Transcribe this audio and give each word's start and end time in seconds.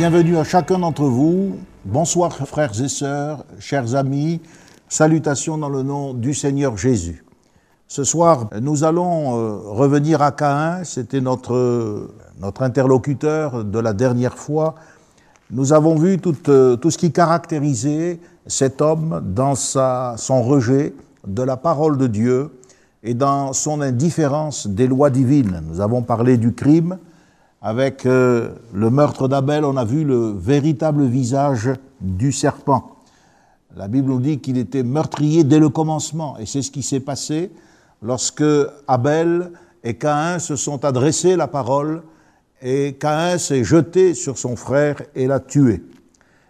Bienvenue 0.00 0.38
à 0.38 0.44
chacun 0.44 0.78
d'entre 0.78 1.04
vous. 1.04 1.58
Bonsoir 1.84 2.34
frères 2.34 2.72
et 2.80 2.88
sœurs, 2.88 3.44
chers 3.58 3.94
amis. 3.94 4.40
Salutations 4.88 5.58
dans 5.58 5.68
le 5.68 5.82
nom 5.82 6.14
du 6.14 6.32
Seigneur 6.32 6.78
Jésus. 6.78 7.22
Ce 7.86 8.02
soir, 8.02 8.48
nous 8.62 8.82
allons 8.82 9.36
euh, 9.36 9.58
revenir 9.66 10.22
à 10.22 10.32
Caïn. 10.32 10.84
C'était 10.84 11.20
notre, 11.20 12.12
notre 12.40 12.62
interlocuteur 12.62 13.62
de 13.62 13.78
la 13.78 13.92
dernière 13.92 14.38
fois. 14.38 14.74
Nous 15.50 15.74
avons 15.74 15.96
vu 15.96 16.16
tout, 16.16 16.48
euh, 16.48 16.78
ce 16.82 16.96
qui 16.96 17.12
caractérisait 17.12 18.20
cet 18.46 18.80
homme 18.80 19.20
dans 19.22 19.54
son 19.54 20.42
rejet 20.42 20.94
de 21.26 21.42
la 21.42 21.58
parole 21.58 21.98
de 21.98 22.06
Dieu 22.06 22.58
et 23.02 23.12
dans 23.12 23.52
son 23.52 23.82
indifférence 23.82 24.66
des 24.66 24.86
lois 24.86 25.10
divines. 25.10 25.60
Nous 25.68 25.82
avons 25.82 26.00
parlé 26.00 26.38
du 26.38 26.54
crime. 26.54 26.96
Avec 27.62 28.06
euh, 28.06 28.54
le 28.72 28.88
meurtre 28.88 29.28
d'Abel, 29.28 29.66
on 29.66 29.76
a 29.76 29.84
vu 29.84 30.02
le 30.02 30.30
véritable 30.30 31.04
visage 31.04 31.70
du 32.00 32.32
serpent. 32.32 32.96
La 33.76 33.86
Bible 33.86 34.08
nous 34.08 34.20
dit 34.20 34.38
qu'il 34.38 34.56
était 34.56 34.82
meurtrier 34.82 35.44
dès 35.44 35.58
le 35.58 35.68
commencement, 35.68 36.38
et 36.38 36.46
c'est 36.46 36.62
ce 36.62 36.70
qui 36.70 36.82
s'est 36.82 37.00
passé 37.00 37.50
lorsque 38.00 38.42
Abel 38.88 39.52
et 39.84 39.94
Caïn 39.94 40.38
se 40.38 40.56
sont 40.56 40.86
adressés 40.86 41.36
la 41.36 41.48
parole, 41.48 42.02
et 42.62 42.94
Caïn 42.94 43.36
s'est 43.36 43.62
jeté 43.62 44.14
sur 44.14 44.38
son 44.38 44.56
frère 44.56 45.02
et 45.14 45.26
l'a 45.26 45.38
tué. 45.38 45.82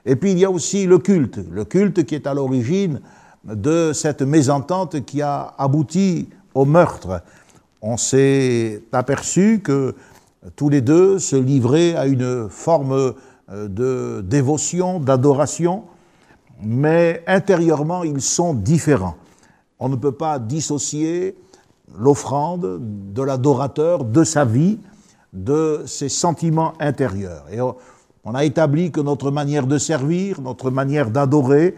Et 0.06 0.14
puis 0.14 0.30
il 0.30 0.38
y 0.38 0.44
a 0.44 0.50
aussi 0.50 0.86
le 0.86 0.98
culte, 0.98 1.40
le 1.50 1.64
culte 1.64 2.04
qui 2.04 2.14
est 2.14 2.28
à 2.28 2.34
l'origine 2.34 3.00
de 3.44 3.92
cette 3.92 4.22
mésentente 4.22 5.04
qui 5.04 5.22
a 5.22 5.54
abouti 5.58 6.28
au 6.54 6.64
meurtre. 6.64 7.22
On 7.82 7.96
s'est 7.96 8.82
aperçu 8.92 9.60
que 9.60 9.94
tous 10.56 10.68
les 10.68 10.80
deux 10.80 11.18
se 11.18 11.36
livraient 11.36 11.94
à 11.94 12.06
une 12.06 12.48
forme 12.48 13.14
euh, 13.50 13.68
de 13.68 14.22
dévotion, 14.22 15.00
d'adoration, 15.00 15.84
mais 16.62 17.22
intérieurement 17.26 18.04
ils 18.04 18.22
sont 18.22 18.54
différents. 18.54 19.16
On 19.78 19.88
ne 19.88 19.96
peut 19.96 20.12
pas 20.12 20.38
dissocier 20.38 21.36
l'offrande 21.98 22.78
de 23.12 23.22
l'adorateur, 23.22 24.04
de 24.04 24.24
sa 24.24 24.44
vie, 24.44 24.78
de 25.32 25.82
ses 25.86 26.08
sentiments 26.08 26.74
intérieurs. 26.80 27.46
Et 27.50 27.60
on 27.60 28.34
a 28.34 28.44
établi 28.44 28.90
que 28.90 29.00
notre 29.00 29.30
manière 29.30 29.66
de 29.66 29.78
servir, 29.78 30.40
notre 30.40 30.70
manière 30.70 31.10
d'adorer, 31.10 31.74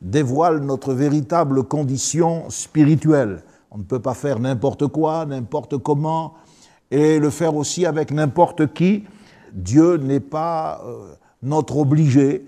dévoile 0.00 0.60
notre 0.60 0.94
véritable 0.94 1.62
condition 1.64 2.48
spirituelle. 2.48 3.42
On 3.70 3.78
ne 3.78 3.84
peut 3.84 4.00
pas 4.00 4.14
faire 4.14 4.40
n'importe 4.40 4.86
quoi, 4.88 5.26
n'importe 5.26 5.78
comment, 5.78 6.34
et 6.92 7.18
le 7.18 7.30
faire 7.30 7.56
aussi 7.56 7.86
avec 7.86 8.10
n'importe 8.10 8.74
qui. 8.74 9.04
Dieu 9.52 9.96
n'est 9.96 10.20
pas 10.20 10.82
euh, 10.84 11.14
notre 11.42 11.78
obligé 11.78 12.46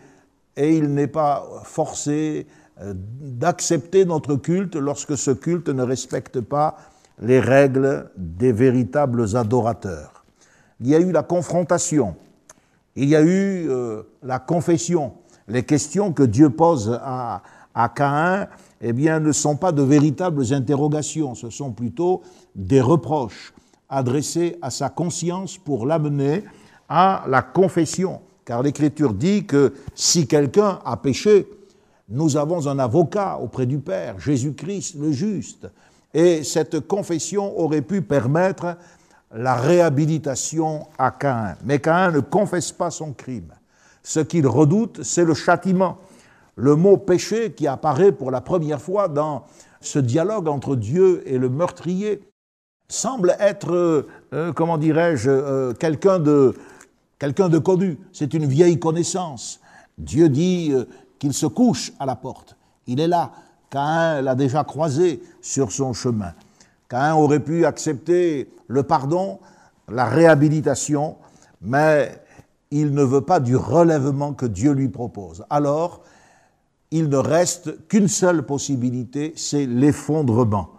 et 0.56 0.76
il 0.76 0.92
n'est 0.92 1.08
pas 1.08 1.48
forcé 1.64 2.46
euh, 2.82 2.92
d'accepter 2.94 4.04
notre 4.04 4.36
culte 4.36 4.76
lorsque 4.76 5.16
ce 5.16 5.30
culte 5.30 5.70
ne 5.70 5.82
respecte 5.82 6.40
pas 6.40 6.76
les 7.20 7.40
règles 7.40 8.10
des 8.16 8.52
véritables 8.52 9.34
adorateurs. 9.34 10.24
Il 10.80 10.88
y 10.88 10.94
a 10.94 11.00
eu 11.00 11.10
la 11.10 11.22
confrontation, 11.22 12.14
il 12.96 13.08
y 13.08 13.16
a 13.16 13.22
eu 13.22 13.70
euh, 13.70 14.02
la 14.22 14.38
confession. 14.38 15.14
Les 15.48 15.62
questions 15.62 16.12
que 16.12 16.22
Dieu 16.22 16.50
pose 16.50 16.98
à, 17.02 17.42
à 17.74 17.88
Caïn, 17.88 18.46
eh 18.82 18.92
bien, 18.92 19.20
ne 19.20 19.32
sont 19.32 19.56
pas 19.56 19.72
de 19.72 19.82
véritables 19.82 20.52
interrogations, 20.52 21.34
ce 21.34 21.48
sont 21.48 21.72
plutôt 21.72 22.22
des 22.54 22.82
reproches 22.82 23.54
adressés 23.94 24.58
à 24.60 24.70
sa 24.70 24.88
conscience 24.88 25.56
pour 25.56 25.86
l'amener 25.86 26.44
à 26.88 27.24
la 27.28 27.42
confession. 27.42 28.20
Car 28.44 28.62
l'Écriture 28.62 29.14
dit 29.14 29.46
que 29.46 29.72
si 29.94 30.26
quelqu'un 30.26 30.80
a 30.84 30.96
péché, 30.96 31.46
nous 32.08 32.36
avons 32.36 32.66
un 32.66 32.78
avocat 32.78 33.38
auprès 33.40 33.66
du 33.66 33.78
Père, 33.78 34.18
Jésus-Christ 34.18 34.96
le 35.00 35.12
juste. 35.12 35.68
Et 36.12 36.44
cette 36.44 36.80
confession 36.80 37.58
aurait 37.58 37.82
pu 37.82 38.02
permettre 38.02 38.76
la 39.32 39.54
réhabilitation 39.54 40.86
à 40.98 41.10
Caïn. 41.10 41.56
Mais 41.64 41.78
Caïn 41.78 42.12
ne 42.12 42.20
confesse 42.20 42.70
pas 42.72 42.90
son 42.90 43.12
crime. 43.12 43.52
Ce 44.02 44.20
qu'il 44.20 44.46
redoute, 44.46 45.02
c'est 45.02 45.24
le 45.24 45.34
châtiment. 45.34 45.98
Le 46.56 46.76
mot 46.76 46.98
péché 46.98 47.52
qui 47.52 47.66
apparaît 47.66 48.12
pour 48.12 48.30
la 48.30 48.40
première 48.40 48.80
fois 48.80 49.08
dans 49.08 49.44
ce 49.80 49.98
dialogue 49.98 50.46
entre 50.46 50.76
Dieu 50.76 51.22
et 51.26 51.38
le 51.38 51.48
meurtrier 51.48 52.20
semble 52.88 53.36
être, 53.38 53.72
euh, 53.72 54.08
euh, 54.32 54.52
comment 54.52 54.78
dirais-je, 54.78 55.30
euh, 55.30 55.72
quelqu'un 55.72 56.18
de, 56.18 56.54
quelqu'un 57.18 57.48
de 57.48 57.58
connu. 57.58 57.98
C'est 58.12 58.34
une 58.34 58.46
vieille 58.46 58.78
connaissance. 58.78 59.60
Dieu 59.98 60.28
dit 60.28 60.72
qu'il 61.18 61.32
se 61.32 61.46
couche 61.46 61.92
à 62.00 62.06
la 62.06 62.16
porte. 62.16 62.56
Il 62.86 63.00
est 63.00 63.06
là. 63.06 63.32
Caïn 63.70 64.22
l'a 64.22 64.34
déjà 64.34 64.64
croisé 64.64 65.22
sur 65.40 65.70
son 65.70 65.92
chemin. 65.92 66.32
Caïn 66.88 67.14
aurait 67.14 67.40
pu 67.40 67.64
accepter 67.64 68.50
le 68.66 68.82
pardon, 68.82 69.38
la 69.88 70.06
réhabilitation, 70.06 71.16
mais 71.62 72.20
il 72.70 72.92
ne 72.92 73.04
veut 73.04 73.20
pas 73.20 73.38
du 73.38 73.56
relèvement 73.56 74.32
que 74.32 74.46
Dieu 74.46 74.72
lui 74.72 74.88
propose. 74.88 75.44
Alors, 75.48 76.02
il 76.90 77.08
ne 77.08 77.16
reste 77.16 77.86
qu'une 77.88 78.08
seule 78.08 78.44
possibilité, 78.44 79.32
c'est 79.36 79.66
l'effondrement. 79.66 80.70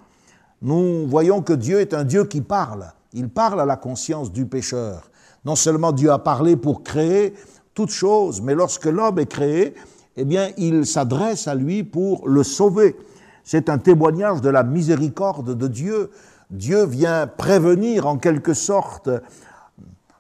Nous 0.62 1.08
voyons 1.08 1.42
que 1.42 1.54
Dieu 1.54 1.80
est 1.80 1.94
un 1.94 2.04
Dieu 2.04 2.26
qui 2.26 2.42
parle. 2.42 2.92
Il 3.14 3.30
parle 3.30 3.62
à 3.62 3.66
la 3.66 3.78
conscience 3.78 4.32
du 4.32 4.46
pécheur. 4.46 5.10
Non 5.46 5.56
seulement 5.56 5.92
Dieu 5.92 6.12
a 6.12 6.20
parlé 6.20 6.56
pour 6.56 6.84
créer 6.84 7.34
toutes 7.74 7.92
choses, 7.92 8.42
mais 8.42 8.56
lorsque 8.56 8.86
l'homme 8.86 9.20
est 9.20 9.26
créé, 9.26 9.76
eh 10.18 10.26
bien, 10.26 10.50
il 10.58 10.86
s'adresse 10.86 11.48
à 11.48 11.56
lui 11.56 11.84
pour 11.84 12.28
le 12.28 12.44
sauver. 12.44 12.96
C'est 13.44 13.70
un 13.70 13.78
témoignage 13.78 14.42
de 14.42 14.50
la 14.50 14.64
miséricorde 14.64 15.56
de 15.56 15.68
Dieu. 15.68 16.10
Dieu 16.50 16.86
vient 16.86 17.28
prévenir 17.28 18.08
en 18.08 18.18
quelque 18.18 18.54
sorte 18.54 19.10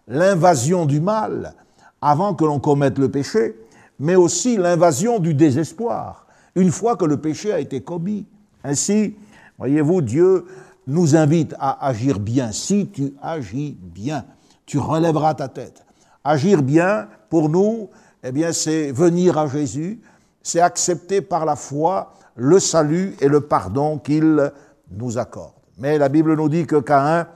l'invasion 0.07 0.85
du 0.85 0.99
mal 0.99 1.55
avant 2.01 2.35
que 2.35 2.45
l'on 2.45 2.59
commette 2.59 2.99
le 2.99 3.09
péché 3.09 3.55
mais 3.99 4.15
aussi 4.15 4.57
l'invasion 4.57 5.19
du 5.19 5.33
désespoir, 5.33 6.25
une 6.55 6.71
fois 6.71 6.95
que 6.95 7.05
le 7.05 7.17
péché 7.17 7.51
a 7.51 7.59
été 7.59 7.81
commis. 7.81 8.25
Ainsi, 8.63 9.15
voyez-vous, 9.57 10.01
Dieu 10.01 10.45
nous 10.87 11.15
invite 11.15 11.55
à 11.59 11.85
agir 11.87 12.19
bien. 12.19 12.51
Si 12.51 12.87
tu 12.87 13.13
agis 13.21 13.77
bien, 13.81 14.25
tu 14.65 14.77
relèveras 14.77 15.35
ta 15.35 15.47
tête. 15.47 15.85
Agir 16.23 16.61
bien, 16.61 17.07
pour 17.29 17.49
nous, 17.49 17.89
eh 18.23 18.31
bien, 18.31 18.51
c'est 18.51 18.91
venir 18.91 19.37
à 19.37 19.47
Jésus, 19.47 20.01
c'est 20.41 20.59
accepter 20.59 21.21
par 21.21 21.45
la 21.45 21.55
foi 21.55 22.13
le 22.35 22.59
salut 22.59 23.15
et 23.21 23.27
le 23.27 23.41
pardon 23.41 23.97
qu'il 23.97 24.51
nous 24.91 25.17
accorde. 25.17 25.53
Mais 25.77 25.97
la 25.97 26.09
Bible 26.09 26.35
nous 26.35 26.49
dit 26.49 26.65
que 26.65 26.77
Caïn 26.77 27.27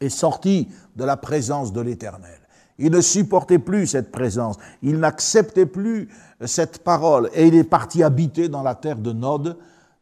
est 0.00 0.08
sorti 0.08 0.68
de 0.96 1.04
la 1.04 1.16
présence 1.16 1.72
de 1.72 1.80
l'Éternel. 1.80 2.38
Il 2.78 2.92
ne 2.92 3.00
supportait 3.00 3.58
plus 3.58 3.88
cette 3.88 4.12
présence, 4.12 4.56
il 4.82 4.98
n'acceptait 4.98 5.66
plus 5.66 6.08
cette 6.44 6.78
parole 6.84 7.28
et 7.34 7.48
il 7.48 7.54
est 7.56 7.64
parti 7.64 8.02
habiter 8.02 8.48
dans 8.48 8.62
la 8.62 8.76
terre 8.76 8.98
de 8.98 9.12
Nod. 9.12 9.56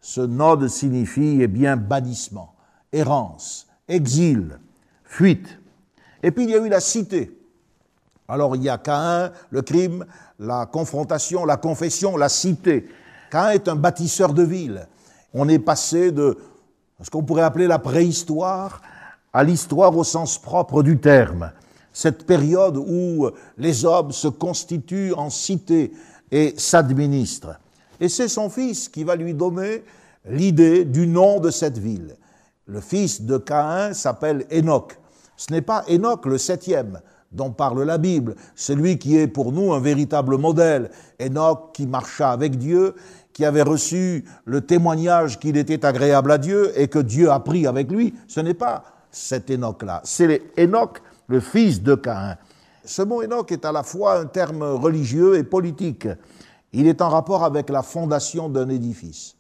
Ce 0.06 0.20
Nod 0.20 0.68
signifie 0.68 1.38
eh 1.40 1.48
bien 1.48 1.76
bannissement, 1.76 2.54
errance, 2.92 3.66
exil, 3.88 4.60
fuite. 5.02 5.58
Et 6.22 6.30
puis 6.30 6.44
il 6.44 6.50
y 6.50 6.54
a 6.54 6.64
eu 6.64 6.68
la 6.68 6.78
cité. 6.78 7.36
Alors 8.28 8.54
il 8.54 8.62
y 8.62 8.68
a 8.68 8.78
Caïn, 8.78 9.32
le 9.50 9.62
crime, 9.62 10.06
la 10.38 10.66
confrontation, 10.66 11.44
la 11.44 11.56
confession, 11.56 12.16
la 12.16 12.28
cité. 12.28 12.86
Caïn 13.32 13.50
est 13.50 13.66
un 13.66 13.74
bâtisseur 13.74 14.32
de 14.32 14.44
villes. 14.44 14.86
On 15.34 15.48
est 15.48 15.58
passé 15.58 16.12
de 16.12 16.38
ce 17.02 17.10
qu'on 17.10 17.24
pourrait 17.24 17.42
appeler 17.42 17.66
la 17.66 17.80
préhistoire 17.80 18.82
à 19.32 19.42
l'histoire 19.42 19.96
au 19.96 20.04
sens 20.04 20.38
propre 20.38 20.84
du 20.84 21.00
terme 21.00 21.50
cette 21.92 22.26
période 22.26 22.76
où 22.76 23.28
les 23.58 23.84
hommes 23.84 24.12
se 24.12 24.28
constituent 24.28 25.14
en 25.14 25.30
cité 25.30 25.92
et 26.30 26.54
s'administrent. 26.58 27.58
Et 28.00 28.08
c'est 28.08 28.28
son 28.28 28.50
fils 28.50 28.88
qui 28.88 29.04
va 29.04 29.16
lui 29.16 29.34
donner 29.34 29.84
l'idée 30.28 30.84
du 30.84 31.06
nom 31.06 31.40
de 31.40 31.50
cette 31.50 31.78
ville. 31.78 32.16
Le 32.66 32.80
fils 32.80 33.22
de 33.22 33.38
Caïn 33.38 33.94
s'appelle 33.94 34.44
Enoch. 34.50 34.98
Ce 35.36 35.52
n'est 35.52 35.62
pas 35.62 35.84
Enoch 35.88 36.26
le 36.26 36.38
septième 36.38 37.00
dont 37.32 37.50
parle 37.50 37.82
la 37.82 37.98
Bible, 37.98 38.34
celui 38.54 38.98
qui 38.98 39.16
est 39.16 39.26
pour 39.26 39.52
nous 39.52 39.72
un 39.72 39.80
véritable 39.80 40.38
modèle. 40.38 40.90
Enoch 41.20 41.72
qui 41.74 41.86
marcha 41.86 42.32
avec 42.32 42.56
Dieu, 42.56 42.94
qui 43.32 43.44
avait 43.44 43.62
reçu 43.62 44.24
le 44.46 44.62
témoignage 44.62 45.38
qu'il 45.38 45.56
était 45.56 45.84
agréable 45.84 46.32
à 46.32 46.38
Dieu 46.38 46.72
et 46.74 46.88
que 46.88 46.98
Dieu 46.98 47.30
a 47.30 47.40
pris 47.40 47.66
avec 47.66 47.90
lui. 47.90 48.14
Ce 48.26 48.40
n'est 48.40 48.54
pas 48.54 48.84
cet 49.10 49.50
Enoch-là, 49.50 50.00
c'est 50.04 50.42
Enoch 50.58 51.02
le 51.28 51.40
fils 51.40 51.82
de 51.82 51.94
Caïn. 51.94 52.36
Ce 52.84 53.02
mot 53.02 53.22
Enoch 53.22 53.50
est 53.50 53.64
à 53.64 53.72
la 53.72 53.82
fois 53.82 54.20
un 54.20 54.26
terme 54.26 54.62
religieux 54.62 55.36
et 55.36 55.42
politique. 55.42 56.06
Il 56.72 56.86
est 56.86 57.00
en 57.00 57.08
rapport 57.08 57.44
avec 57.44 57.70
la 57.70 57.82
fondation 57.82 58.48
d'un 58.48 58.68
édifice. 58.68 59.36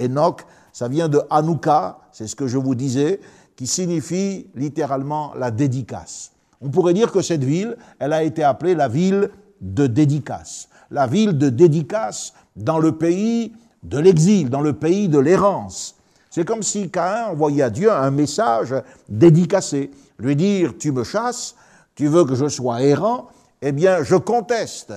Enoch, 0.00 0.42
ça 0.72 0.88
vient 0.88 1.08
de 1.08 1.20
Hanouka, 1.30 1.98
c'est 2.12 2.26
ce 2.26 2.36
que 2.36 2.46
je 2.46 2.58
vous 2.58 2.74
disais, 2.74 3.20
qui 3.56 3.66
signifie 3.66 4.46
littéralement 4.54 5.32
la 5.36 5.50
dédicace. 5.50 6.32
On 6.60 6.70
pourrait 6.70 6.94
dire 6.94 7.12
que 7.12 7.22
cette 7.22 7.44
ville, 7.44 7.76
elle 7.98 8.12
a 8.12 8.22
été 8.22 8.42
appelée 8.42 8.74
la 8.74 8.88
ville 8.88 9.30
de 9.60 9.86
dédicace, 9.86 10.68
la 10.90 11.06
ville 11.06 11.36
de 11.36 11.48
dédicace 11.48 12.32
dans 12.56 12.78
le 12.78 12.92
pays 12.92 13.52
de 13.82 13.98
l'exil, 13.98 14.50
dans 14.50 14.60
le 14.60 14.72
pays 14.72 15.08
de 15.08 15.18
l'errance. 15.18 15.96
C'est 16.30 16.44
comme 16.44 16.62
si 16.62 16.90
Caïn 16.90 17.30
envoyait 17.32 17.62
à 17.62 17.70
Dieu 17.70 17.90
un 17.90 18.10
message 18.10 18.74
dédicacé, 19.08 19.90
lui 20.18 20.36
dire 20.36 20.74
Tu 20.78 20.92
me 20.92 21.04
chasses, 21.04 21.56
tu 21.94 22.06
veux 22.06 22.24
que 22.24 22.34
je 22.34 22.48
sois 22.48 22.82
errant, 22.82 23.28
eh 23.62 23.72
bien 23.72 24.02
je 24.02 24.14
conteste 24.14 24.92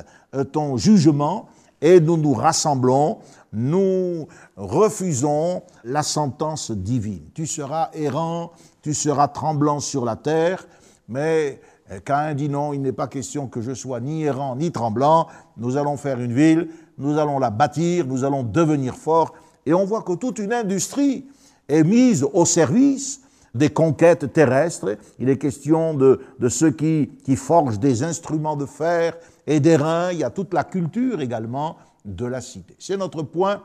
ton 0.51 0.77
jugement 0.77 1.49
et 1.81 1.99
nous 1.99 2.17
nous 2.17 2.33
rassemblons, 2.33 3.19
nous 3.53 4.27
refusons 4.55 5.63
la 5.83 6.03
sentence 6.03 6.71
divine. 6.71 7.23
Tu 7.33 7.47
seras 7.47 7.89
errant, 7.93 8.51
tu 8.81 8.93
seras 8.93 9.27
tremblant 9.27 9.79
sur 9.79 10.05
la 10.05 10.15
terre, 10.15 10.65
mais 11.09 11.59
Caïn 12.05 12.35
dit 12.35 12.49
non, 12.49 12.73
il 12.73 12.81
n'est 12.81 12.91
pas 12.91 13.07
question 13.07 13.47
que 13.47 13.61
je 13.61 13.73
sois 13.73 13.99
ni 13.99 14.23
errant 14.23 14.55
ni 14.55 14.71
tremblant, 14.71 15.27
nous 15.57 15.75
allons 15.75 15.97
faire 15.97 16.19
une 16.19 16.33
ville, 16.33 16.69
nous 16.97 17.17
allons 17.17 17.39
la 17.39 17.49
bâtir, 17.49 18.05
nous 18.05 18.23
allons 18.23 18.43
devenir 18.43 18.95
forts, 18.95 19.33
et 19.65 19.73
on 19.73 19.85
voit 19.85 20.03
que 20.03 20.13
toute 20.13 20.39
une 20.39 20.53
industrie 20.53 21.25
est 21.67 21.83
mise 21.83 22.23
au 22.23 22.45
service 22.45 23.21
des 23.53 23.69
conquêtes 23.69 24.31
terrestres. 24.31 24.97
Il 25.19 25.29
est 25.29 25.37
question 25.37 25.93
de, 25.93 26.19
ceux 26.47 26.71
qui, 26.71 27.11
qui, 27.23 27.35
forgent 27.35 27.79
des 27.79 28.03
instruments 28.03 28.55
de 28.55 28.65
fer 28.65 29.15
et 29.47 29.59
des 29.59 29.75
reins. 29.75 30.11
Il 30.11 30.19
y 30.19 30.23
a 30.23 30.29
toute 30.29 30.53
la 30.53 30.63
culture 30.63 31.21
également 31.21 31.77
de 32.05 32.25
la 32.25 32.41
cité. 32.41 32.75
C'est 32.79 32.97
notre 32.97 33.23
point 33.23 33.61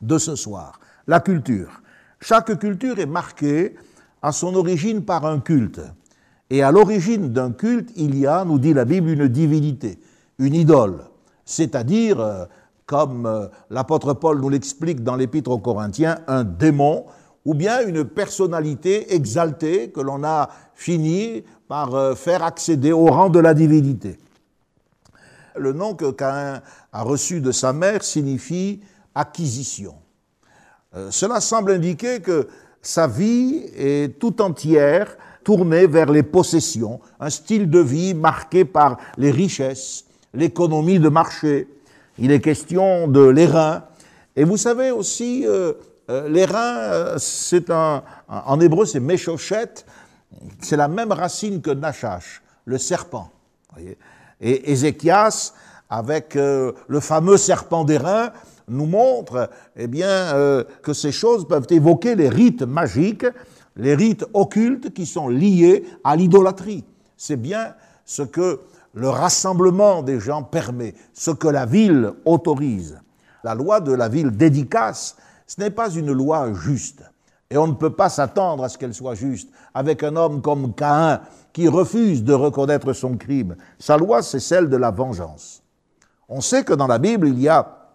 de 0.00 0.18
ce 0.18 0.36
soir. 0.36 0.80
La 1.06 1.20
culture. 1.20 1.82
Chaque 2.20 2.58
culture 2.58 2.98
est 2.98 3.06
marquée 3.06 3.76
à 4.22 4.32
son 4.32 4.54
origine 4.54 5.04
par 5.04 5.26
un 5.26 5.40
culte. 5.40 5.80
Et 6.50 6.62
à 6.62 6.70
l'origine 6.70 7.32
d'un 7.32 7.52
culte, 7.52 7.90
il 7.96 8.18
y 8.18 8.26
a, 8.26 8.44
nous 8.44 8.58
dit 8.58 8.72
la 8.72 8.84
Bible, 8.84 9.10
une 9.10 9.28
divinité, 9.28 9.98
une 10.38 10.54
idole, 10.54 11.04
c'est-à-dire, 11.44 12.20
euh, 12.20 12.44
comme 12.86 13.26
euh, 13.26 13.48
l'apôtre 13.70 14.14
Paul 14.14 14.40
nous 14.40 14.48
l'explique 14.48 15.02
dans 15.02 15.16
l'épître 15.16 15.50
aux 15.50 15.58
Corinthiens, 15.58 16.18
un 16.28 16.44
démon 16.44 17.04
ou 17.44 17.54
bien 17.54 17.86
une 17.86 18.04
personnalité 18.04 19.14
exaltée 19.14 19.90
que 19.90 20.00
l'on 20.00 20.24
a 20.24 20.48
fini 20.74 21.44
par 21.68 21.94
euh, 21.94 22.14
faire 22.14 22.42
accéder 22.42 22.92
au 22.92 23.06
rang 23.06 23.28
de 23.28 23.40
la 23.40 23.54
divinité. 23.54 24.18
Le 25.58 25.72
nom 25.72 25.94
que 25.94 26.10
Caïn 26.10 26.62
a 26.92 27.02
reçu 27.02 27.40
de 27.40 27.52
sa 27.52 27.72
mère 27.72 28.02
signifie 28.02 28.80
acquisition. 29.14 29.94
Cela 31.10 31.40
semble 31.40 31.72
indiquer 31.72 32.20
que 32.20 32.48
sa 32.80 33.06
vie 33.06 33.64
est 33.76 34.18
tout 34.18 34.40
entière 34.40 35.16
tournée 35.46 35.86
vers 35.86 36.10
les 36.10 36.24
possessions, 36.24 36.98
un 37.20 37.30
style 37.30 37.70
de 37.70 37.78
vie 37.78 38.14
marqué 38.14 38.64
par 38.64 38.96
les 39.16 39.30
richesses, 39.30 40.04
l'économie 40.34 40.98
de 40.98 41.08
marché. 41.08 41.68
Il 42.18 42.32
est 42.32 42.40
question 42.40 43.06
de 43.06 43.20
l'airain. 43.20 43.84
Et 44.34 44.42
vous 44.42 44.56
savez 44.56 44.90
aussi, 44.90 45.46
euh, 45.46 45.74
euh, 46.10 46.28
l'airain, 46.28 46.78
euh, 46.78 47.14
c'est 47.18 47.70
un, 47.70 48.02
en 48.28 48.58
hébreu, 48.58 48.86
c'est 48.86 48.98
Meshochet, 48.98 49.84
c'est 50.60 50.76
la 50.76 50.88
même 50.88 51.12
racine 51.12 51.62
que 51.62 51.70
Nachash, 51.70 52.42
le 52.64 52.78
serpent. 52.78 53.30
Et 54.40 54.72
Ézéchias, 54.72 55.52
avec 55.88 56.34
le 56.34 57.00
fameux 57.00 57.36
serpent 57.36 57.84
d'airain, 57.84 58.32
nous 58.68 58.86
montre 58.86 59.48
eh 59.76 59.86
bien, 59.86 60.64
que 60.82 60.92
ces 60.92 61.12
choses 61.12 61.46
peuvent 61.46 61.66
évoquer 61.70 62.16
les 62.16 62.28
rites 62.28 62.62
magiques 62.62 63.26
les 63.76 63.94
rites 63.94 64.24
occultes 64.32 64.92
qui 64.92 65.06
sont 65.06 65.28
liés 65.28 65.84
à 66.02 66.16
l'idolâtrie. 66.16 66.84
C'est 67.16 67.36
bien 67.36 67.74
ce 68.04 68.22
que 68.22 68.60
le 68.94 69.08
rassemblement 69.08 70.02
des 70.02 70.18
gens 70.18 70.42
permet, 70.42 70.94
ce 71.12 71.30
que 71.30 71.48
la 71.48 71.66
ville 71.66 72.12
autorise. 72.24 72.98
La 73.44 73.54
loi 73.54 73.80
de 73.80 73.92
la 73.92 74.08
ville 74.08 74.30
dédicace, 74.30 75.16
ce 75.46 75.60
n'est 75.60 75.70
pas 75.70 75.90
une 75.90 76.12
loi 76.12 76.52
juste. 76.54 77.02
Et 77.50 77.56
on 77.56 77.68
ne 77.68 77.74
peut 77.74 77.92
pas 77.92 78.08
s'attendre 78.08 78.64
à 78.64 78.68
ce 78.68 78.78
qu'elle 78.78 78.94
soit 78.94 79.14
juste 79.14 79.50
avec 79.72 80.02
un 80.02 80.16
homme 80.16 80.40
comme 80.40 80.74
Caïn 80.74 81.20
qui 81.56 81.68
refuse 81.68 82.22
de 82.22 82.34
reconnaître 82.34 82.92
son 82.92 83.16
crime. 83.16 83.56
Sa 83.78 83.96
loi, 83.96 84.20
c'est 84.20 84.40
celle 84.40 84.68
de 84.68 84.76
la 84.76 84.90
vengeance. 84.90 85.62
On 86.28 86.42
sait 86.42 86.64
que 86.64 86.74
dans 86.74 86.86
la 86.86 86.98
Bible, 86.98 87.28
il 87.28 87.40
y 87.40 87.48
a, 87.48 87.94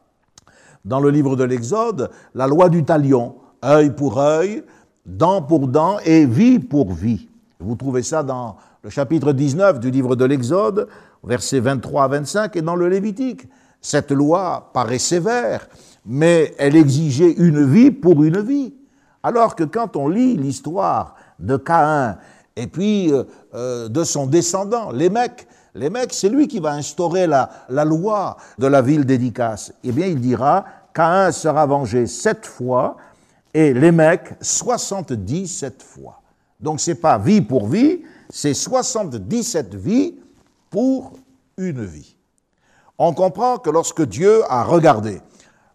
dans 0.83 0.99
le 0.99 1.11
livre 1.11 1.35
de 1.35 1.43
l'Exode, 1.43 2.09
la 2.33 2.47
loi 2.47 2.69
du 2.69 2.83
talion, 2.83 3.35
œil 3.63 3.91
pour 3.91 4.19
œil, 4.19 4.63
dent 5.05 5.43
pour 5.43 5.67
dent 5.67 5.99
et 6.03 6.25
vie 6.25 6.57
pour 6.57 6.91
vie. 6.91 7.29
Vous 7.59 7.75
trouvez 7.75 8.01
ça 8.01 8.23
dans 8.23 8.55
le 8.81 8.89
chapitre 8.89 9.31
19 9.31 9.79
du 9.79 9.91
livre 9.91 10.15
de 10.15 10.25
l'Exode, 10.25 10.87
versets 11.23 11.59
23 11.59 12.05
à 12.05 12.07
25, 12.07 12.55
et 12.55 12.63
dans 12.63 12.75
le 12.75 12.87
Lévitique. 12.87 13.47
Cette 13.79 14.09
loi 14.11 14.71
paraît 14.73 14.97
sévère, 14.97 15.67
mais 16.03 16.55
elle 16.57 16.75
exigeait 16.75 17.33
une 17.33 17.63
vie 17.71 17.91
pour 17.91 18.23
une 18.23 18.41
vie. 18.41 18.73
Alors 19.21 19.55
que 19.55 19.63
quand 19.63 19.95
on 19.97 20.07
lit 20.07 20.35
l'histoire 20.35 21.13
de 21.37 21.57
Caïn 21.57 22.17
et 22.55 22.67
puis 22.67 23.11
euh, 23.11 23.23
euh, 23.53 23.87
de 23.87 24.03
son 24.03 24.27
descendant, 24.27 24.91
les 24.91 25.09
mecs, 25.09 25.47
les 25.73 25.89
mecs, 25.89 26.13
c'est 26.13 26.29
lui 26.29 26.47
qui 26.47 26.59
va 26.59 26.73
instaurer 26.73 27.27
la, 27.27 27.49
loi 27.85 28.37
de 28.57 28.67
la 28.67 28.81
ville 28.81 29.05
dédicace. 29.05 29.73
Eh 29.83 29.91
bien, 29.91 30.07
il 30.07 30.19
dira, 30.19 30.65
Caïn 30.93 31.31
sera 31.31 31.65
vengé 31.65 32.07
sept 32.07 32.45
fois, 32.45 32.97
et 33.53 33.73
les 33.73 33.91
mecs 33.91 34.33
77 34.41 35.83
fois. 35.83 36.21
Donc 36.59 36.79
c'est 36.79 36.95
pas 36.95 37.17
vie 37.17 37.41
pour 37.41 37.67
vie, 37.67 38.01
c'est 38.29 38.53
77 38.53 39.75
vies 39.75 40.15
pour 40.69 41.13
une 41.57 41.83
vie. 41.83 42.15
On 42.97 43.13
comprend 43.13 43.57
que 43.57 43.69
lorsque 43.69 44.03
Dieu 44.03 44.43
a 44.47 44.63
regardé 44.63 45.21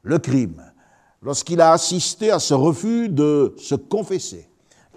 le 0.02 0.18
crime, 0.18 0.62
lorsqu'il 1.22 1.60
a 1.60 1.72
assisté 1.72 2.30
à 2.30 2.38
ce 2.38 2.54
refus 2.54 3.08
de 3.08 3.54
se 3.58 3.74
confesser, 3.74 4.48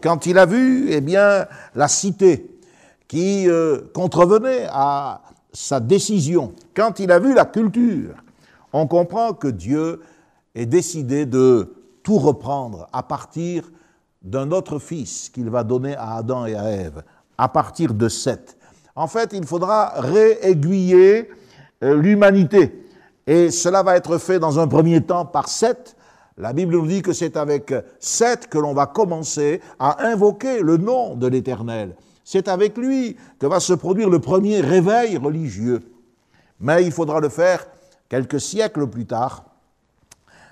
quand 0.02 0.26
il 0.26 0.38
a 0.38 0.46
vu 0.46 0.88
eh 0.90 1.02
bien, 1.02 1.48
la 1.76 1.88
cité 1.88 2.60
qui 3.08 3.50
euh, 3.50 3.82
contrevenait 3.94 4.68
à 4.70 5.22
sa 5.52 5.80
décision, 5.80 6.54
quand 6.76 7.00
il 7.00 7.12
a 7.12 7.20
vu 7.20 7.34
la 7.34 7.46
culture, 7.46 8.16
on 8.72 8.88
comprend 8.88 9.34
que 9.34 9.48
Dieu 9.48 10.02
est 10.56 10.68
décidé 10.68 11.26
de 11.26 11.74
tout 12.04 12.18
reprendre 12.18 12.88
à 12.94 13.04
partir 13.04 13.64
d'un 14.22 14.52
autre 14.52 14.80
fils 14.80 15.30
qu'il 15.30 15.50
va 15.50 15.64
donner 15.64 15.96
à 15.96 16.18
Adam 16.18 16.46
et 16.46 16.56
à 16.56 16.70
Ève, 16.72 17.04
à 17.38 17.48
partir 17.48 17.94
de 17.94 18.10
Seth. 18.10 18.58
En 18.96 19.08
fait, 19.08 19.32
il 19.34 19.46
faudra 19.46 19.94
réaiguiller 19.96 21.30
euh, 21.84 21.96
l'humanité. 21.96 22.86
Et 23.26 23.52
cela 23.52 23.84
va 23.84 23.96
être 23.96 24.18
fait 24.18 24.40
dans 24.40 24.60
un 24.60 24.68
premier 24.68 25.02
temps 25.02 25.26
par 25.26 25.48
Seth. 25.48 25.96
La 26.40 26.54
Bible 26.54 26.74
nous 26.74 26.88
dit 26.88 27.02
que 27.02 27.12
c'est 27.12 27.36
avec 27.36 27.74
Seth 28.00 28.48
que 28.48 28.58
l'on 28.58 28.74
va 28.74 28.86
commencer 28.86 29.60
à 29.78 30.08
invoquer 30.08 30.62
le 30.62 30.78
nom 30.78 31.16
de 31.16 31.28
l'Éternel. 31.28 31.96
C'est 32.24 32.48
avec 32.48 32.78
lui 32.78 33.18
que 33.40 33.46
va 33.46 33.60
se 33.60 33.74
produire 33.74 34.10
le 34.10 34.20
premier 34.20 34.62
réveil 34.62 35.18
religieux. 35.18 35.82
Mais 36.62 36.86
il 36.86 36.94
faudra 36.94 37.20
le 37.20 37.28
faire 37.28 37.68
quelques 38.08 38.40
siècles 38.40 38.88
plus 38.88 39.06
tard, 39.06 39.44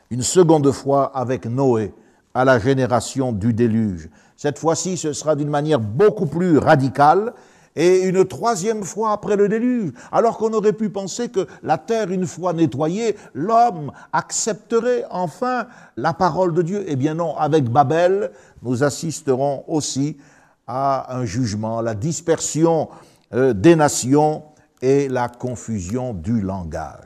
une 0.10 0.24
seconde 0.24 0.70
fois 0.72 1.06
avec 1.16 1.46
Noé 1.46 1.94
à 2.34 2.44
la 2.44 2.60
génération 2.60 3.32
du 3.32 3.54
déluge. 3.54 4.10
Cette 4.36 4.60
fois-ci, 4.60 4.98
ce 4.98 5.14
sera 5.14 5.38
d'une 5.38 5.50
manière 5.50 5.80
beaucoup 5.80 6.26
plus 6.26 6.58
radicale 6.58 7.34
et 7.78 8.02
une 8.02 8.26
troisième 8.26 8.84
fois 8.84 9.12
après 9.12 9.36
le 9.36 9.48
déluge, 9.48 9.92
alors 10.12 10.40
qu'on 10.40 10.52
aurait 10.54 10.74
pu 10.74 10.90
penser 10.90 11.30
que 11.30 11.48
la 11.62 11.78
terre, 11.78 12.10
une 12.10 12.26
fois 12.26 12.52
nettoyée, 12.52 13.16
l'homme 13.36 13.92
accepterait 14.12 15.06
enfin 15.12 15.68
la 15.96 16.14
parole 16.14 16.56
de 16.56 16.64
Dieu. 16.64 16.84
Eh 16.88 16.96
bien 16.96 17.14
non, 17.14 17.38
avec 17.38 17.70
Babel, 17.70 18.32
nous 18.64 18.84
assisterons 18.84 19.64
aussi 19.68 20.18
à 20.66 21.16
un 21.16 21.24
jugement, 21.26 21.82
la 21.82 21.94
dispersion 21.94 22.90
euh, 23.34 23.54
des 23.54 23.76
nations 23.76 24.44
et 24.82 25.08
la 25.08 25.30
confusion 25.30 26.16
du 26.16 26.42
langage. 26.42 27.06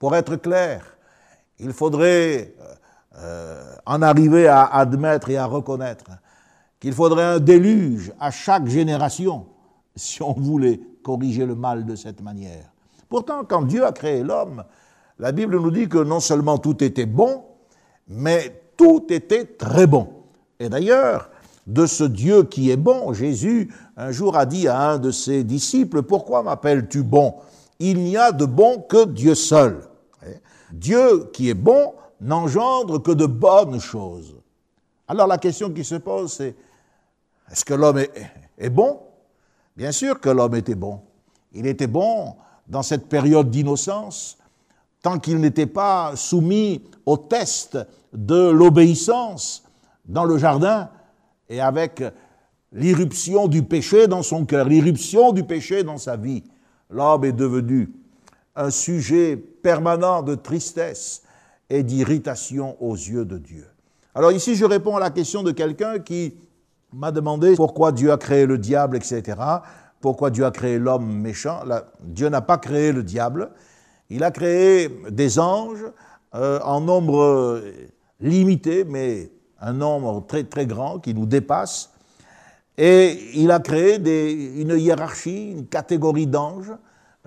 Pour 0.00 0.16
être 0.16 0.34
clair, 0.34 0.84
il 1.60 1.72
faudrait 1.72 2.52
euh, 3.16 3.62
en 3.86 4.02
arriver 4.02 4.48
à 4.48 4.64
admettre 4.64 5.30
et 5.30 5.36
à 5.36 5.46
reconnaître 5.46 6.06
qu'il 6.80 6.94
faudrait 6.94 7.24
un 7.24 7.38
déluge 7.38 8.12
à 8.18 8.32
chaque 8.32 8.66
génération 8.66 9.46
si 9.96 10.22
on 10.22 10.32
voulait 10.32 10.80
corriger 11.02 11.46
le 11.46 11.54
mal 11.54 11.84
de 11.84 11.94
cette 11.94 12.20
manière. 12.22 12.70
Pourtant, 13.08 13.44
quand 13.44 13.62
Dieu 13.62 13.84
a 13.84 13.92
créé 13.92 14.22
l'homme, 14.22 14.64
la 15.18 15.32
Bible 15.32 15.58
nous 15.60 15.70
dit 15.70 15.88
que 15.88 15.98
non 15.98 16.20
seulement 16.20 16.58
tout 16.58 16.82
était 16.82 17.06
bon, 17.06 17.42
mais 18.08 18.62
tout 18.76 19.06
était 19.10 19.44
très 19.44 19.86
bon. 19.86 20.08
Et 20.58 20.68
d'ailleurs, 20.68 21.30
de 21.66 21.86
ce 21.86 22.04
Dieu 22.04 22.44
qui 22.44 22.70
est 22.70 22.76
bon, 22.76 23.12
Jésus 23.12 23.72
un 23.96 24.12
jour 24.12 24.36
a 24.36 24.46
dit 24.46 24.66
à 24.66 24.80
un 24.80 24.98
de 24.98 25.10
ses 25.10 25.44
disciples, 25.44 26.02
Pourquoi 26.02 26.42
m'appelles-tu 26.42 27.02
bon? 27.02 27.34
Il 27.78 27.98
n'y 27.98 28.16
a 28.16 28.32
de 28.32 28.44
bon 28.44 28.80
que 28.80 29.06
Dieu 29.06 29.34
seul. 29.34 29.82
Dieu 30.72 31.30
qui 31.32 31.48
est 31.50 31.54
bon 31.54 31.94
n'engendre 32.20 32.98
que 32.98 33.12
de 33.12 33.26
bonnes 33.26 33.80
choses. 33.80 34.36
Alors 35.08 35.26
la 35.26 35.38
question 35.38 35.70
qui 35.70 35.84
se 35.84 35.96
pose, 35.96 36.32
c'est 36.32 36.54
est-ce 37.50 37.64
que 37.64 37.74
l'homme 37.74 37.98
est, 38.58 38.70
bon? 38.70 39.00
Bien 39.80 39.92
sûr 39.92 40.20
que 40.20 40.28
l'homme 40.28 40.56
était 40.56 40.74
bon. 40.74 41.00
Il 41.54 41.66
était 41.66 41.86
bon 41.86 42.34
dans 42.68 42.82
cette 42.82 43.08
période 43.08 43.50
d'innocence, 43.50 44.36
tant 45.00 45.18
qu'il 45.18 45.38
n'était 45.38 45.64
pas 45.64 46.12
soumis 46.16 46.82
au 47.06 47.16
test 47.16 47.78
de 48.12 48.50
l'obéissance 48.50 49.64
dans 50.04 50.24
le 50.24 50.36
jardin 50.36 50.90
et 51.48 51.62
avec 51.62 52.02
l'irruption 52.72 53.48
du 53.48 53.62
péché 53.62 54.06
dans 54.06 54.22
son 54.22 54.44
cœur, 54.44 54.68
l'irruption 54.68 55.32
du 55.32 55.44
péché 55.44 55.82
dans 55.82 55.96
sa 55.96 56.18
vie. 56.18 56.44
L'homme 56.90 57.24
est 57.24 57.32
devenu 57.32 57.90
un 58.56 58.68
sujet 58.68 59.34
permanent 59.38 60.20
de 60.20 60.34
tristesse 60.34 61.22
et 61.70 61.82
d'irritation 61.82 62.76
aux 62.82 62.96
yeux 62.96 63.24
de 63.24 63.38
Dieu. 63.38 63.66
Alors 64.14 64.32
ici, 64.32 64.56
je 64.56 64.66
réponds 64.66 64.96
à 64.96 65.00
la 65.00 65.10
question 65.10 65.42
de 65.42 65.52
quelqu'un 65.52 66.00
qui 66.00 66.34
m'a 66.92 67.12
demandé 67.12 67.54
pourquoi 67.54 67.92
Dieu 67.92 68.12
a 68.12 68.16
créé 68.16 68.46
le 68.46 68.58
diable, 68.58 68.96
etc. 68.96 69.38
Pourquoi 70.00 70.30
Dieu 70.30 70.44
a 70.44 70.50
créé 70.50 70.78
l'homme 70.78 71.12
méchant? 71.20 71.62
Dieu 72.00 72.28
n'a 72.28 72.40
pas 72.40 72.58
créé 72.58 72.92
le 72.92 73.02
diable. 73.02 73.50
Il 74.08 74.24
a 74.24 74.30
créé 74.30 74.88
des 75.10 75.38
anges 75.38 75.84
euh, 76.34 76.58
en 76.64 76.80
nombre 76.80 77.62
limité, 78.20 78.84
mais 78.84 79.30
un 79.60 79.72
nombre 79.72 80.26
très 80.26 80.44
très 80.44 80.66
grand 80.66 80.98
qui 80.98 81.14
nous 81.14 81.26
dépasse. 81.26 81.90
Et 82.78 83.18
il 83.34 83.50
a 83.50 83.60
créé 83.60 83.96
une 84.60 84.76
hiérarchie, 84.78 85.50
une 85.50 85.66
catégorie 85.66 86.26
d'anges 86.26 86.72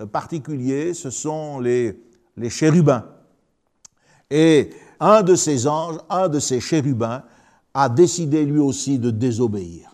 euh, 0.00 0.06
particuliers, 0.06 0.94
ce 0.94 1.10
sont 1.10 1.60
les, 1.60 1.98
les 2.36 2.50
chérubins. 2.50 3.04
Et 4.30 4.70
un 4.98 5.22
de 5.22 5.36
ces 5.36 5.66
anges, 5.66 5.98
un 6.10 6.28
de 6.28 6.40
ces 6.40 6.60
chérubins, 6.60 7.22
a 7.74 7.88
décidé 7.88 8.44
lui 8.44 8.60
aussi 8.60 8.98
de 8.98 9.10
désobéir. 9.10 9.90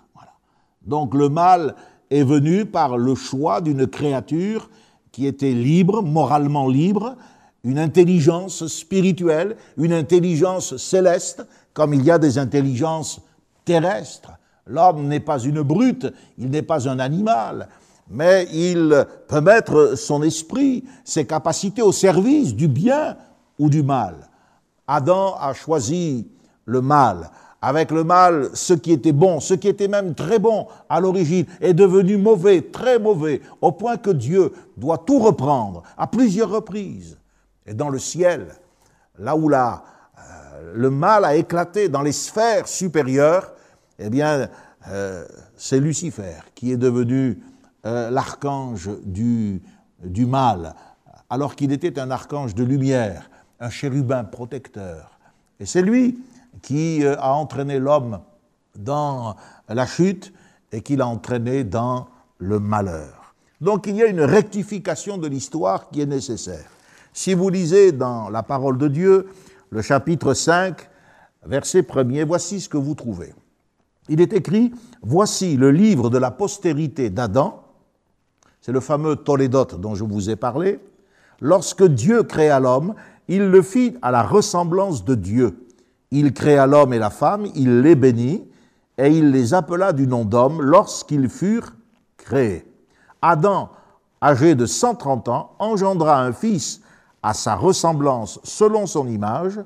Donc 0.82 1.14
le 1.14 1.28
mal 1.28 1.74
est 2.10 2.22
venu 2.22 2.66
par 2.66 2.98
le 2.98 3.14
choix 3.14 3.60
d'une 3.60 3.86
créature 3.86 4.70
qui 5.12 5.26
était 5.26 5.52
libre, 5.52 6.02
moralement 6.02 6.68
libre, 6.68 7.16
une 7.64 7.78
intelligence 7.78 8.66
spirituelle, 8.66 9.56
une 9.76 9.92
intelligence 9.92 10.76
céleste, 10.76 11.46
comme 11.72 11.94
il 11.94 12.02
y 12.04 12.10
a 12.10 12.18
des 12.18 12.38
intelligences 12.38 13.20
terrestres. 13.64 14.32
L'homme 14.66 15.08
n'est 15.08 15.20
pas 15.20 15.38
une 15.38 15.62
brute, 15.62 16.06
il 16.38 16.50
n'est 16.50 16.62
pas 16.62 16.88
un 16.88 16.98
animal, 16.98 17.68
mais 18.08 18.46
il 18.52 19.06
peut 19.28 19.40
mettre 19.40 19.96
son 19.96 20.22
esprit, 20.22 20.84
ses 21.04 21.26
capacités 21.26 21.82
au 21.82 21.92
service 21.92 22.54
du 22.54 22.68
bien 22.68 23.16
ou 23.58 23.68
du 23.68 23.82
mal. 23.82 24.28
Adam 24.86 25.34
a 25.38 25.52
choisi 25.54 26.26
le 26.64 26.80
mal. 26.80 27.30
Avec 27.62 27.90
le 27.90 28.04
mal, 28.04 28.50
ce 28.54 28.72
qui 28.72 28.92
était 28.92 29.12
bon, 29.12 29.38
ce 29.38 29.52
qui 29.52 29.68
était 29.68 29.88
même 29.88 30.14
très 30.14 30.38
bon 30.38 30.66
à 30.88 30.98
l'origine, 30.98 31.44
est 31.60 31.74
devenu 31.74 32.16
mauvais, 32.16 32.62
très 32.62 32.98
mauvais, 32.98 33.42
au 33.60 33.72
point 33.72 33.98
que 33.98 34.10
Dieu 34.10 34.52
doit 34.78 34.98
tout 34.98 35.18
reprendre 35.18 35.82
à 35.98 36.06
plusieurs 36.06 36.48
reprises. 36.48 37.18
Et 37.66 37.74
dans 37.74 37.90
le 37.90 37.98
ciel, 37.98 38.46
là 39.18 39.36
où 39.36 39.50
la, 39.50 39.84
euh, 40.18 40.72
le 40.74 40.90
mal 40.90 41.24
a 41.26 41.36
éclaté 41.36 41.90
dans 41.90 42.00
les 42.00 42.12
sphères 42.12 42.66
supérieures, 42.66 43.52
eh 43.98 44.08
bien, 44.08 44.48
euh, 44.88 45.26
c'est 45.56 45.80
Lucifer 45.80 46.40
qui 46.54 46.72
est 46.72 46.78
devenu 46.78 47.42
euh, 47.84 48.10
l'archange 48.10 48.88
du, 49.04 49.60
du 50.02 50.24
mal, 50.24 50.74
alors 51.28 51.54
qu'il 51.54 51.72
était 51.72 51.98
un 51.98 52.10
archange 52.10 52.54
de 52.54 52.64
lumière, 52.64 53.28
un 53.60 53.68
chérubin 53.68 54.24
protecteur. 54.24 55.18
Et 55.60 55.66
c'est 55.66 55.82
lui 55.82 56.18
qui 56.62 57.04
euh, 57.04 57.16
a 57.18 57.32
entraîné 57.32 57.78
l'homme 57.78 58.20
dans 58.76 59.36
la 59.68 59.86
chute 59.86 60.32
et 60.72 60.80
qui 60.82 60.96
l'a 60.96 61.06
entraîné 61.06 61.64
dans 61.64 62.08
le 62.38 62.58
malheur. 62.58 63.34
Donc 63.60 63.86
il 63.86 63.96
y 63.96 64.02
a 64.02 64.06
une 64.06 64.22
rectification 64.22 65.18
de 65.18 65.26
l'histoire 65.26 65.90
qui 65.90 66.00
est 66.00 66.06
nécessaire. 66.06 66.70
Si 67.12 67.34
vous 67.34 67.50
lisez 67.50 67.92
dans 67.92 68.30
la 68.30 68.42
parole 68.42 68.78
de 68.78 68.88
Dieu 68.88 69.28
le 69.70 69.82
chapitre 69.82 70.34
5, 70.34 70.88
verset 71.44 71.82
1er, 71.82 72.24
voici 72.24 72.60
ce 72.60 72.68
que 72.68 72.78
vous 72.78 72.94
trouvez. 72.94 73.34
Il 74.08 74.20
est 74.20 74.32
écrit, 74.32 74.72
voici 75.02 75.56
le 75.56 75.70
livre 75.70 76.10
de 76.10 76.18
la 76.18 76.30
postérité 76.30 77.10
d'Adam, 77.10 77.64
c'est 78.60 78.72
le 78.72 78.80
fameux 78.80 79.16
Tolédot 79.16 79.76
dont 79.78 79.94
je 79.94 80.04
vous 80.04 80.30
ai 80.30 80.36
parlé, 80.36 80.80
lorsque 81.40 81.84
Dieu 81.84 82.22
créa 82.22 82.60
l'homme, 82.60 82.94
il 83.28 83.48
le 83.48 83.62
fit 83.62 83.96
à 84.02 84.10
la 84.10 84.22
ressemblance 84.22 85.04
de 85.04 85.14
Dieu. 85.14 85.56
Il 86.10 86.32
créa 86.32 86.66
l'homme 86.66 86.92
et 86.92 86.98
la 86.98 87.10
femme, 87.10 87.46
il 87.54 87.80
les 87.80 87.94
bénit, 87.94 88.46
et 88.98 89.08
il 89.08 89.30
les 89.30 89.54
appela 89.54 89.92
du 89.92 90.06
nom 90.06 90.24
d'homme 90.24 90.60
lorsqu'ils 90.60 91.28
furent 91.28 91.72
créés. 92.16 92.66
Adam, 93.22 93.70
âgé 94.22 94.54
de 94.54 94.66
130 94.66 95.28
ans, 95.28 95.54
engendra 95.58 96.20
un 96.20 96.32
fils 96.32 96.80
à 97.22 97.34
sa 97.34 97.54
ressemblance 97.54 98.40
selon 98.44 98.86
son 98.86 99.08
image, 99.08 99.60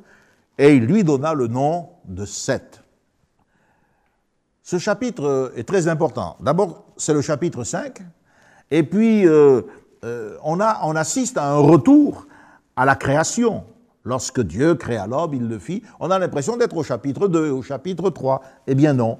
et 0.58 0.74
il 0.74 0.84
lui 0.84 1.02
donna 1.02 1.34
le 1.34 1.48
nom 1.48 1.88
de 2.04 2.24
Seth. 2.24 2.82
Ce 4.62 4.78
chapitre 4.78 5.52
est 5.56 5.64
très 5.64 5.88
important. 5.88 6.36
D'abord, 6.40 6.84
c'est 6.96 7.12
le 7.12 7.20
chapitre 7.20 7.64
5, 7.64 8.00
et 8.70 8.82
puis 8.82 9.26
euh, 9.26 9.62
euh, 10.04 10.36
on, 10.42 10.60
a, 10.60 10.80
on 10.84 10.94
assiste 10.96 11.38
à 11.38 11.50
un 11.50 11.58
retour 11.58 12.26
à 12.76 12.84
la 12.84 12.96
création. 12.96 13.64
Lorsque 14.04 14.40
Dieu 14.40 14.74
créa 14.74 15.06
l'homme, 15.06 15.34
il 15.34 15.48
le 15.48 15.58
fit. 15.58 15.82
On 15.98 16.10
a 16.10 16.18
l'impression 16.18 16.56
d'être 16.56 16.76
au 16.76 16.82
chapitre 16.82 17.26
2, 17.26 17.50
au 17.50 17.62
chapitre 17.62 18.10
3. 18.10 18.42
Eh 18.66 18.74
bien 18.74 18.92
non. 18.92 19.18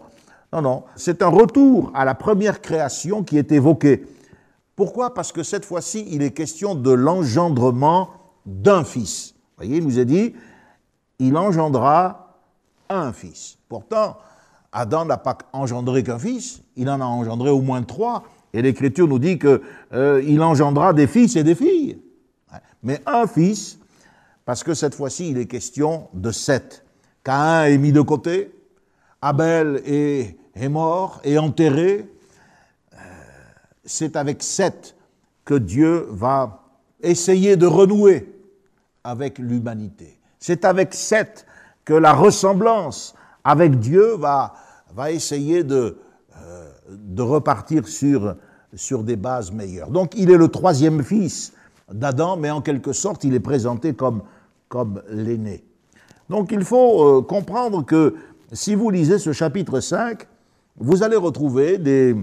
Non, 0.53 0.63
non. 0.63 0.85
C'est 0.95 1.23
un 1.23 1.29
retour 1.29 1.91
à 1.95 2.05
la 2.05 2.15
première 2.15 2.61
création 2.61 3.25
qui 3.25 3.39
est 3.39 3.51
évoqué. 3.51 4.07
Pourquoi? 4.77 5.15
Parce 5.15 5.33
que 5.33 5.43
cette 5.43 5.65
fois-ci, 5.65 6.07
il 6.11 6.23
est 6.23 6.33
question 6.33 6.75
de 6.75 6.91
l'engendrement 6.91 8.11
d'un 8.45 8.85
fils. 8.85 9.35
Vous 9.35 9.65
voyez, 9.65 9.79
il 9.79 9.85
nous 9.85 9.99
est 9.99 10.05
dit, 10.05 10.35
il 11.19 11.37
engendra 11.37 12.41
un 12.89 13.13
fils. 13.13 13.57
Pourtant, 13.69 14.19
Adam 14.73 15.05
n'a 15.05 15.17
pas 15.17 15.39
engendré 15.53 16.03
qu'un 16.03 16.19
fils, 16.19 16.63
il 16.77 16.91
en 16.91 17.01
a 17.01 17.05
engendré 17.05 17.51
au 17.51 17.61
moins 17.61 17.83
trois. 17.83 18.25
Et 18.53 18.63
l'Écriture 18.63 19.09
nous 19.09 19.19
dit 19.19 19.39
qu'il 19.39 19.61
euh, 19.95 20.41
engendra 20.41 20.93
des 20.93 21.07
fils 21.07 21.37
et 21.37 21.45
des 21.45 21.55
filles. 21.55 21.99
Mais 22.83 23.01
un 23.07 23.27
fils, 23.27 23.79
parce 24.45 24.63
que 24.63 24.75
cette 24.75 24.95
fois-ci, 24.95 25.31
il 25.31 25.39
est 25.39 25.47
question 25.47 26.09
de 26.13 26.31
sept. 26.31 26.85
Caïn 27.23 27.67
est 27.67 27.79
mis 27.79 27.93
de 27.93 28.03
côté, 28.03 28.55
Abel 29.23 29.83
est, 29.87 30.37
mort 30.69 31.21
et 31.25 31.39
enterré. 31.39 32.07
Euh, 32.93 32.97
c'est 33.85 34.17
avec 34.17 34.43
sept 34.43 34.95
que 35.47 35.55
Dieu 35.55 36.07
va 36.11 36.63
essayer 37.03 37.57
de 37.57 37.67
renouer 37.67 38.31
avec 39.03 39.39
l'humanité. 39.39 40.21
C'est 40.39 40.67
avec 40.67 40.93
sept 40.93 41.47
que 41.87 41.95
la 41.95 42.13
ressemblance 42.13 43.15
avec 43.45 43.79
Dieu 43.79 44.15
va, 44.17 44.55
va 44.95 45.11
essayer 45.11 45.65
de, 45.65 45.99
euh, 46.37 46.71
de 46.89 47.23
repartir 47.23 47.89
sur, 47.89 48.37
sur 48.75 49.03
des 49.03 49.17
bases 49.17 49.53
meilleures. 49.53 49.91
Donc 49.91 50.13
il 50.17 50.31
est 50.31 50.37
le 50.37 50.49
troisième 50.49 51.03
fils 51.03 51.54
d'Adam, 51.93 52.37
mais 52.37 52.51
en 52.51 52.61
quelque 52.61 52.93
sorte 52.93 53.25
il 53.25 53.35
est 53.35 53.41
présenté 53.41 53.95
comme 53.95 54.23
comme 54.69 55.03
l'aîné. 55.09 55.65
Donc 56.31 56.51
il 56.51 56.65
faut 56.65 57.05
euh, 57.05 57.23
comprendre 57.23 57.85
que 57.85 58.15
si 58.53 58.75
vous 58.75 58.91
lisez 58.91 59.19
ce 59.19 59.33
chapitre 59.33 59.81
5, 59.81 60.27
vous 60.79 61.03
allez 61.03 61.17
retrouver 61.17 61.79
des, 61.79 62.17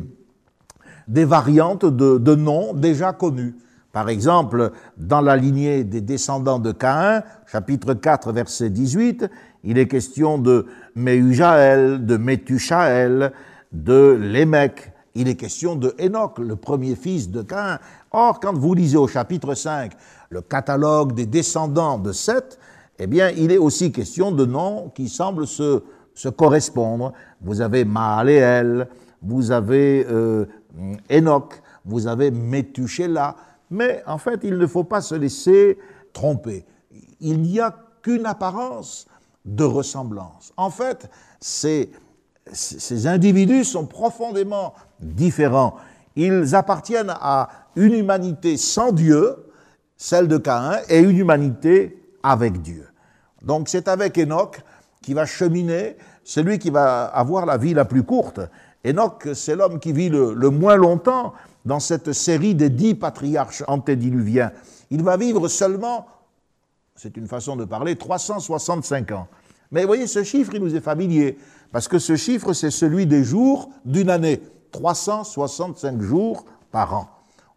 des 1.08 1.26
variantes 1.26 1.86
de, 1.86 2.18
de, 2.18 2.36
noms 2.36 2.74
déjà 2.74 3.14
connus. 3.14 3.56
Par 3.92 4.10
exemple, 4.10 4.72
dans 4.98 5.22
la 5.22 5.36
lignée 5.36 5.84
des 5.84 6.02
descendants 6.02 6.60
de 6.60 6.72
Caïn, 6.72 7.24
chapitre 7.46 7.94
4, 7.94 8.32
verset 8.32 8.70
18, 8.70 9.30
il 9.64 9.78
est 9.78 9.88
question 9.88 10.38
de 10.38 10.66
Méhujaël, 10.96 12.06
de 12.06 12.18
Métuchaël, 12.18 13.34
de 13.72 14.18
Lémec. 14.20 14.91
Il 15.16 15.28
est 15.28 15.36
question 15.36 15.76
de 15.76 15.94
Enoch, 16.00 16.40
le 16.40 16.56
premier 16.56 16.96
fils 16.96 17.30
de 17.30 17.42
Caïn. 17.42 17.80
Or, 18.12 18.40
quand 18.40 18.54
vous 18.54 18.74
lisez 18.74 18.98
au 18.98 19.08
chapitre 19.08 19.54
5 19.54 19.92
le 20.30 20.42
catalogue 20.42 21.14
des 21.14 21.26
descendants 21.26 21.98
de 21.98 22.14
Seth, 22.14 22.58
eh 22.98 23.08
bien, 23.08 23.30
il 23.30 23.52
est 23.52 23.58
aussi 23.58 23.92
question 23.92 24.32
de 24.32 24.46
noms 24.46 24.90
qui 24.96 25.10
semblent 25.10 25.48
se, 25.48 25.82
correspondre. 26.38 27.14
Vous 27.42 27.62
avez 27.62 27.84
Maaléel, 27.84 28.88
vous 29.22 29.52
avez 29.52 30.06
euh, 30.10 30.46
Enoch, 31.12 31.62
vous 31.84 32.08
avez 32.08 32.32
Methuselah, 32.32 33.36
mais 33.70 34.04
en 34.06 34.18
fait, 34.18 34.42
il 34.44 34.58
ne 34.58 34.68
faut 34.68 34.84
pas 34.84 35.02
se 35.02 35.16
laisser 35.16 35.78
tromper. 36.14 36.66
Il 37.20 37.42
n'y 37.42 37.60
a 37.60 37.76
qu'une 38.02 38.26
apparence 38.26 39.08
de 39.46 39.64
ressemblance. 39.64 40.54
En 40.56 40.70
fait, 40.70 41.10
ces 41.40 41.88
individus 43.08 43.64
sont 43.66 43.88
profondément 43.88 44.74
différents. 45.02 45.76
Ils 46.16 46.56
appartiennent 46.56 47.14
à 47.20 47.50
une 47.76 47.94
humanité 47.94 48.58
sans 48.58 48.92
Dieu, 48.92 49.36
celle 49.98 50.28
de 50.28 50.38
Caïn, 50.38 50.80
et 50.90 51.00
une 51.00 51.18
humanité 51.18 51.98
avec 52.24 52.62
Dieu. 52.62 52.88
Donc 53.42 53.70
c'est 53.70 53.88
avec 53.88 54.18
Enoch 54.18 54.62
qui 55.02 55.14
va 55.14 55.26
cheminer, 55.26 55.98
celui 56.24 56.60
qui 56.60 56.70
va 56.70 57.06
avoir 57.06 57.46
la 57.46 57.58
vie 57.58 57.74
la 57.74 57.86
plus 57.86 58.04
courte. 58.04 58.40
Enoch, 58.86 59.30
c'est 59.34 59.56
l'homme 59.56 59.80
qui 59.80 59.94
vit 59.94 60.10
le, 60.10 60.50
moins 60.50 60.76
longtemps 60.76 61.34
dans 61.66 61.80
cette 61.80 62.14
série 62.14 62.56
des 62.56 62.70
dix 62.70 62.96
patriarches 62.96 63.64
antédiluviens. 63.68 64.52
Il 64.90 65.04
va 65.04 65.18
vivre 65.18 65.48
seulement, 65.48 66.08
c'est 66.96 67.18
une 67.18 67.28
façon 67.28 67.56
de 67.56 67.66
parler, 67.66 67.96
365 67.96 69.12
ans. 69.12 69.28
Mais 69.72 69.86
voyez, 69.86 70.08
ce 70.08 70.24
chiffre, 70.24 70.54
il 70.54 70.62
nous 70.62 70.76
est 70.76 70.82
familier, 70.82 71.38
parce 71.72 71.88
que 71.88 72.00
ce 72.00 72.16
chiffre, 72.16 72.54
c'est 72.54 72.72
celui 72.72 73.06
des 73.06 73.24
jours 73.24 73.70
d'une 73.86 74.10
année. 74.10 74.42
365 74.72 76.02
jours 76.02 76.46
par 76.72 76.94
an. 76.94 77.10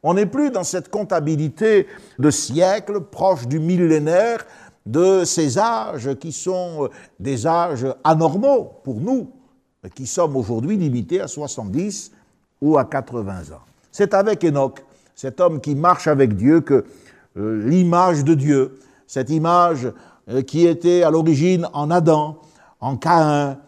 On 0.03 0.15
n'est 0.15 0.27
plus 0.27 0.51
dans 0.51 0.65
cette 0.65 0.91
comptabilité 0.91 1.87
de 2.19 2.31
siècles 2.31 3.01
proche 3.01 3.47
du 3.47 3.59
millénaire, 3.59 4.45
de 4.85 5.25
ces 5.25 5.59
âges 5.59 6.15
qui 6.17 6.31
sont 6.31 6.91
des 7.19 7.47
âges 7.47 7.87
anormaux 8.05 8.73
pour 8.85 9.01
nous, 9.01 9.31
qui 9.95 10.07
sommes 10.07 10.37
aujourd'hui 10.37 10.77
limités 10.77 11.21
à 11.21 11.29
70 11.29 12.13
ou 12.61 12.77
à 12.77 12.85
80 12.85 13.53
ans. 13.55 13.63
C'est 13.91 14.13
avec 14.13 14.45
Enoch, 14.45 14.85
cet 15.15 15.41
homme 15.41 15.61
qui 15.61 15.75
marche 15.75 16.07
avec 16.07 16.37
Dieu, 16.37 16.61
que 16.61 16.85
euh, 17.37 17.67
l'image 17.67 18.25
de 18.25 18.35
Dieu, 18.35 18.79
cette 19.07 19.31
image 19.31 19.91
euh, 20.29 20.43
qui 20.43 20.67
était 20.67 21.03
à 21.03 21.11
l'origine 21.11 21.69
en 21.73 21.91
Adam, 21.91 22.39
en 22.81 22.97
Caïn, 22.97 23.59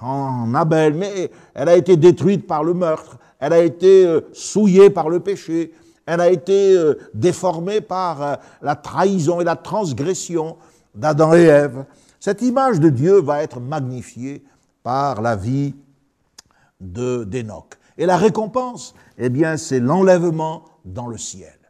en 0.00 0.54
Abel, 0.54 0.94
mais 0.94 1.30
elle 1.54 1.68
a 1.68 1.76
été 1.76 1.96
détruite 1.96 2.46
par 2.46 2.64
le 2.64 2.74
meurtre, 2.74 3.18
elle 3.38 3.52
a 3.52 3.62
été 3.62 4.06
euh, 4.06 4.20
souillée 4.32 4.90
par 4.90 5.08
le 5.08 5.20
péché, 5.20 5.72
elle 6.06 6.20
a 6.20 6.30
été 6.30 6.76
euh, 6.76 6.94
déformée 7.14 7.80
par 7.80 8.22
euh, 8.22 8.34
la 8.62 8.76
trahison 8.76 9.40
et 9.40 9.44
la 9.44 9.56
transgression 9.56 10.56
d'Adam 10.94 11.34
et 11.34 11.44
Ève. 11.44 11.84
Cette 12.20 12.42
image 12.42 12.80
de 12.80 12.88
Dieu 12.88 13.20
va 13.20 13.42
être 13.42 13.60
magnifiée 13.60 14.42
par 14.82 15.20
la 15.20 15.36
vie 15.36 15.74
d'Enoch. 16.80 17.74
Et 17.96 18.06
la 18.06 18.16
récompense, 18.16 18.94
eh 19.18 19.28
bien, 19.28 19.56
c'est 19.56 19.80
l'enlèvement 19.80 20.64
dans 20.84 21.06
le 21.06 21.18
ciel. 21.18 21.63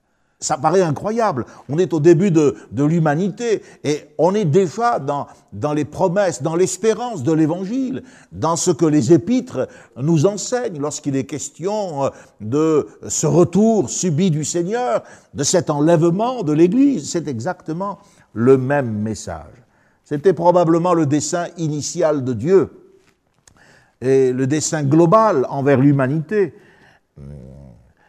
Ça 0.44 0.58
paraît 0.58 0.82
incroyable. 0.82 1.46
On 1.70 1.78
est 1.78 1.94
au 1.94 2.00
début 2.00 2.30
de, 2.30 2.54
l'humanité 2.76 3.62
et 3.82 4.08
on 4.18 4.34
est 4.34 4.44
déjà 4.44 4.98
dans, 4.98 5.26
dans 5.54 5.72
les 5.72 5.86
promesses, 5.86 6.42
dans 6.42 6.54
l'espérance 6.54 7.22
de 7.22 7.32
l'Évangile, 7.32 8.02
dans 8.30 8.56
ce 8.56 8.70
que 8.70 8.84
les 8.84 9.14
épîtres 9.14 9.68
nous 9.96 10.26
enseignent 10.26 10.78
lorsqu'il 10.78 11.16
est 11.16 11.24
question 11.24 12.04
euh, 12.04 12.08
de 12.42 12.86
ce 13.08 13.26
retour 13.26 13.88
subi 13.88 14.30
du 14.30 14.44
Seigneur, 14.44 15.02
de 15.32 15.44
cet 15.44 15.70
enlèvement 15.70 16.42
de 16.42 16.52
l'Église. 16.52 17.10
C'est 17.10 17.26
exactement 17.26 17.98
le 18.34 18.58
même 18.58 18.92
message. 18.92 19.64
C'était 20.04 20.34
probablement 20.34 20.92
le 20.92 21.06
dessein 21.06 21.46
initial 21.56 22.22
de 22.22 22.34
Dieu 22.34 22.70
et 24.02 24.30
le 24.30 24.46
dessein 24.46 24.82
global 24.82 25.46
envers 25.48 25.80
l'humanité. 25.80 26.52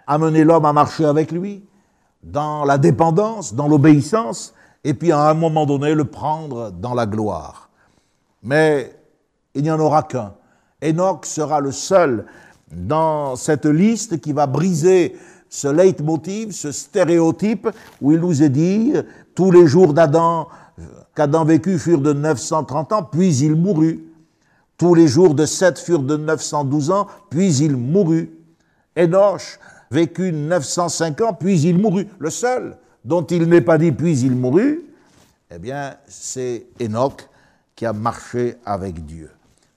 Amener 0.06 0.44
l'homme 0.44 0.66
à 0.66 0.74
marcher 0.74 1.06
avec 1.06 1.32
lui, 1.32 1.64
dans 2.26 2.66
la 2.66 2.78
dépendance, 2.78 3.54
dans 3.54 3.68
l'obéissance, 3.68 4.54
et 4.84 4.94
puis 4.94 5.12
à 5.12 5.30
un 5.30 5.34
moment 5.34 5.66
donné 5.66 5.94
le 5.94 6.06
prendre 6.06 6.72
dans 6.72 6.94
la 6.94 7.06
gloire. 7.06 7.70
Mais 8.44 8.96
il 9.54 9.64
n'y 9.64 9.72
en 9.72 9.80
aura 9.80 10.04
qu'un. 10.04 10.34
Enoch 10.84 11.26
sera 11.26 11.62
le 11.62 11.72
seul 11.72 12.26
dans 12.72 13.36
cette 13.36 13.66
liste 13.66 14.20
qui 14.20 14.34
va 14.34 14.48
briser 14.48 15.16
ce 15.50 15.68
leitmotiv, 15.68 16.52
ce 16.52 16.72
stéréotype 16.72 17.70
où 18.02 18.12
il 18.12 18.20
nous 18.20 18.44
est 18.44 18.50
dit 18.50 18.94
tous 19.36 19.52
les 19.52 19.68
jours 19.68 19.94
d'Adam 19.94 20.48
qu'Adam 21.16 21.46
vécut 21.46 21.80
furent 21.80 22.02
de 22.02 22.12
930 22.12 22.92
ans, 22.92 23.04
puis 23.04 23.36
il 23.38 23.56
mourut. 23.56 24.04
Tous 24.78 24.94
les 24.94 25.08
jours 25.08 25.34
de 25.34 25.46
Seth 25.46 25.80
furent 25.80 26.04
de 26.04 26.18
912 26.18 26.92
ans, 26.92 27.08
puis 27.30 27.56
il 27.56 27.78
mourut. 27.78 28.30
Enoch 28.98 29.60
vécut 29.92 30.32
905 30.32 31.22
ans, 31.22 31.34
puis 31.34 31.62
il 31.62 31.78
mourut. 31.78 32.08
Le 32.20 32.30
seul 32.30 32.78
dont 33.04 33.26
il 33.26 33.48
n'est 33.48 33.62
pas 33.62 33.78
dit 33.78 33.92
puis 33.92 34.20
il 34.22 34.36
mourut, 34.36 34.84
eh 35.52 35.60
bien, 35.60 35.96
c'est 36.08 36.66
Enoch 36.82 37.30
qui 37.76 37.86
a 37.86 37.94
marché 37.94 38.56
avec 38.66 39.06
Dieu. 39.06 39.30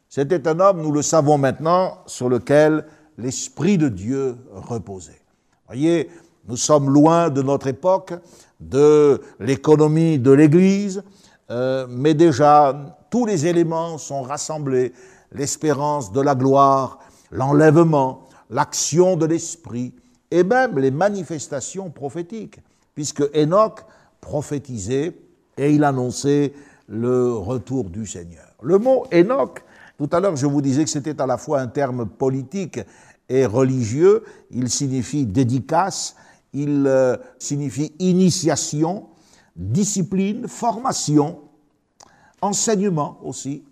C'était 0.08 0.48
un 0.48 0.58
homme, 0.60 0.82
nous 0.82 0.92
le 0.92 1.02
savons 1.02 1.36
maintenant, 1.36 1.98
sur 2.06 2.28
lequel 2.28 2.86
l'Esprit 3.18 3.76
de 3.76 3.88
Dieu 3.88 4.36
reposait. 4.52 5.20
Voyez, 5.66 6.08
nous 6.48 6.56
sommes 6.56 6.90
loin 6.90 7.28
de 7.28 7.42
notre 7.42 7.66
époque, 7.66 8.14
de 8.58 9.20
l'économie 9.38 10.18
de 10.18 10.30
l'Église, 10.30 11.02
euh, 11.50 11.86
mais 11.88 12.14
déjà 12.14 12.96
tous 13.10 13.26
les 13.26 13.46
éléments 13.46 13.98
sont 13.98 14.22
rassemblés, 14.22 14.92
l'espérance 15.32 16.12
de 16.12 16.20
la 16.20 16.34
gloire, 16.34 16.98
l'enlèvement, 17.30 18.27
l'action 18.50 19.16
de 19.16 19.26
l'Esprit 19.26 19.92
et 20.30 20.42
même 20.42 20.78
les 20.78 20.90
manifestations 20.90 21.90
prophétiques, 21.90 22.60
puisque 22.94 23.22
Enoch 23.34 23.84
prophétisait 24.20 25.16
et 25.56 25.72
il 25.72 25.84
annonçait 25.84 26.52
le 26.88 27.32
retour 27.32 27.84
du 27.90 28.06
Seigneur. 28.06 28.46
Le 28.62 28.78
mot 28.78 29.06
Enoch, 29.12 29.62
tout 29.96 30.08
à 30.12 30.20
l'heure 30.20 30.36
je 30.36 30.46
vous 30.46 30.62
disais 30.62 30.84
que 30.84 30.90
c'était 30.90 31.20
à 31.20 31.26
la 31.26 31.38
fois 31.38 31.60
un 31.60 31.66
terme 31.66 32.06
politique 32.06 32.80
et 33.28 33.46
religieux, 33.46 34.24
il 34.50 34.70
signifie 34.70 35.26
dédicace, 35.26 36.16
il 36.52 36.84
euh, 36.86 37.16
signifie 37.38 37.92
initiation, 37.98 39.06
discipline, 39.54 40.48
formation, 40.48 41.40
enseignement 42.40 43.18
aussi. 43.22 43.64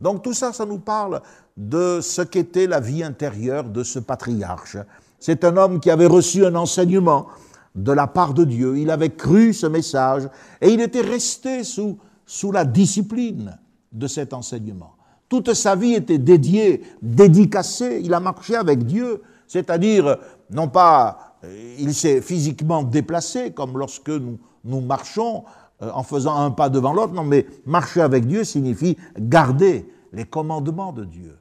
Donc 0.00 0.22
tout 0.22 0.32
ça, 0.32 0.52
ça 0.52 0.66
nous 0.66 0.78
parle 0.78 1.22
de 1.56 2.00
ce 2.02 2.22
qu'était 2.22 2.66
la 2.66 2.80
vie 2.80 3.02
intérieure 3.02 3.64
de 3.64 3.82
ce 3.82 3.98
patriarche. 3.98 4.76
C'est 5.18 5.44
un 5.44 5.56
homme 5.56 5.80
qui 5.80 5.90
avait 5.90 6.06
reçu 6.06 6.44
un 6.44 6.54
enseignement 6.54 7.26
de 7.74 7.92
la 7.92 8.06
part 8.06 8.34
de 8.34 8.44
Dieu, 8.44 8.78
il 8.78 8.90
avait 8.90 9.10
cru 9.10 9.52
ce 9.52 9.66
message 9.66 10.28
et 10.60 10.68
il 10.68 10.80
était 10.80 11.00
resté 11.00 11.64
sous, 11.64 11.98
sous 12.24 12.52
la 12.52 12.64
discipline 12.64 13.58
de 13.90 14.06
cet 14.06 14.32
enseignement. 14.32 14.94
Toute 15.28 15.54
sa 15.54 15.74
vie 15.74 15.94
était 15.94 16.18
dédiée, 16.18 16.82
dédicacée, 17.02 18.00
il 18.04 18.14
a 18.14 18.20
marché 18.20 18.54
avec 18.54 18.84
Dieu, 18.84 19.22
c'est-à-dire, 19.48 20.18
non 20.50 20.68
pas, 20.68 21.36
euh, 21.44 21.74
il 21.78 21.94
s'est 21.94 22.20
physiquement 22.20 22.82
déplacé 22.82 23.50
comme 23.50 23.76
lorsque 23.76 24.10
nous, 24.10 24.38
nous 24.64 24.80
marchons 24.80 25.44
en 25.92 26.02
faisant 26.02 26.36
un 26.36 26.50
pas 26.50 26.68
devant 26.68 26.92
l'autre, 26.92 27.12
non, 27.12 27.24
mais 27.24 27.46
marcher 27.66 28.00
avec 28.00 28.26
Dieu 28.26 28.44
signifie 28.44 28.96
garder 29.18 29.88
les 30.12 30.24
commandements 30.24 30.92
de 30.92 31.04
Dieu. 31.04 31.38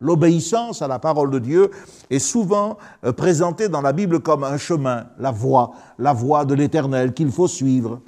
L'obéissance 0.00 0.82
à 0.82 0.88
la 0.88 0.98
parole 0.98 1.30
de 1.30 1.38
Dieu 1.38 1.70
est 2.10 2.18
souvent 2.18 2.76
euh, 3.04 3.12
présentée 3.12 3.68
dans 3.68 3.80
la 3.80 3.92
Bible 3.92 4.20
comme 4.20 4.42
un 4.42 4.56
chemin, 4.56 5.06
la 5.18 5.30
voie, 5.30 5.72
la 5.98 6.12
voie 6.12 6.44
de 6.44 6.54
l'éternel 6.54 7.14
qu'il 7.14 7.30
faut 7.30 7.46
suivre. 7.46 8.00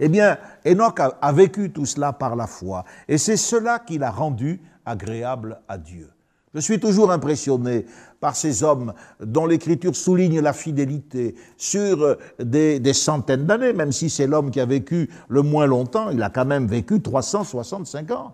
Eh 0.00 0.08
bien, 0.08 0.36
Enoch 0.66 0.98
a, 0.98 1.32
vécu 1.32 1.70
tout 1.70 1.86
cela 1.86 2.12
par 2.12 2.34
la 2.34 2.48
foi, 2.48 2.84
et 3.06 3.18
c'est 3.18 3.36
cela 3.36 3.78
qui 3.78 3.98
l'a 3.98 4.10
rendu 4.10 4.60
agréable 4.84 5.60
à 5.68 5.78
Dieu. 5.78 6.10
Je 6.52 6.60
suis 6.60 6.80
toujours 6.80 7.12
impressionné 7.12 7.86
par 8.24 8.36
ces 8.36 8.62
hommes 8.62 8.94
dont 9.20 9.44
l'Écriture 9.44 9.94
souligne 9.94 10.40
la 10.40 10.54
fidélité 10.54 11.34
sur 11.58 12.02
euh, 12.02 12.14
des, 12.38 12.94
centaines 12.94 13.44
d'années, 13.44 13.74
même 13.74 13.92
si 13.92 14.08
c'est 14.08 14.26
l'homme 14.26 14.50
qui 14.50 14.60
a 14.60 14.64
vécu 14.64 15.10
le 15.28 15.42
moins 15.42 15.66
longtemps, 15.66 16.08
il 16.08 16.22
a 16.22 16.30
quand 16.30 16.46
même 16.46 16.66
vécu 16.66 17.02
365 17.02 18.10
ans. 18.12 18.32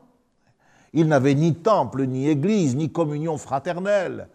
Il 0.93 1.09
n'avait 1.09 1.35
ni 1.35 1.57
temple, 1.57 2.07
ni 2.07 2.29
église, 2.29 2.77
ni 2.77 2.93
communion 2.93 3.37
fraternelle. 3.37 4.29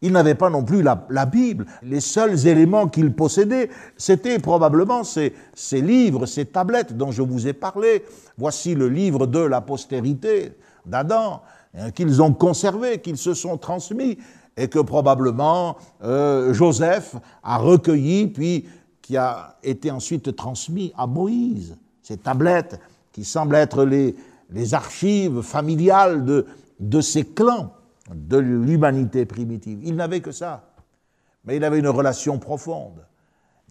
Il 0.00 0.12
n'avait 0.12 0.34
pas 0.34 0.48
non 0.48 0.64
plus 0.64 0.82
la, 0.82 1.26
Bible. 1.26 1.66
Les 1.82 2.00
seuls 2.00 2.46
éléments 2.46 2.88
qu'il 2.88 3.12
possédait, 3.12 3.68
c'était 3.98 4.38
probablement 4.38 5.04
ces, 5.04 5.34
ces, 5.52 5.82
livres, 5.82 6.24
ces 6.24 6.46
tablettes 6.46 6.96
dont 6.96 7.10
je 7.10 7.20
vous 7.20 7.46
ai 7.46 7.52
parlé. 7.52 8.02
Voici 8.38 8.74
le 8.74 8.88
livre 8.88 9.26
de 9.26 9.40
la 9.40 9.60
postérité 9.60 10.54
d'Adam, 10.86 11.42
hein, 11.76 11.90
qu'ils 11.90 12.22
ont 12.22 12.32
conservé, 12.32 13.02
qu'ils 13.02 13.18
se 13.18 13.34
sont 13.34 13.58
transmis, 13.58 14.16
et 14.56 14.68
que 14.68 14.78
probablement 14.78 15.76
euh, 16.02 16.52
Joseph 16.54 17.16
a 17.42 17.58
recueilli, 17.58 18.28
puis 18.28 18.66
qui 19.02 19.16
a 19.16 19.56
été 19.62 19.90
ensuite 19.90 20.34
transmis 20.34 20.92
à 20.96 21.06
Moïse. 21.06 21.76
Ces 22.02 22.16
tablettes 22.16 22.80
qui 23.12 23.24
semblent 23.24 23.56
être 23.56 23.84
les, 23.84 24.14
les 24.50 24.74
archives 24.74 25.42
familiales 25.42 26.24
de, 26.24 26.46
de 26.80 27.00
ces 27.00 27.24
clans 27.24 27.72
de 28.14 28.36
l'humanité 28.38 29.24
primitive. 29.24 29.80
Il 29.82 29.96
n'avait 29.96 30.20
que 30.20 30.32
ça, 30.32 30.64
mais 31.44 31.56
il 31.56 31.64
avait 31.64 31.78
une 31.78 31.88
relation 31.88 32.38
profonde. 32.38 33.04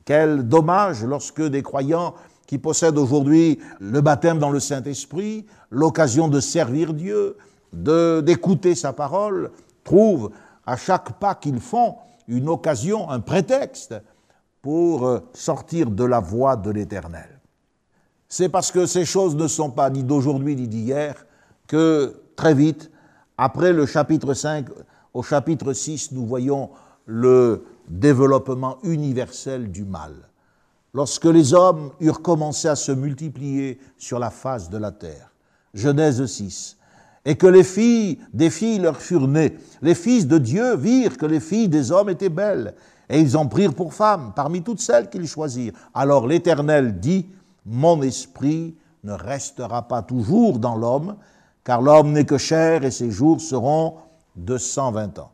Quel 0.06 0.48
dommage 0.48 1.04
lorsque 1.04 1.42
des 1.42 1.64
croyants 1.64 2.14
qui 2.46 2.58
possèdent 2.58 2.98
aujourd'hui 2.98 3.60
le 3.80 4.02
baptême 4.02 4.40
dans 4.40 4.50
le 4.50 4.60
Saint-Esprit, 4.60 5.46
l'occasion 5.70 6.28
de 6.28 6.40
servir 6.40 6.94
Dieu, 6.94 7.38
d'écouter 7.72 8.76
sa 8.76 8.94
parole, 8.94 9.52
trouvent 9.84 10.32
à 10.66 10.78
chaque 10.78 11.20
pas 11.20 11.36
qu'ils 11.36 11.60
font 11.60 11.98
une 12.28 12.50
occasion, 12.50 13.10
un 13.10 13.20
prétexte 13.20 13.96
pour 14.62 15.06
euh, 15.06 15.20
sortir 15.34 15.92
de 15.92 16.04
la 16.04 16.20
voie 16.20 16.56
de 16.56 16.72
l'Éternel 16.72 17.34
c'est 18.34 18.50
parce 18.50 18.72
que 18.72 18.88
ces 18.88 19.06
choses 19.06 19.36
ne 19.36 19.48
sont 19.48 19.70
pas 19.70 19.92
ni 19.92 20.04
d'aujourd'hui 20.04 20.56
ni 20.56 20.68
d'hier 20.68 21.28
que 21.68 22.20
très 22.36 22.56
vite, 22.56 22.90
après 23.38 23.72
le 23.72 23.86
chapitre 23.86 24.34
5 24.34 24.70
au 25.14 25.22
chapitre 25.22 25.72
6, 25.72 26.14
nous 26.14 26.26
voyons 26.26 26.72
le 27.06 27.64
développement 27.88 28.80
universel 28.82 29.70
du 29.70 29.86
mal. 29.86 30.14
Lorsque 30.96 31.26
les 31.26 31.54
hommes 31.54 31.92
eurent 32.00 32.24
commencé 32.24 32.68
à 32.68 32.76
se 32.76 32.92
multiplier 32.92 33.80
sur 34.00 34.18
la 34.18 34.32
face 34.32 34.68
de 34.72 34.80
la 34.80 34.92
terre, 34.92 35.32
Genèse 35.76 36.26
6, 36.26 36.78
et 37.26 37.36
que 37.36 37.48
les 37.48 37.64
filles 37.64 38.20
des 38.34 38.50
filles 38.50 38.80
leur 38.80 38.98
furent 38.98 39.28
nées, 39.28 39.58
les 39.82 39.96
fils 39.96 40.28
de 40.28 40.38
Dieu 40.38 40.76
virent 40.76 41.18
que 41.18 41.26
les 41.26 41.40
filles 41.40 41.70
des 41.70 41.92
hommes 41.92 42.10
étaient 42.10 42.30
belles, 42.30 42.74
et 43.10 43.20
ils 43.20 43.38
en 43.38 43.48
prirent 43.48 43.74
pour 43.74 43.94
femmes 43.94 44.34
parmi 44.36 44.62
toutes 44.62 44.82
celles 44.82 45.10
qu'ils 45.10 45.28
choisirent. 45.28 45.74
Alors 45.94 46.28
l'Éternel 46.28 47.00
dit, 47.00 47.28
Mon 47.66 48.02
esprit 48.02 48.76
ne 49.04 49.14
restera 49.14 49.88
pas 49.88 50.02
toujours 50.02 50.60
dans 50.60 50.76
l'homme, 50.76 51.16
car 51.64 51.82
l'homme 51.82 52.12
n'est 52.12 52.26
que 52.26 52.38
chair 52.38 52.84
et 52.84 52.92
ses 52.92 53.12
jours 53.12 53.40
seront 53.40 53.96
de 54.36 54.58
120 54.58 55.20
ans. 55.20 55.32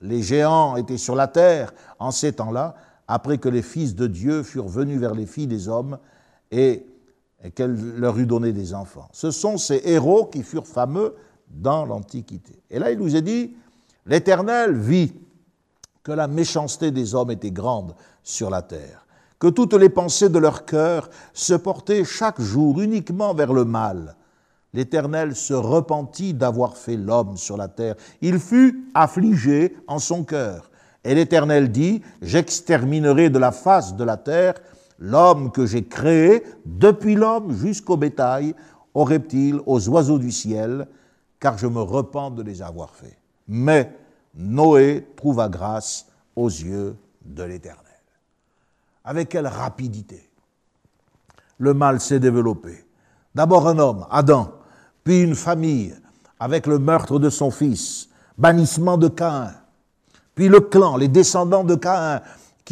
Les 0.00 0.22
géants 0.22 0.76
étaient 0.76 0.98
sur 0.98 1.14
la 1.14 1.28
terre 1.28 1.72
en 1.98 2.10
ces 2.10 2.32
temps-là, 2.32 2.74
après 3.08 3.38
que 3.38 3.48
les 3.48 3.62
fils 3.62 3.94
de 3.94 4.06
Dieu 4.06 4.42
furent 4.42 4.68
venus 4.68 4.98
vers 4.98 5.14
les 5.14 5.26
filles 5.26 5.46
des 5.46 5.68
hommes 5.68 5.98
et, 6.50 6.86
qu'elle 7.50 7.76
leur 7.96 8.18
eut 8.18 8.26
donné 8.26 8.52
des 8.52 8.72
enfants. 8.72 9.08
Ce 9.12 9.30
sont 9.30 9.58
ces 9.58 9.82
héros 9.84 10.26
qui 10.26 10.42
furent 10.42 10.66
fameux 10.66 11.14
dans 11.48 11.84
l'Antiquité. 11.84 12.62
Et 12.70 12.78
là, 12.78 12.90
il 12.90 12.98
nous 12.98 13.16
est 13.16 13.22
dit, 13.22 13.54
l'Éternel 14.06 14.76
vit 14.76 15.12
que 16.02 16.12
la 16.12 16.28
méchanceté 16.28 16.90
des 16.90 17.14
hommes 17.14 17.30
était 17.30 17.50
grande 17.50 17.94
sur 18.22 18.48
la 18.48 18.62
terre, 18.62 19.06
que 19.38 19.48
toutes 19.48 19.74
les 19.74 19.88
pensées 19.88 20.28
de 20.28 20.38
leur 20.38 20.64
cœur 20.64 21.10
se 21.32 21.54
portaient 21.54 22.04
chaque 22.04 22.40
jour 22.40 22.80
uniquement 22.80 23.34
vers 23.34 23.52
le 23.52 23.64
mal, 23.64 24.16
L'Éternel 24.74 25.36
se 25.36 25.52
repentit 25.52 26.32
d'avoir 26.32 26.76
fait 26.76 26.96
l'homme 26.96 27.36
sur 27.36 27.56
la 27.56 27.68
terre. 27.68 27.94
Il 28.22 28.38
fut 28.38 28.90
affligé 28.94 29.76
en 29.86 29.98
son 29.98 30.24
cœur. 30.24 30.70
Et 31.04 31.14
l'Éternel 31.14 31.70
dit, 31.70 32.00
j'exterminerai 32.22 33.28
de 33.28 33.38
la 33.38 33.52
face 33.52 33.96
de 33.96 34.04
la 34.04 34.16
terre 34.16 34.54
l'homme 35.02 35.50
que 35.50 35.66
j'ai 35.66 35.84
créé, 35.84 36.44
depuis 36.64 37.16
l'homme 37.16 37.52
jusqu'au 37.52 37.96
bétail, 37.96 38.54
aux 38.94 39.02
reptiles, 39.04 39.60
aux 39.66 39.88
oiseaux 39.88 40.18
du 40.18 40.30
ciel, 40.30 40.86
car 41.40 41.58
je 41.58 41.66
me 41.66 41.82
repens 41.82 42.30
de 42.30 42.42
les 42.42 42.62
avoir 42.62 42.94
faits. 42.94 43.18
Mais 43.48 43.92
Noé 44.36 45.08
trouva 45.16 45.48
grâce 45.48 46.06
aux 46.36 46.48
yeux 46.48 46.96
de 47.24 47.42
l'Éternel. 47.42 47.82
Avec 49.04 49.30
quelle 49.30 49.48
rapidité 49.48 50.30
le 51.58 51.74
mal 51.74 52.00
s'est 52.00 52.20
développé. 52.20 52.84
D'abord 53.34 53.66
un 53.66 53.78
homme, 53.78 54.06
Adam, 54.10 54.52
puis 55.02 55.22
une 55.22 55.34
famille 55.34 55.94
avec 56.38 56.66
le 56.66 56.78
meurtre 56.78 57.18
de 57.18 57.28
son 57.28 57.50
fils, 57.50 58.08
bannissement 58.38 58.98
de 58.98 59.08
Caïn, 59.08 59.52
puis 60.34 60.48
le 60.48 60.60
clan, 60.60 60.96
les 60.96 61.08
descendants 61.08 61.64
de 61.64 61.74
Caïn 61.74 62.20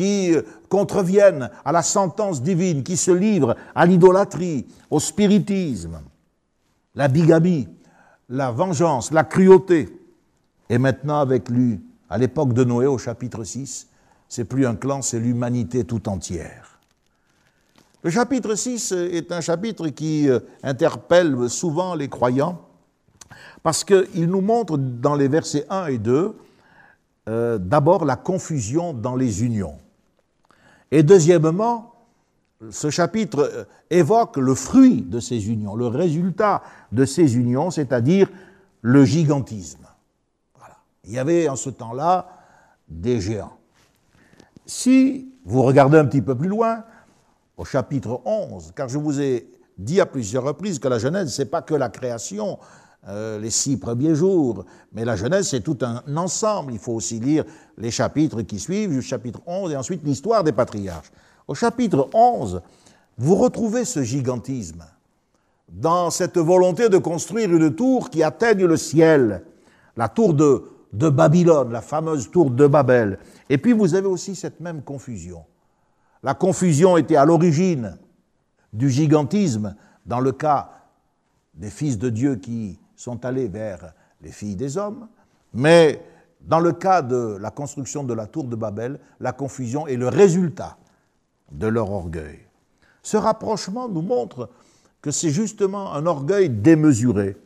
qui 0.00 0.34
contreviennent 0.70 1.50
à 1.62 1.72
la 1.72 1.82
sentence 1.82 2.42
divine, 2.42 2.82
qui 2.82 2.96
se 2.96 3.10
livrent 3.10 3.54
à 3.74 3.84
l'idolâtrie, 3.84 4.66
au 4.90 4.98
spiritisme, 4.98 6.00
la 6.94 7.06
bigamie, 7.06 7.68
la 8.30 8.50
vengeance, 8.50 9.12
la 9.12 9.24
cruauté. 9.24 9.90
Et 10.70 10.78
maintenant 10.78 11.20
avec 11.20 11.50
lui, 11.50 11.80
à 12.08 12.16
l'époque 12.16 12.54
de 12.54 12.64
Noé 12.64 12.86
au 12.86 12.96
chapitre 12.96 13.44
6, 13.44 13.88
c'est 14.26 14.46
plus 14.46 14.66
un 14.66 14.74
clan, 14.74 15.02
c'est 15.02 15.20
l'humanité 15.20 15.84
tout 15.84 16.08
entière. 16.08 16.78
Le 18.02 18.08
chapitre 18.08 18.54
6 18.54 18.92
est 18.92 19.30
un 19.32 19.42
chapitre 19.42 19.88
qui 19.88 20.30
euh, 20.30 20.40
interpelle 20.62 21.50
souvent 21.50 21.94
les 21.94 22.08
croyants 22.08 22.58
parce 23.62 23.84
qu'il 23.84 24.28
nous 24.28 24.40
montre 24.40 24.78
dans 24.78 25.14
les 25.14 25.28
versets 25.28 25.66
1 25.68 25.88
et 25.88 25.98
2 25.98 26.34
euh, 27.28 27.58
d'abord 27.58 28.06
la 28.06 28.16
confusion 28.16 28.94
dans 28.94 29.14
les 29.14 29.44
unions. 29.44 29.76
Et 30.90 31.02
deuxièmement, 31.02 31.94
ce 32.70 32.90
chapitre 32.90 33.40
euh, 33.40 33.64
évoque 33.88 34.36
le 34.36 34.54
fruit 34.54 35.02
de 35.02 35.20
ces 35.20 35.48
unions, 35.48 35.74
le 35.74 35.86
résultat 35.86 36.62
de 36.92 37.04
ces 37.04 37.36
unions, 37.36 37.70
c'est-à-dire 37.70 38.28
le 38.82 39.04
gigantisme. 39.04 39.86
Il 41.04 41.12
y 41.12 41.18
avait 41.18 41.48
en 41.48 41.56
ce 41.56 41.70
temps-là 41.70 42.28
des 42.88 43.20
géants. 43.20 43.56
Si 44.66 45.32
vous 45.44 45.62
regardez 45.62 45.98
un 45.98 46.04
petit 46.04 46.22
peu 46.22 46.34
plus 46.34 46.48
loin, 46.48 46.84
au 47.56 47.64
chapitre 47.64 48.20
11, 48.24 48.72
car 48.76 48.88
je 48.88 48.98
vous 48.98 49.20
ai 49.20 49.50
dit 49.78 50.00
à 50.00 50.06
plusieurs 50.06 50.44
reprises 50.44 50.78
que 50.78 50.88
la 50.88 50.98
Genèse, 50.98 51.32
ce 51.32 51.42
n'est 51.42 51.48
pas 51.48 51.62
que 51.62 51.74
la 51.74 51.88
création, 51.88 52.58
euh, 53.08 53.38
les 53.38 53.50
six 53.50 53.76
premiers 53.76 54.14
jours, 54.14 54.64
mais 54.92 55.04
la 55.04 55.16
Genèse, 55.16 55.48
c'est 55.48 55.60
tout 55.60 55.78
un 55.82 56.02
ensemble. 56.16 56.72
Il 56.72 56.78
faut 56.78 56.92
aussi 56.92 57.18
lire 57.18 57.44
les 57.78 57.90
chapitres 57.90 58.42
qui 58.42 58.58
suivent, 58.58 58.92
le 58.92 59.00
chapitre 59.00 59.40
11 59.46 59.72
et 59.72 59.76
ensuite 59.76 60.02
l'histoire 60.04 60.44
des 60.44 60.52
patriarches. 60.52 61.10
Au 61.48 61.54
chapitre 61.54 62.08
11, 62.12 62.60
vous 63.18 63.36
retrouvez 63.36 63.84
ce 63.84 64.02
gigantisme 64.02 64.84
dans 65.68 66.10
cette 66.10 66.38
volonté 66.38 66.88
de 66.88 66.98
construire 66.98 67.54
une 67.54 67.74
tour 67.74 68.10
qui 68.10 68.22
atteigne 68.22 68.64
le 68.64 68.76
ciel, 68.76 69.44
la 69.96 70.08
tour 70.08 70.34
de, 70.34 70.64
de 70.92 71.08
Babylone, 71.08 71.72
la 71.72 71.80
fameuse 71.80 72.30
tour 72.30 72.50
de 72.50 72.66
Babel. 72.66 73.18
Et 73.48 73.58
puis 73.58 73.72
vous 73.72 73.94
avez 73.94 74.08
aussi 74.08 74.34
cette 74.34 74.60
même 74.60 74.82
confusion 74.82 75.44
la 76.22 76.34
confusion 76.34 76.96
était 76.96 77.16
à 77.16 77.24
l'origine 77.24 77.96
du 78.72 78.90
gigantisme 78.90 79.74
dans 80.06 80.20
le 80.20 80.32
cas 80.32 80.70
des 81.54 81.70
fils 81.70 81.98
de 81.98 82.10
Dieu 82.10 82.36
qui 82.36 82.78
sont 83.00 83.24
allés 83.24 83.48
vers 83.48 83.94
les 84.20 84.30
filles 84.30 84.56
des 84.56 84.76
hommes, 84.76 85.08
mais 85.54 86.04
dans 86.42 86.60
le 86.60 86.72
cas 86.72 87.00
de 87.00 87.38
la 87.40 87.50
construction 87.50 88.04
de 88.04 88.12
la 88.12 88.26
tour 88.26 88.44
de 88.44 88.54
Babel, 88.56 89.00
la 89.20 89.32
confusion 89.32 89.86
est 89.86 89.96
le 89.96 90.08
résultat 90.08 90.76
de 91.50 91.66
leur 91.66 91.90
orgueil. 91.90 92.40
Ce 93.02 93.16
rapprochement 93.16 93.88
nous 93.88 94.02
montre 94.02 94.50
que 95.00 95.10
c'est 95.10 95.30
justement 95.30 95.94
un 95.94 96.04
orgueil 96.04 96.50
démesuré, 96.50 97.38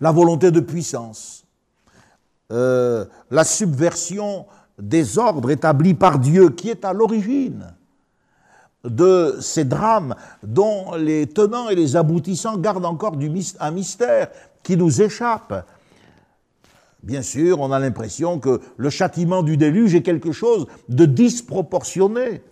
la 0.00 0.10
volonté 0.10 0.50
de 0.50 0.60
puissance, 0.60 1.44
euh, 2.50 3.04
la 3.30 3.44
subversion 3.44 4.46
des 4.78 5.18
ordres 5.18 5.50
établis 5.50 5.92
par 5.92 6.18
Dieu 6.18 6.48
qui 6.48 6.70
est 6.70 6.86
à 6.86 6.94
l'origine 6.94 7.73
de 8.84 9.38
ces 9.40 9.64
drames 9.64 10.14
dont 10.42 10.94
les 10.94 11.26
tenants 11.26 11.68
et 11.68 11.74
les 11.74 11.96
aboutissants 11.96 12.58
gardent 12.58 12.84
encore 12.84 13.16
un 13.60 13.70
mystère 13.70 14.28
qui 14.62 14.76
nous 14.76 15.02
échappe. 15.02 15.66
Bien 17.02 17.22
sûr, 17.22 17.60
on 17.60 17.70
a 17.72 17.78
l'impression 17.78 18.38
que 18.38 18.60
le 18.76 18.90
châtiment 18.90 19.42
du 19.42 19.56
déluge 19.56 19.94
est 19.94 20.02
quelque 20.02 20.32
chose 20.32 20.66
de 20.88 21.04
disproportionné. 21.04 22.42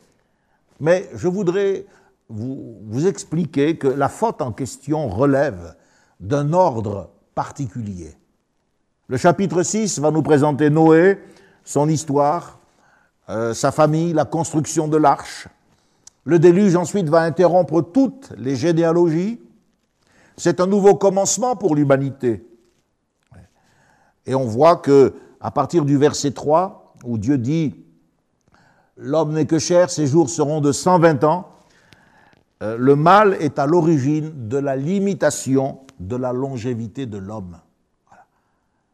Mais 0.80 1.08
je 1.14 1.28
voudrais 1.28 1.86
vous, 2.28 3.06
expliquer 3.06 3.76
que 3.76 3.88
la 3.88 4.08
faute 4.08 4.42
en 4.42 4.52
question 4.52 5.08
relève 5.08 5.74
d'un 6.20 6.52
ordre 6.52 7.10
particulier. 7.34 8.14
Le 9.08 9.16
chapitre 9.16 9.62
6 9.62 9.98
va 9.98 10.10
nous 10.10 10.22
présenter 10.22 10.70
Noé 10.70 11.18
son 11.64 11.88
histoire, 11.88 12.58
euh, 13.28 13.54
sa 13.54 13.70
famille, 13.72 14.12
la 14.12 14.24
construction 14.24 14.88
de 14.88 14.96
l'arche. 14.96 15.48
Le 16.24 16.38
déluge 16.38 16.76
ensuite 16.76 17.08
va 17.08 17.22
interrompre 17.22 17.82
toutes 17.82 18.32
les 18.37 18.56
généalogies. 18.56 19.40
C'est 20.37 20.61
un 20.61 20.66
nouveau 20.66 20.94
commencement 20.94 21.56
pour 21.56 21.74
l'humanité. 21.74 22.46
Et 24.26 24.35
on 24.35 24.44
voit 24.44 24.76
que 24.76 25.14
à 25.40 25.50
partir 25.50 25.85
du 25.85 25.96
verset 25.96 26.30
3, 26.30 26.94
où 27.04 27.18
Dieu 27.18 27.38
dit 27.38 27.74
L'homme 28.96 29.32
n'est 29.32 29.46
que 29.46 29.58
chair, 29.58 29.90
ses 29.90 30.06
jours 30.06 30.30
seront 30.30 30.61
de 30.61 30.70
120 30.70 31.24
ans, 31.24 31.48
euh, 32.62 32.76
le 32.78 32.94
mal 32.94 33.37
est 33.40 33.58
à 33.58 33.66
l'origine 33.66 34.48
de 34.48 34.58
la 34.58 34.76
limitation 34.76 35.80
de 35.98 36.14
la 36.14 36.32
longévité 36.32 37.06
de 37.06 37.18
l'homme. 37.18 37.58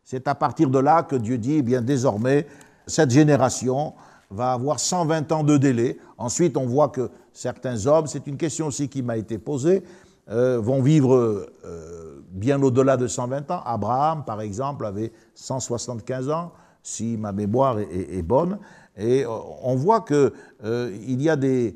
C'est 0.05 0.27
à 0.27 0.35
partir 0.35 0.71
de 0.71 0.79
là 0.79 1.03
que 1.03 1.17
Dieu 1.17 1.37
dit, 1.37 1.57
eh 1.57 1.63
bien 1.63 1.83
désormais, 1.83 2.47
cette 2.87 3.11
génération 3.11 3.93
va 4.31 4.53
avoir 4.53 4.79
120 4.79 5.33
ans 5.33 5.45
de 5.45 5.57
délai. 5.57 5.99
Ensuite, 6.19 6.57
on 6.57 6.67
voit 6.67 6.89
que 6.89 7.11
certains 7.33 7.87
hommes, 7.87 8.07
c'est 8.07 8.27
une 8.27 8.37
question 8.37 8.67
aussi 8.67 8.89
qui 8.89 9.03
m'a 9.03 9.17
été 9.17 9.39
posée, 9.39 9.83
euh, 10.31 10.61
vont 10.61 10.83
vivre 10.83 11.47
euh, 11.65 12.25
bien 12.31 12.63
au-delà 12.63 12.97
de 12.97 13.07
120 13.07 13.51
ans. 13.51 13.63
Abraham, 13.65 14.25
par 14.25 14.41
exemple, 14.41 14.85
avait 14.85 15.13
175 15.35 16.29
ans, 16.31 16.53
si 16.83 17.17
ma 17.17 17.33
mémoire 17.33 17.79
est, 17.79 18.23
bonne. 18.23 18.59
Et 18.97 19.25
euh, 19.25 19.29
on 19.63 19.77
voit 19.77 20.03
qu'il 20.03 21.23
y 21.23 21.31
a 21.31 21.37
des, 21.37 21.75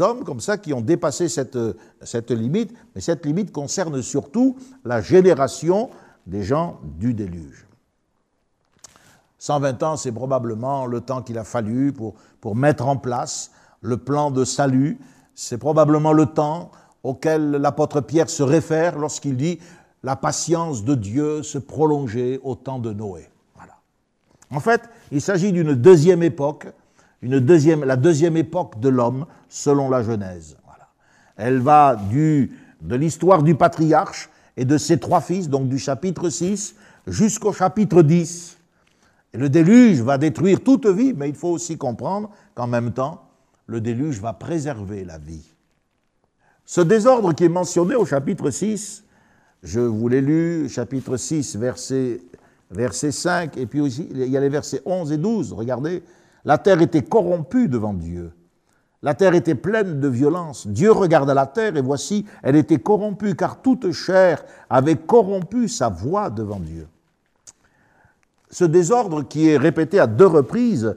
hommes 0.00 0.24
comme 0.24 0.40
ça 0.40 0.58
qui 0.58 0.72
ont 0.72 0.80
dépassé 0.80 1.28
cette 1.28 2.30
limite, 2.30 2.72
mais 2.94 3.00
cette 3.00 3.26
limite 3.26 3.52
concerne 3.52 4.00
surtout 4.02 4.56
la 4.84 5.00
génération 5.00 5.90
des 6.26 6.42
gens 6.42 6.78
du 6.98 7.14
déluge. 7.14 7.67
120 9.38 9.82
ans, 9.82 9.96
c'est 9.96 10.12
probablement 10.12 10.86
le 10.86 11.00
temps 11.00 11.22
qu'il 11.22 11.38
a 11.38 11.44
fallu 11.44 11.92
pour, 11.92 12.14
pour 12.40 12.56
mettre 12.56 12.86
en 12.86 12.96
place 12.96 13.50
le 13.80 13.96
plan 13.96 14.30
de 14.30 14.44
salut. 14.44 14.98
C'est 15.34 15.58
probablement 15.58 16.12
le 16.12 16.26
temps 16.26 16.70
auquel 17.04 17.52
l'apôtre 17.52 18.00
Pierre 18.00 18.28
se 18.28 18.42
réfère 18.42 18.98
lorsqu'il 18.98 19.36
dit 19.36 19.60
la 20.02 20.16
patience 20.16 20.84
de 20.84 20.94
Dieu 20.94 21.42
se 21.42 21.58
prolongeait 21.58 22.40
au 22.42 22.54
temps 22.54 22.78
de 22.78 22.92
Noé. 22.92 23.28
Voilà. 23.54 23.74
En 24.50 24.60
fait, 24.60 24.82
il 25.12 25.20
s'agit 25.20 25.52
d'une 25.52 25.74
deuxième 25.74 26.22
époque, 26.22 26.66
une 27.22 27.40
deuxième, 27.40 27.84
la 27.84 27.96
deuxième 27.96 28.36
époque 28.36 28.78
de 28.80 28.88
l'homme 28.88 29.26
selon 29.48 29.88
la 29.88 30.02
Genèse. 30.02 30.56
Voilà. 30.64 30.88
Elle 31.36 31.60
va 31.60 31.96
du, 31.96 32.58
de 32.80 32.96
l'histoire 32.96 33.42
du 33.42 33.54
patriarche 33.54 34.30
et 34.56 34.64
de 34.64 34.78
ses 34.78 34.98
trois 34.98 35.20
fils, 35.20 35.48
donc 35.48 35.68
du 35.68 35.78
chapitre 35.78 36.28
6 36.28 36.74
jusqu'au 37.06 37.52
chapitre 37.52 38.02
10. 38.02 38.57
Le 39.34 39.48
déluge 39.48 40.00
va 40.00 40.18
détruire 40.18 40.62
toute 40.62 40.86
vie, 40.86 41.12
mais 41.14 41.28
il 41.28 41.34
faut 41.34 41.50
aussi 41.50 41.76
comprendre 41.76 42.30
qu'en 42.54 42.66
même 42.66 42.92
temps, 42.92 43.24
le 43.66 43.80
déluge 43.80 44.20
va 44.20 44.32
préserver 44.32 45.04
la 45.04 45.18
vie. 45.18 45.54
Ce 46.64 46.80
désordre 46.80 47.32
qui 47.34 47.44
est 47.44 47.50
mentionné 47.50 47.94
au 47.94 48.06
chapitre 48.06 48.50
6, 48.50 49.04
je 49.62 49.80
vous 49.80 50.08
l'ai 50.08 50.20
lu, 50.20 50.68
chapitre 50.68 51.16
6, 51.16 51.56
verset, 51.56 52.20
verset 52.70 53.12
5, 53.12 53.56
et 53.56 53.66
puis 53.66 53.80
aussi 53.80 54.08
il 54.10 54.26
y 54.28 54.36
a 54.36 54.40
les 54.40 54.48
versets 54.48 54.82
11 54.84 55.12
et 55.12 55.18
12, 55.18 55.52
regardez, 55.52 56.02
la 56.44 56.58
terre 56.58 56.80
était 56.80 57.02
corrompue 57.02 57.68
devant 57.68 57.94
Dieu. 57.94 58.32
La 59.02 59.14
terre 59.14 59.34
était 59.34 59.54
pleine 59.54 60.00
de 60.00 60.08
violence. 60.08 60.66
Dieu 60.66 60.90
regarda 60.90 61.32
la 61.32 61.46
terre 61.46 61.76
et 61.76 61.82
voici, 61.82 62.24
elle 62.42 62.56
était 62.56 62.78
corrompue, 62.78 63.36
car 63.36 63.62
toute 63.62 63.92
chair 63.92 64.44
avait 64.68 64.96
corrompu 64.96 65.68
sa 65.68 65.88
voix 65.88 66.30
devant 66.30 66.58
Dieu. 66.58 66.88
Ce 68.50 68.64
désordre 68.64 69.22
qui 69.22 69.48
est 69.48 69.56
répété 69.56 69.98
à 69.98 70.06
deux 70.06 70.26
reprises 70.26 70.96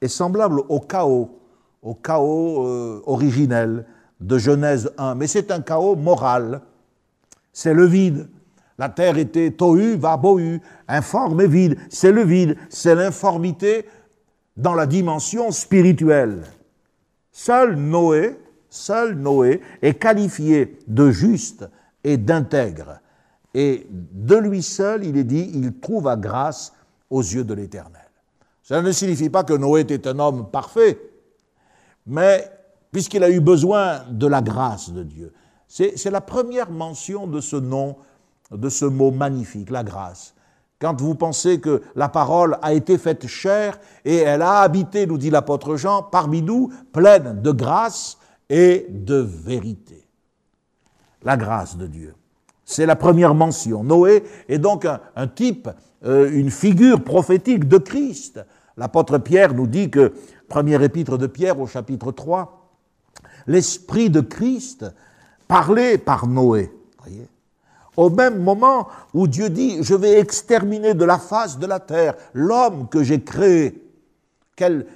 est 0.00 0.08
semblable 0.08 0.60
au 0.68 0.80
chaos, 0.80 1.38
au 1.82 1.94
chaos 1.94 2.66
euh, 2.66 3.02
originel 3.06 3.84
de 4.20 4.38
Genèse 4.38 4.90
1, 4.98 5.14
mais 5.14 5.26
c'est 5.26 5.50
un 5.50 5.60
chaos 5.60 5.96
moral. 5.96 6.62
C'est 7.52 7.74
le 7.74 7.84
vide. 7.84 8.28
La 8.78 8.88
terre 8.88 9.18
était 9.18 9.50
tohu, 9.50 9.96
va 9.96 10.16
bohu, 10.16 10.60
informe 10.86 11.40
et 11.40 11.48
vide. 11.48 11.76
C'est 11.90 12.12
le 12.12 12.22
vide, 12.22 12.56
c'est 12.68 12.94
l'informité 12.94 13.86
dans 14.56 14.74
la 14.74 14.86
dimension 14.86 15.50
spirituelle. 15.50 16.42
Seul 17.32 17.76
Noé, 17.76 18.38
seul 18.70 19.14
Noé 19.14 19.60
est 19.82 19.94
qualifié 19.94 20.78
de 20.86 21.10
juste 21.10 21.68
et 22.04 22.16
d'intègre. 22.16 23.00
Et 23.54 23.86
de 23.90 24.36
lui 24.36 24.62
seul, 24.62 25.04
il 25.04 25.16
est 25.16 25.24
dit, 25.24 25.50
il 25.54 25.78
trouva 25.80 26.16
grâce 26.16 26.72
aux 27.10 27.22
yeux 27.22 27.44
de 27.44 27.54
l'Éternel. 27.54 28.02
Cela 28.62 28.82
ne 28.82 28.92
signifie 28.92 29.30
pas 29.30 29.44
que 29.44 29.54
Noé 29.54 29.80
était 29.80 30.06
un 30.08 30.18
homme 30.18 30.50
parfait, 30.50 31.00
mais 32.06 32.50
puisqu'il 32.92 33.24
a 33.24 33.30
eu 33.30 33.40
besoin 33.40 34.04
de 34.10 34.26
la 34.26 34.42
grâce 34.42 34.90
de 34.90 35.02
Dieu. 35.02 35.32
C'est 35.68 36.10
la 36.10 36.20
première 36.20 36.70
mention 36.70 37.26
de 37.26 37.40
ce 37.40 37.56
nom, 37.56 37.96
de 38.50 38.68
ce 38.68 38.86
mot 38.86 39.10
magnifique, 39.10 39.70
la 39.70 39.84
grâce. 39.84 40.34
Quand 40.80 41.00
vous 41.00 41.14
pensez 41.14 41.60
que 41.60 41.82
la 41.96 42.08
parole 42.08 42.56
a 42.62 42.72
été 42.72 42.98
faite 42.98 43.26
chair 43.26 43.78
et 44.04 44.16
elle 44.16 44.42
a 44.42 44.60
habité, 44.60 45.06
nous 45.06 45.18
dit 45.18 45.30
l'apôtre 45.30 45.76
Jean, 45.76 46.02
parmi 46.02 46.40
nous, 46.40 46.72
pleine 46.92 47.42
de 47.42 47.50
grâce 47.50 48.18
et 48.48 48.86
de 48.88 49.16
vérité. 49.16 50.06
La 51.24 51.36
grâce 51.36 51.76
de 51.76 51.86
Dieu. 51.86 52.14
C'est 52.64 52.86
la 52.86 52.96
première 52.96 53.34
mention. 53.34 53.82
Noé 53.82 54.22
est 54.48 54.58
donc 54.58 54.86
un, 54.86 55.26
type, 55.26 55.68
euh, 56.04 56.30
une 56.30 56.50
figure 56.50 57.02
prophétique 57.02 57.66
de 57.66 57.78
Christ. 57.78 58.40
L'apôtre 58.76 59.18
Pierre 59.18 59.54
nous 59.54 59.66
dit 59.66 59.90
que, 59.90 60.12
première 60.48 60.82
épître 60.82 61.18
de 61.18 61.26
Pierre 61.26 61.58
au 61.58 61.66
chapitre 61.66 62.12
3, 62.12 62.70
l'Esprit 63.46 64.08
de 64.08 64.20
Christ 64.20 64.86
parlait 65.48 65.98
par 65.98 66.28
Noé. 66.28 66.72
Voyez? 67.00 67.26
Au 67.96 68.10
même 68.10 68.40
moment 68.40 68.86
où 69.12 69.26
Dieu 69.26 69.50
dit, 69.50 69.82
je 69.82 69.96
vais 69.96 70.20
exterminer 70.20 70.94
de 70.94 71.04
la 71.04 71.18
face 71.18 71.58
de 71.58 71.66
la 71.66 71.80
terre 71.80 72.14
l'homme 72.32 72.88
que 72.88 73.02
j'ai 73.02 73.20
créé. 73.20 73.84
Quelle, 74.54 74.86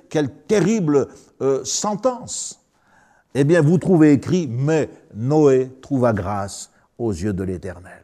terrible 0.47 1.09
euh, 1.41 1.65
sentence. 1.65 2.61
Eh 3.35 3.43
bien, 3.43 3.61
vous 3.61 3.79
trouvez 3.79 4.13
écrit, 4.13 4.47
mais 4.47 4.89
Noé 5.15 5.71
trouva 5.81 6.13
grâce 6.13 6.71
aux 6.99 7.11
yeux 7.11 7.33
de 7.33 7.43
l'Éternel. 7.43 8.03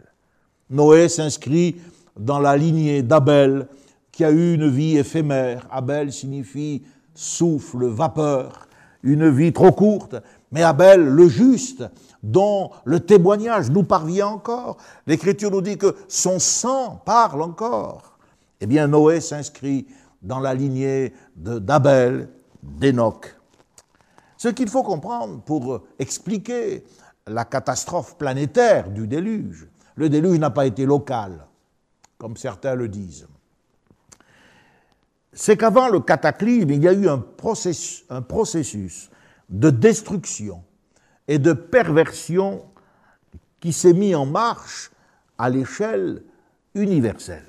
Noé 0.71 1.09
s'inscrit 1.09 1.77
dans 2.19 2.41
la 2.41 2.57
lignée 2.57 3.03
d'Abel, 3.03 3.69
qui 4.13 4.25
a 4.25 4.31
eu 4.31 4.55
une 4.55 4.69
vie 4.69 4.99
éphémère. 4.99 5.67
Abel 5.71 6.13
signifie 6.13 6.83
souffle, 7.15 7.87
vapeur, 7.87 8.69
une 9.03 9.29
vie 9.31 9.53
trop 9.53 9.73
courte, 9.73 10.17
mais 10.51 10.63
Abel, 10.63 11.05
le 11.05 11.29
juste, 11.29 11.85
dont 12.23 12.71
le 12.85 13.01
témoignage 13.01 13.71
nous 13.71 13.85
parvient 13.85 14.29
encore. 14.29 14.79
L'Écriture 15.07 15.51
nous 15.51 15.63
dit 15.63 15.79
que 15.79 15.95
son 16.09 16.39
sang 16.39 17.01
parle 17.05 17.43
encore. 17.43 18.19
Eh 18.61 18.67
bien, 18.67 18.89
Noé 18.89 19.21
s'inscrit 19.21 19.87
dans 20.21 20.41
la 20.41 20.55
lignée 20.55 21.13
d'Abel, 21.37 22.29
d'Enoch. 22.63 23.37
Ce 24.37 24.49
qu'il 24.49 24.69
faut 24.69 24.83
comprendre 24.83 25.41
pour 25.43 25.83
expliquer 25.99 26.85
la 27.27 27.45
catastrophe 27.45 28.17
planétaire 28.17 28.91
du 28.91 29.07
déluge, 29.07 29.69
le 29.97 30.09
déluge 30.09 30.39
n'a 30.39 30.51
pas 30.51 30.67
été 30.67 30.87
local, 30.87 31.47
comme 32.19 32.37
certains 32.37 32.75
le 32.75 32.89
disent. 32.89 33.27
C'est 35.33 35.57
qu'avant 35.57 35.89
le 35.89 36.01
cataclysme, 36.01 36.71
il 36.71 36.83
y 36.83 36.89
a 36.89 36.93
eu 36.93 37.09
un 37.09 37.19
processus, 37.19 39.11
de 39.49 39.71
destruction 39.71 40.63
et 41.27 41.39
de 41.39 41.53
perversion 41.53 42.65
qui 43.61 43.73
s'est 43.73 43.93
mis 43.93 44.15
en 44.15 44.27
marche 44.27 44.91
à 45.39 45.49
l'échelle 45.49 46.23
universelle. 46.75 47.47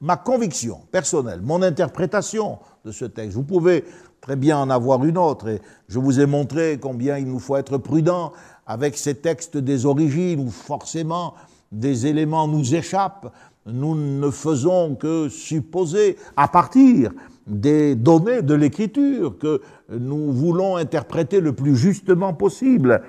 Ma 0.00 0.16
conviction 0.16 0.80
personnelle, 0.92 1.42
mon 1.42 1.62
interprétation 1.62 2.60
de 2.84 2.92
ce 2.92 3.04
texte, 3.04 3.34
vous 3.34 3.42
pouvez 3.42 3.84
très 4.20 4.36
bien 4.36 4.58
en 4.58 4.70
avoir 4.70 5.04
une 5.04 5.18
autre, 5.18 5.48
et 5.48 5.62
je 5.88 5.98
vous 5.98 6.20
ai 6.20 6.26
montré 6.26 6.78
combien 6.80 7.18
il 7.18 7.26
nous 7.26 7.38
faut 7.38 7.56
être 7.56 7.78
prudent 7.78 8.32
avec 8.66 8.96
ces 8.96 9.16
textes 9.16 9.56
des 9.56 9.86
origines, 9.86 10.40
où 10.40 10.50
forcément 10.50 11.34
des 11.72 12.06
éléments 12.06 12.48
nous 12.48 12.74
échappent, 12.74 13.32
nous 13.66 13.94
ne 13.94 14.30
faisons 14.30 14.94
que 14.94 15.28
supposer 15.28 16.16
à 16.36 16.48
partir 16.48 17.12
des 17.46 17.94
données 17.94 18.42
de 18.42 18.54
l'écriture 18.54 19.38
que 19.38 19.60
nous 19.90 20.32
voulons 20.32 20.76
interpréter 20.76 21.40
le 21.40 21.52
plus 21.52 21.76
justement 21.76 22.34
possible. 22.34 23.02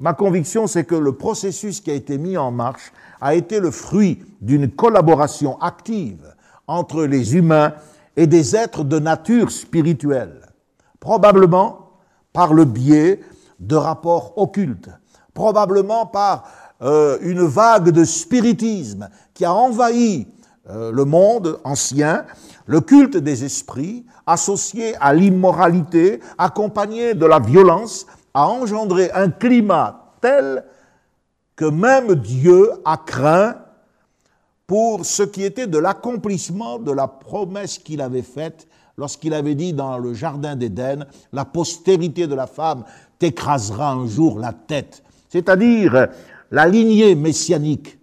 Ma 0.00 0.14
conviction, 0.14 0.66
c'est 0.66 0.84
que 0.84 0.94
le 0.94 1.12
processus 1.12 1.80
qui 1.80 1.90
a 1.90 1.94
été 1.94 2.18
mis 2.18 2.36
en 2.36 2.50
marche 2.50 2.92
a 3.20 3.34
été 3.34 3.60
le 3.60 3.70
fruit 3.70 4.24
d'une 4.40 4.70
collaboration 4.70 5.60
active 5.60 6.34
entre 6.66 7.04
les 7.04 7.36
humains 7.36 7.74
et 8.16 8.26
des 8.26 8.56
êtres 8.56 8.84
de 8.84 8.98
nature 8.98 9.50
spirituelle, 9.50 10.40
probablement 11.00 11.90
par 12.32 12.52
le 12.54 12.64
biais 12.64 13.20
de 13.60 13.76
rapports 13.76 14.32
occultes, 14.36 14.90
probablement 15.34 16.06
par 16.06 16.44
euh, 16.82 17.18
une 17.20 17.42
vague 17.42 17.90
de 17.90 18.04
spiritisme 18.04 19.08
qui 19.34 19.44
a 19.44 19.54
envahi 19.54 20.26
euh, 20.70 20.90
le 20.92 21.04
monde 21.04 21.60
ancien, 21.64 22.24
le 22.66 22.80
culte 22.80 23.16
des 23.16 23.44
esprits, 23.44 24.04
associé 24.26 24.94
à 25.00 25.12
l'immoralité, 25.12 26.20
accompagné 26.38 27.14
de 27.14 27.26
la 27.26 27.38
violence, 27.38 28.06
a 28.34 28.48
engendré 28.48 29.10
un 29.12 29.30
climat 29.30 30.14
tel 30.20 30.64
que 31.56 31.64
même 31.64 32.14
Dieu 32.14 32.70
a 32.84 32.96
craint 32.96 33.56
pour 34.66 35.04
ce 35.04 35.22
qui 35.22 35.44
était 35.44 35.66
de 35.66 35.78
l'accomplissement 35.78 36.78
de 36.78 36.92
la 36.92 37.08
promesse 37.08 37.78
qu'il 37.78 38.00
avait 38.00 38.22
faite 38.22 38.66
lorsqu'il 38.96 39.34
avait 39.34 39.54
dit 39.54 39.72
dans 39.72 39.98
le 39.98 40.14
Jardin 40.14 40.56
d'Éden, 40.56 41.06
la 41.32 41.44
postérité 41.44 42.26
de 42.26 42.34
la 42.34 42.46
femme 42.46 42.84
t'écrasera 43.18 43.92
un 43.92 44.06
jour 44.06 44.38
la 44.38 44.52
tête, 44.52 45.02
c'est-à-dire 45.28 46.08
la 46.52 46.68
lignée 46.68 47.16
messianique 47.16 47.98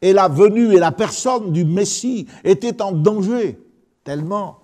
et 0.00 0.12
la 0.12 0.28
venue 0.28 0.72
et 0.74 0.78
la 0.78 0.92
personne 0.92 1.52
du 1.52 1.64
Messie 1.64 2.28
étaient 2.44 2.80
en 2.80 2.92
danger, 2.92 3.58
tellement 4.04 4.60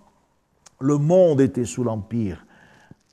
le 0.79 0.99
monde 0.99 1.41
était 1.41 1.65
sous 1.65 1.83
l'empire 1.83 2.45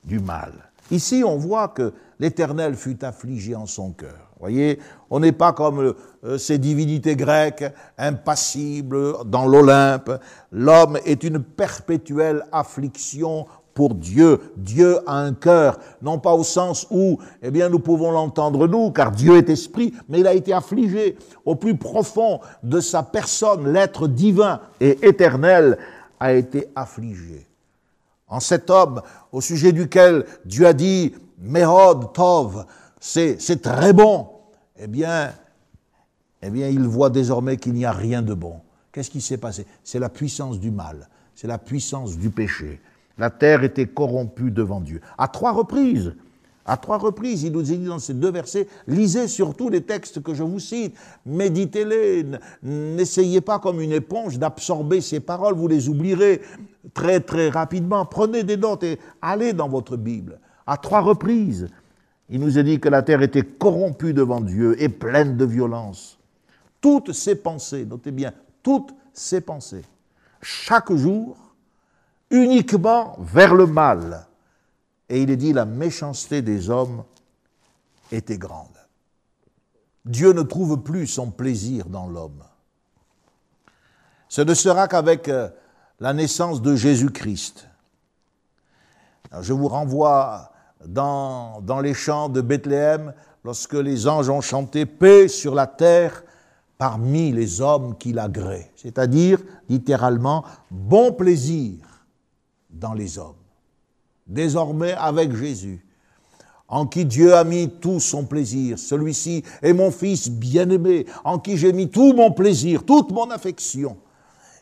du 0.03 0.19
mal. 0.19 0.53
Ici, 0.91 1.23
on 1.25 1.38
voit 1.38 1.69
que 1.69 1.93
l'Éternel 2.19 2.75
fut 2.75 3.03
affligé 3.05 3.55
en 3.55 3.65
son 3.65 3.91
cœur. 3.91 4.29
Voyez, 4.39 4.79
on 5.10 5.19
n'est 5.19 5.34
pas 5.34 5.51
comme 5.53 5.93
euh, 6.23 6.38
ces 6.38 6.58
divinités 6.58 7.15
grecques, 7.15 7.65
impassibles 7.97 9.25
dans 9.25 9.45
l'Olympe. 9.45 10.12
L'homme 10.51 10.97
est 11.05 11.23
une 11.23 11.43
perpétuelle 11.43 12.43
affliction 12.51 13.45
pour 13.80 13.96
Dieu. 13.96 14.42
Dieu 14.58 15.00
a 15.08 15.15
un 15.20 15.34
cœur, 15.34 15.80
non 16.02 16.20
pas 16.20 16.34
au 16.34 16.44
sens 16.44 16.86
où, 16.92 17.18
eh 17.42 17.50
bien, 17.50 17.70
nous 17.70 17.80
pouvons 17.80 18.12
l'entendre 18.12 18.68
nous, 18.68 18.92
car 18.92 19.13
Dieu 19.13 19.38
est 19.38 19.50
esprit, 19.50 19.94
mais 20.10 20.20
il 20.20 20.28
a 20.28 20.34
été 20.34 20.52
affligé 20.52 21.18
au 21.46 21.56
plus 21.56 21.78
profond 21.78 22.42
de 22.62 22.82
sa 22.82 23.04
personne, 23.04 23.72
l'être 23.72 24.10
divin 24.10 24.60
et 24.82 25.00
éternel 25.08 25.78
a 26.20 26.34
été 26.34 26.68
affligé. 26.76 27.48
En 28.28 28.42
cet 28.42 28.70
homme, 28.70 29.02
au 29.32 29.39
sujet 29.39 29.72
duquel 29.72 30.26
Dieu 30.44 30.68
a 30.68 30.74
dit, 30.74 31.15
Mehod 31.38 32.12
Tov, 32.12 32.65
c'est 33.00 33.62
très 33.62 33.94
bon, 33.94 34.28
eh 34.78 34.88
bien, 34.88 35.32
eh 36.42 36.50
bien, 36.50 36.68
il 36.68 36.86
voit 36.86 37.10
désormais 37.10 37.56
qu'il 37.56 37.76
n'y 37.76 37.86
a 37.86 37.94
rien 37.94 38.22
de 38.22 38.34
bon. 38.34 38.60
Qu'est-ce 38.92 39.10
qui 39.10 39.22
s'est 39.22 39.38
passé? 39.38 39.65
C'est 39.86 40.00
la 40.00 40.10
puissance 40.10 40.60
du 40.60 40.70
mal, 40.70 41.08
c'est 41.34 41.48
la 41.48 41.58
puissance 41.58 42.18
du 42.18 42.30
péché. 42.30 42.82
La 43.19 43.29
terre 43.29 43.63
était 43.63 43.86
corrompue 43.86 44.49
devant 44.49 44.79
Dieu. 44.79 45.01
À 45.17 45.27
trois 45.27 45.51
reprises, 45.51 46.15
à 46.65 46.77
trois 46.77 46.97
reprises, 46.97 47.43
il 47.43 47.51
nous 47.51 47.63
dit 47.63 47.77
dans 47.77 47.99
ces 47.99 48.13
deux 48.13 48.32
versets, 48.32 48.67
lisez 48.88 49.27
surtout 49.27 49.69
les 49.69 49.82
textes 49.82 50.21
que 50.21 50.34
je 50.34 50.43
vous 50.43 50.60
cite, 50.60 50.95
méditez-les, 51.25 52.25
n'essayez 52.63 53.41
pas 53.41 53.60
comme 53.60 53.82
une 53.82 53.91
éponge 53.91 54.38
d'absorber 54.39 55.01
ces 55.01 55.19
paroles, 55.19 55.55
vous 55.55 55.67
les 55.67 55.89
oublierez 55.89 56.41
très 56.93 57.19
très 57.19 57.49
rapidement. 57.49 58.05
Prenez 58.05 58.43
des 58.43 58.55
notes 58.55 58.84
et 58.84 58.99
allez 59.21 59.51
dans 59.51 59.67
votre 59.67 59.97
Bible. 59.97 60.39
À 60.67 60.77
trois 60.77 61.01
reprises, 61.01 61.67
il 62.29 62.39
nous 62.39 62.60
est 62.60 62.63
dit 62.63 62.79
que 62.79 62.89
la 62.89 63.01
terre 63.01 63.23
était 63.23 63.43
corrompue 63.43 64.13
devant 64.13 64.39
Dieu 64.39 64.82
et 64.82 64.89
pleine 64.89 65.36
de 65.36 65.45
violence. 65.45 66.19
Toutes 66.79 67.12
ses 67.12 67.36
pensées, 67.36 67.86
notez 67.86 68.12
bien, 68.12 68.32
toutes 68.62 68.93
ses 69.12 69.41
pensées, 69.41 69.84
chaque 70.41 70.93
jour, 70.93 71.48
uniquement 72.30 73.15
vers 73.20 73.56
le 73.56 73.65
mal. 73.65 74.28
Et 75.10 75.22
il 75.22 75.30
est 75.30 75.38
dit, 75.38 75.54
la 75.54 75.65
méchanceté 75.65 76.42
des 76.42 76.70
hommes 76.70 77.04
était 78.12 78.38
grande. 78.38 78.68
Dieu 80.06 80.34
ne 80.34 80.44
trouve 80.44 80.82
plus 80.82 81.08
son 81.08 81.32
plaisir 81.32 81.86
dans 81.88 82.08
l'homme. 82.08 82.44
Ce 84.28 84.42
ne 84.42 84.54
sera 84.54 84.88
qu'avec 84.88 85.28
euh, 85.28 85.50
la 86.00 86.13
naissance 86.13 86.62
de 86.62 86.76
Jésus-Christ. 86.76 87.68
Je 89.42 89.54
vous 89.54 89.68
renvoie 89.68 90.52
dans, 90.86 91.62
les 91.82 91.94
chants 91.94 92.30
de 92.30 92.42
Bethléem, 92.42 93.13
lorsque 93.44 93.74
les 93.74 94.08
anges 94.08 94.30
ont 94.30 94.42
chanté 94.42 94.86
Paix 94.86 95.28
sur 95.28 95.54
la 95.54 95.68
terre 95.68 96.24
parmi 96.78 97.32
les 97.32 97.62
hommes 97.62 97.98
qui 97.98 98.13
l'agréent, 98.13 98.70
c'est-à-dire 98.76 99.39
littéralement 99.68 100.46
bon 100.72 101.12
plaisir 101.12 101.88
dans 102.69 102.93
les 102.93 103.17
hommes. 103.17 103.36
Désormais 104.27 104.93
avec 104.93 105.36
Jésus, 105.36 105.84
en 106.67 106.86
qui 106.86 107.05
Dieu 107.05 107.34
a 107.34 107.43
mis 107.43 107.69
tout 107.69 107.99
son 107.99 108.25
plaisir, 108.25 108.77
celui-ci 108.77 109.43
est 109.62 109.73
mon 109.73 109.89
Fils 109.89 110.29
bien-aimé, 110.29 111.08
en 111.23 111.39
qui 111.39 111.58
j'ai 111.58 111.73
mis 111.73 111.89
tout 111.89 112.13
mon 112.13 112.32
plaisir, 112.32 112.84
toute 112.84 113.12
mon 113.12 113.32
affection. 113.32 113.97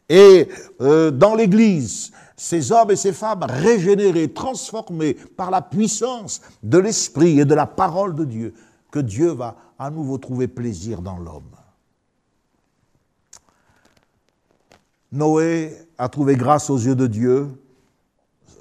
Et 0.07 0.47
euh, 0.79 1.11
dans 1.11 1.35
l'Église, 1.35 2.11
ces 2.37 2.71
hommes 2.71 2.91
et 2.91 2.95
ces 2.95 3.11
femmes 3.11 3.43
régénérés, 3.43 4.31
transformés 4.31 5.15
par 5.15 5.51
la 5.51 5.61
puissance 5.61 6.41
de 6.63 6.77
l'Esprit 6.77 7.39
et 7.39 7.45
de 7.45 7.55
la 7.55 7.65
parole 7.65 8.15
de 8.15 8.23
Dieu, 8.23 8.53
que 8.89 8.99
Dieu 8.99 9.31
va 9.31 9.57
à 9.77 9.89
nouveau 9.89 10.17
trouver 10.17 10.47
plaisir 10.47 11.01
dans 11.01 11.17
l'homme. 11.17 11.51
Noé 15.11 15.73
a 15.97 16.09
trouvé 16.09 16.35
grâce 16.35 16.69
aux 16.69 16.77
yeux 16.77 16.95
de 16.95 17.07
Dieu. 17.07 17.49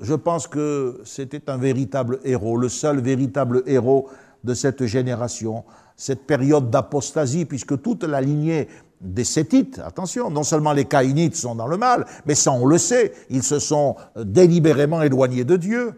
Je 0.01 0.15
pense 0.15 0.47
que 0.47 1.01
c'était 1.05 1.49
un 1.51 1.57
véritable 1.57 2.21
héros, 2.25 2.57
le 2.57 2.69
seul 2.69 3.01
véritable 3.01 3.63
héros 3.67 4.09
de 4.45 4.55
cette 4.55 4.85
génération, 4.87 5.65
cette 5.97 6.27
période 6.27 6.71
d'apostasie, 6.71 7.45
puisque 7.45 7.81
toute 7.81 8.05
la 8.05 8.21
lignée 8.21 8.69
des 9.01 9.25
Sétites, 9.25 9.79
attention, 9.79 10.31
non 10.31 10.43
seulement 10.43 10.73
les 10.73 10.85
Caïnites 10.85 11.37
sont 11.37 11.55
dans 11.55 11.67
le 11.67 11.77
mal, 11.77 12.07
mais 12.27 12.35
ça 12.35 12.53
on 12.53 12.67
le 12.67 12.79
sait, 12.79 13.13
ils 13.31 13.43
se 13.43 13.59
sont 13.59 13.97
délibérément 14.17 15.03
éloignés 15.03 15.45
de 15.45 15.57
Dieu. 15.57 15.95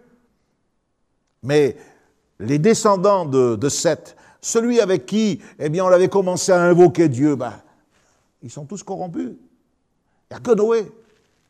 Mais 1.42 1.76
les 2.40 2.58
descendants 2.58 3.24
de, 3.24 3.68
Seth, 3.68 4.16
celui 4.40 4.80
avec 4.80 5.06
qui 5.06 5.40
eh 5.58 5.68
bien, 5.68 5.84
on 5.84 5.88
avait 5.88 6.08
commencé 6.08 6.52
à 6.52 6.60
invoquer 6.60 7.08
Dieu, 7.08 7.36
ben, 7.36 7.54
ils 8.42 8.50
sont 8.50 8.64
tous 8.64 8.82
corrompus. 8.82 9.30
Il 10.30 10.34
n'y 10.34 10.36
a 10.36 10.40
que 10.40 10.54
Noé 10.54 10.90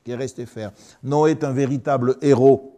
qui 0.09 0.13
est 0.13 0.17
resté 0.17 0.47
faire. 0.47 0.73
Noé 1.03 1.33
est 1.33 1.45
un 1.45 1.53
véritable 1.53 2.17
héros. 2.23 2.75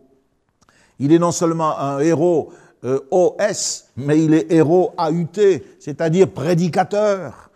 Il 0.98 1.12
est 1.12 1.18
non 1.20 1.30
seulement 1.30 1.78
un 1.78 2.00
héros 2.00 2.52
euh, 2.82 2.98
OS, 3.12 3.84
mais 3.96 4.24
il 4.24 4.34
est 4.34 4.50
héros 4.50 4.92
AUT, 4.98 5.62
c'est-à-dire 5.78 6.28
prédicateur 6.28 7.52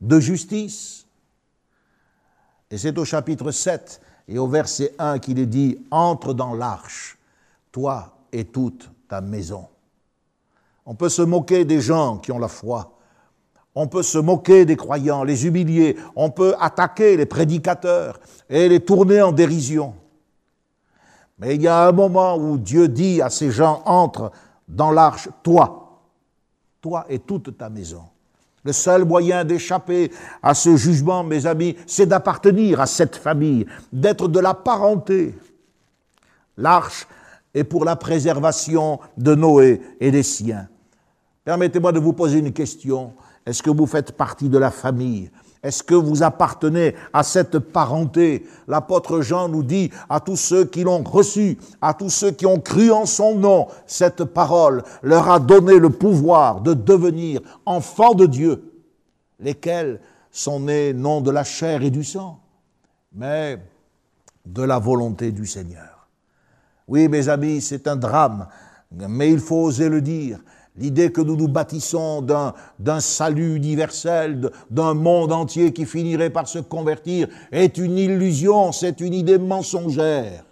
de 0.00 0.20
justice. 0.20 1.06
Et 2.70 2.78
c'est 2.78 2.96
au 2.98 3.04
chapitre 3.04 3.50
7 3.50 4.00
et 4.28 4.38
au 4.38 4.46
verset 4.46 4.94
1 4.96 5.18
qu'il 5.18 5.40
est 5.40 5.46
dit, 5.46 5.76
entre 5.90 6.32
dans 6.32 6.54
l'arche, 6.54 7.18
toi 7.72 8.16
et 8.30 8.44
toute 8.44 8.88
ta 9.08 9.20
maison. 9.20 9.66
On 10.84 10.94
peut 10.94 11.08
se 11.08 11.22
moquer 11.22 11.64
des 11.64 11.80
gens 11.80 12.18
qui 12.18 12.30
ont 12.30 12.38
la 12.38 12.46
foi. 12.46 12.95
On 13.78 13.88
peut 13.88 14.02
se 14.02 14.16
moquer 14.16 14.64
des 14.64 14.74
croyants, 14.74 15.22
les 15.22 15.46
humilier. 15.46 15.96
On 16.16 16.30
peut 16.30 16.54
attaquer 16.58 17.14
les 17.18 17.26
prédicateurs 17.26 18.18
et 18.48 18.70
les 18.70 18.80
tourner 18.80 19.20
en 19.20 19.32
dérision. 19.32 19.92
Mais 21.38 21.56
il 21.56 21.62
y 21.62 21.68
a 21.68 21.86
un 21.86 21.92
moment 21.92 22.38
où 22.38 22.56
Dieu 22.56 22.88
dit 22.88 23.20
à 23.20 23.28
ces 23.28 23.50
gens, 23.50 23.82
entre 23.84 24.32
dans 24.66 24.90
l'arche, 24.90 25.28
toi, 25.42 26.00
toi 26.80 27.04
et 27.10 27.18
toute 27.18 27.58
ta 27.58 27.68
maison. 27.68 28.04
Le 28.64 28.72
seul 28.72 29.04
moyen 29.04 29.44
d'échapper 29.44 30.10
à 30.42 30.54
ce 30.54 30.74
jugement, 30.74 31.22
mes 31.22 31.44
amis, 31.44 31.76
c'est 31.86 32.06
d'appartenir 32.06 32.80
à 32.80 32.86
cette 32.86 33.16
famille, 33.16 33.66
d'être 33.92 34.26
de 34.26 34.40
la 34.40 34.54
parenté. 34.54 35.34
L'arche 36.56 37.06
est 37.52 37.64
pour 37.64 37.84
la 37.84 37.96
préservation 37.96 39.00
de 39.18 39.34
Noé 39.34 39.82
et 40.00 40.10
des 40.10 40.22
siens. 40.22 40.66
Permettez-moi 41.44 41.92
de 41.92 42.00
vous 42.00 42.14
poser 42.14 42.38
une 42.38 42.54
question. 42.54 43.12
Est-ce 43.46 43.62
que 43.62 43.70
vous 43.70 43.86
faites 43.86 44.12
partie 44.12 44.48
de 44.48 44.58
la 44.58 44.70
famille? 44.70 45.30
Est-ce 45.62 45.82
que 45.82 45.94
vous 45.94 46.22
appartenez 46.22 46.94
à 47.12 47.22
cette 47.22 47.58
parenté? 47.58 48.46
L'apôtre 48.68 49.20
Jean 49.20 49.48
nous 49.48 49.62
dit 49.62 49.90
à 50.08 50.20
tous 50.20 50.36
ceux 50.36 50.64
qui 50.64 50.82
l'ont 50.82 51.02
reçu, 51.02 51.58
à 51.80 51.94
tous 51.94 52.10
ceux 52.10 52.30
qui 52.32 52.46
ont 52.46 52.60
cru 52.60 52.90
en 52.90 53.06
son 53.06 53.36
nom, 53.36 53.68
cette 53.86 54.24
parole 54.24 54.82
leur 55.02 55.30
a 55.30 55.40
donné 55.40 55.78
le 55.78 55.90
pouvoir 55.90 56.60
de 56.60 56.74
devenir 56.74 57.40
enfants 57.64 58.14
de 58.14 58.26
Dieu, 58.26 58.72
lesquels 59.40 60.00
sont 60.30 60.60
nés 60.60 60.92
non 60.92 61.20
de 61.20 61.30
la 61.30 61.44
chair 61.44 61.82
et 61.82 61.90
du 61.90 62.04
sang, 62.04 62.40
mais 63.12 63.58
de 64.44 64.62
la 64.62 64.78
volonté 64.78 65.32
du 65.32 65.46
Seigneur. 65.46 66.08
Oui, 66.86 67.08
mes 67.08 67.28
amis, 67.28 67.60
c'est 67.60 67.88
un 67.88 67.96
drame, 67.96 68.46
mais 68.92 69.32
il 69.32 69.40
faut 69.40 69.64
oser 69.64 69.88
le 69.88 70.00
dire. 70.00 70.38
L'idée 70.78 71.10
que 71.10 71.22
nous 71.22 71.36
nous 71.36 71.48
bâtissons 71.48 72.22
d'un 72.22 73.00
salut 73.00 73.56
universel, 73.56 74.50
d'un 74.70 74.94
monde 74.94 75.32
entier 75.32 75.72
qui 75.72 75.86
finirait 75.86 76.30
par 76.30 76.48
se 76.48 76.58
convertir, 76.58 77.28
est 77.50 77.78
une 77.78 77.96
illusion, 77.96 78.72
c'est 78.72 79.00
une 79.00 79.14
idée 79.14 79.38
mensongère. 79.38 80.44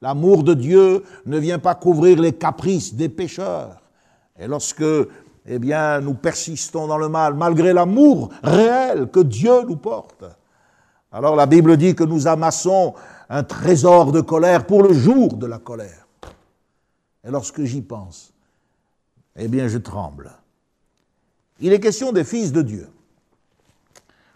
L'amour 0.00 0.44
de 0.44 0.54
Dieu 0.54 1.04
ne 1.26 1.38
vient 1.38 1.58
pas 1.58 1.74
couvrir 1.74 2.20
les 2.20 2.32
caprices 2.32 2.94
des 2.94 3.08
pécheurs. 3.08 3.82
Et 4.38 4.46
lorsque, 4.46 4.84
eh 5.46 5.58
bien, 5.58 6.00
nous 6.00 6.14
persistons 6.14 6.86
dans 6.86 6.96
le 6.96 7.08
mal, 7.08 7.34
malgré 7.34 7.72
l'amour 7.72 8.30
réel 8.42 9.08
que 9.10 9.20
Dieu 9.20 9.62
nous 9.68 9.76
porte, 9.76 10.24
alors 11.12 11.34
la 11.34 11.46
Bible 11.46 11.76
dit 11.76 11.96
que 11.96 12.04
nous 12.04 12.28
amassons 12.28 12.94
un 13.28 13.42
trésor 13.42 14.12
de 14.12 14.20
colère 14.20 14.64
pour 14.64 14.82
le 14.82 14.92
jour 14.92 15.34
de 15.34 15.46
la 15.46 15.58
colère. 15.58 16.06
Et 17.24 17.30
lorsque 17.30 17.64
j'y 17.64 17.82
pense, 17.82 18.32
eh 19.36 19.48
bien 19.48 19.68
je 19.68 19.78
tremble. 19.78 20.32
Il 21.60 21.72
est 21.72 21.80
question 21.80 22.12
des 22.12 22.24
fils 22.24 22.52
de 22.52 22.62
Dieu. 22.62 22.88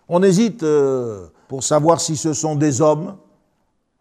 On 0.09 0.23
hésite 0.23 0.63
euh, 0.63 1.27
pour 1.49 1.63
savoir 1.63 2.01
si 2.01 2.17
ce 2.17 2.33
sont 2.33 2.57
des 2.57 2.81
hommes 2.81 3.17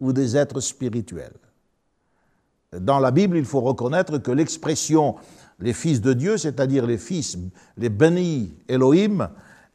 ou 0.00 0.12
des 0.12 0.36
êtres 0.36 0.60
spirituels. 0.60 1.32
Dans 2.78 2.98
la 2.98 3.10
Bible, 3.10 3.38
il 3.38 3.44
faut 3.44 3.60
reconnaître 3.60 4.18
que 4.18 4.30
l'expression 4.30 5.16
les 5.60 5.72
fils 5.72 6.00
de 6.00 6.12
Dieu, 6.12 6.36
c'est-à-dire 6.36 6.86
les 6.86 6.98
fils, 6.98 7.38
les 7.76 7.88
bénis 7.88 8.52
Elohim, 8.68 9.28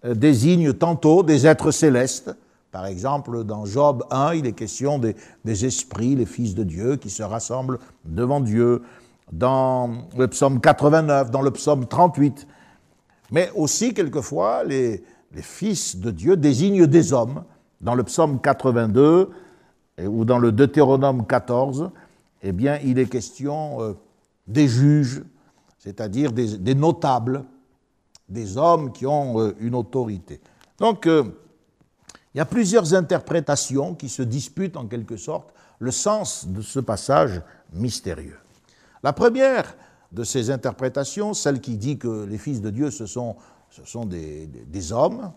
euh, 0.06 0.14
désigne 0.14 0.74
tantôt 0.74 1.24
des 1.24 1.48
êtres 1.48 1.72
célestes. 1.72 2.32
Par 2.72 2.86
exemple, 2.86 3.44
dans 3.44 3.66
Job 3.66 4.04
1, 4.12 4.36
il 4.36 4.46
est 4.46 4.54
question 4.54 5.00
des, 5.00 5.16
des 5.44 5.66
esprits, 5.66 6.16
les 6.16 6.26
fils 6.26 6.54
de 6.54 6.64
Dieu, 6.64 6.98
qui 6.98 7.10
se 7.10 7.24
rassemblent 7.24 7.80
devant 8.06 8.42
Dieu 8.42 8.84
dans 9.32 10.08
le 10.18 10.28
psaume 10.28 10.60
89, 10.60 11.32
dans 11.32 11.42
le 11.42 11.52
psaume 11.52 11.86
38. 11.88 12.48
Mais 13.32 13.52
aussi, 13.56 13.94
quelquefois, 13.94 14.64
les, 14.64 15.04
fils 15.42 15.98
de 15.98 16.10
Dieu 16.10 16.36
désignent 16.38 16.88
des 16.88 17.14
hommes. 17.14 17.44
Dans 17.82 17.96
le 17.96 18.04
psaume 18.04 18.42
82 18.42 19.30
ou 20.06 20.26
dans 20.26 20.40
le 20.40 20.52
Deutéronome 20.52 21.26
14, 21.26 21.92
eh 22.42 22.52
bien, 22.52 22.80
il 22.84 23.00
est 23.00 23.06
question 23.06 23.82
euh, 23.82 23.94
des 24.48 24.68
juges, 24.68 25.24
c'est-à-dire 25.78 26.32
des, 26.32 26.76
notables, 26.76 27.46
des 28.28 28.58
hommes 28.58 28.92
qui 28.92 29.06
ont 29.06 29.40
euh, 29.40 29.56
une 29.60 29.76
autorité. 29.76 30.42
Donc, 30.78 31.06
euh, 31.06 31.24
il 32.34 32.38
y 32.38 32.42
a 32.42 32.46
plusieurs 32.46 32.94
interprétations 32.94 33.96
qui 33.96 34.10
se 34.10 34.22
disputent 34.22 34.78
en 34.78 34.88
quelque 34.88 35.18
sorte 35.18 35.54
le 35.80 35.92
sens 35.92 36.48
de 36.48 36.62
ce 36.62 36.80
passage 36.80 37.42
mystérieux. 37.74 38.38
La 39.04 39.14
première 39.14 39.76
de 40.12 40.24
ces 40.24 40.50
interprétations, 40.50 41.34
celle 41.34 41.62
qui 41.62 41.78
dit 41.78 41.98
que 41.98 42.26
les 42.26 42.38
fils 42.38 42.62
de 42.62 42.70
Dieu, 42.70 42.92
ce 42.92 43.06
sont, 43.06 43.36
des, 44.06 44.92
hommes, 44.92 45.32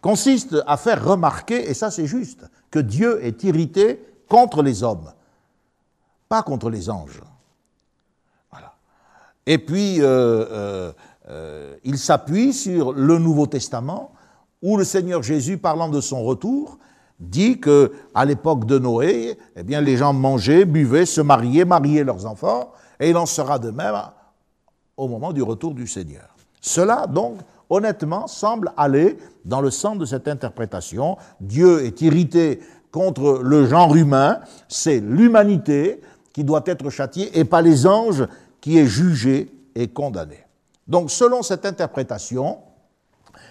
consiste 0.00 0.56
à 0.66 0.76
faire 0.76 1.04
remarquer, 1.04 1.68
et 1.68 1.74
ça 1.74 1.90
c'est 1.90 2.06
juste, 2.06 2.44
que 2.70 2.78
Dieu 2.78 3.24
est 3.24 3.42
irrité 3.44 4.04
contre 4.28 4.62
les 4.62 4.82
hommes, 4.82 5.12
pas 6.28 6.42
contre 6.42 6.70
les 6.70 6.88
anges. 6.88 7.20
Voilà. 8.50 8.74
Et 9.46 9.58
puis, 9.58 10.00
euh, 10.00 10.06
euh, 10.06 10.92
euh, 11.28 11.76
il 11.84 11.98
s'appuie 11.98 12.52
sur 12.52 12.92
le 12.92 13.18
Nouveau 13.18 13.46
Testament, 13.46 14.12
où 14.62 14.76
le 14.76 14.84
Seigneur 14.84 15.22
Jésus, 15.22 15.58
parlant 15.58 15.88
de 15.88 16.00
son 16.00 16.22
retour, 16.22 16.78
dit 17.20 17.60
que 17.60 17.92
à 18.14 18.24
l'époque 18.24 18.64
de 18.64 18.78
Noé, 18.78 19.38
eh 19.54 19.62
les 19.62 19.96
gens 19.96 20.12
mangeaient, 20.12 20.64
buvaient, 20.64 21.06
se 21.06 21.20
mariaient, 21.20 21.64
mariaient 21.64 22.04
leurs 22.04 22.26
enfants, 22.26 22.72
et 22.98 23.10
il 23.10 23.16
en 23.16 23.26
sera 23.26 23.58
de 23.58 23.70
même 23.70 23.94
au 24.96 25.06
moment 25.06 25.32
du 25.32 25.42
retour 25.42 25.74
du 25.74 25.86
Seigneur. 25.86 26.34
Cela, 26.60 27.06
donc, 27.06 27.38
honnêtement, 27.68 28.26
semble 28.26 28.72
aller 28.76 29.16
dans 29.44 29.60
le 29.60 29.70
sens 29.70 29.98
de 29.98 30.04
cette 30.04 30.28
interprétation. 30.28 31.16
Dieu 31.40 31.84
est 31.84 32.00
irrité 32.02 32.60
contre 32.90 33.40
le 33.42 33.66
genre 33.66 33.94
humain, 33.94 34.40
c'est 34.68 35.00
l'humanité 35.00 36.00
qui 36.32 36.44
doit 36.44 36.62
être 36.66 36.90
châtiée 36.90 37.38
et 37.38 37.44
pas 37.44 37.62
les 37.62 37.86
anges 37.86 38.26
qui 38.60 38.78
est 38.78 38.86
jugé 38.86 39.52
et 39.74 39.88
condamné. 39.88 40.44
Donc, 40.88 41.10
selon 41.10 41.42
cette 41.42 41.64
interprétation, 41.64 42.58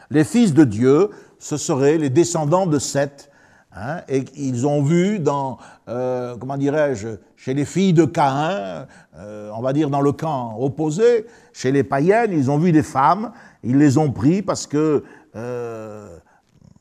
les 0.09 0.23
fils 0.23 0.53
de 0.53 0.65
Dieu, 0.65 1.09
ce 1.39 1.55
seraient 1.55 1.97
les 1.97 2.09
descendants 2.09 2.67
de 2.67 2.79
Seth, 2.79 3.28
hein, 3.71 4.01
et 4.07 4.23
ils 4.35 4.67
ont 4.67 4.81
vu 4.81 5.19
dans, 5.19 5.57
euh, 5.87 6.35
comment 6.37 6.57
dirais-je, 6.57 7.09
chez 7.35 7.53
les 7.53 7.65
filles 7.65 7.93
de 7.93 8.05
Caïn, 8.05 8.87
euh, 9.17 9.51
on 9.53 9.61
va 9.61 9.73
dire 9.73 9.89
dans 9.89 10.01
le 10.01 10.11
camp 10.11 10.57
opposé, 10.59 11.25
chez 11.53 11.71
les 11.71 11.83
païennes, 11.83 12.31
ils 12.31 12.49
ont 12.51 12.57
vu 12.57 12.71
des 12.71 12.83
femmes, 12.83 13.31
ils 13.63 13.77
les 13.77 13.97
ont 13.97 14.11
pris 14.11 14.41
parce 14.41 14.67
que 14.67 15.03
euh, 15.35 16.17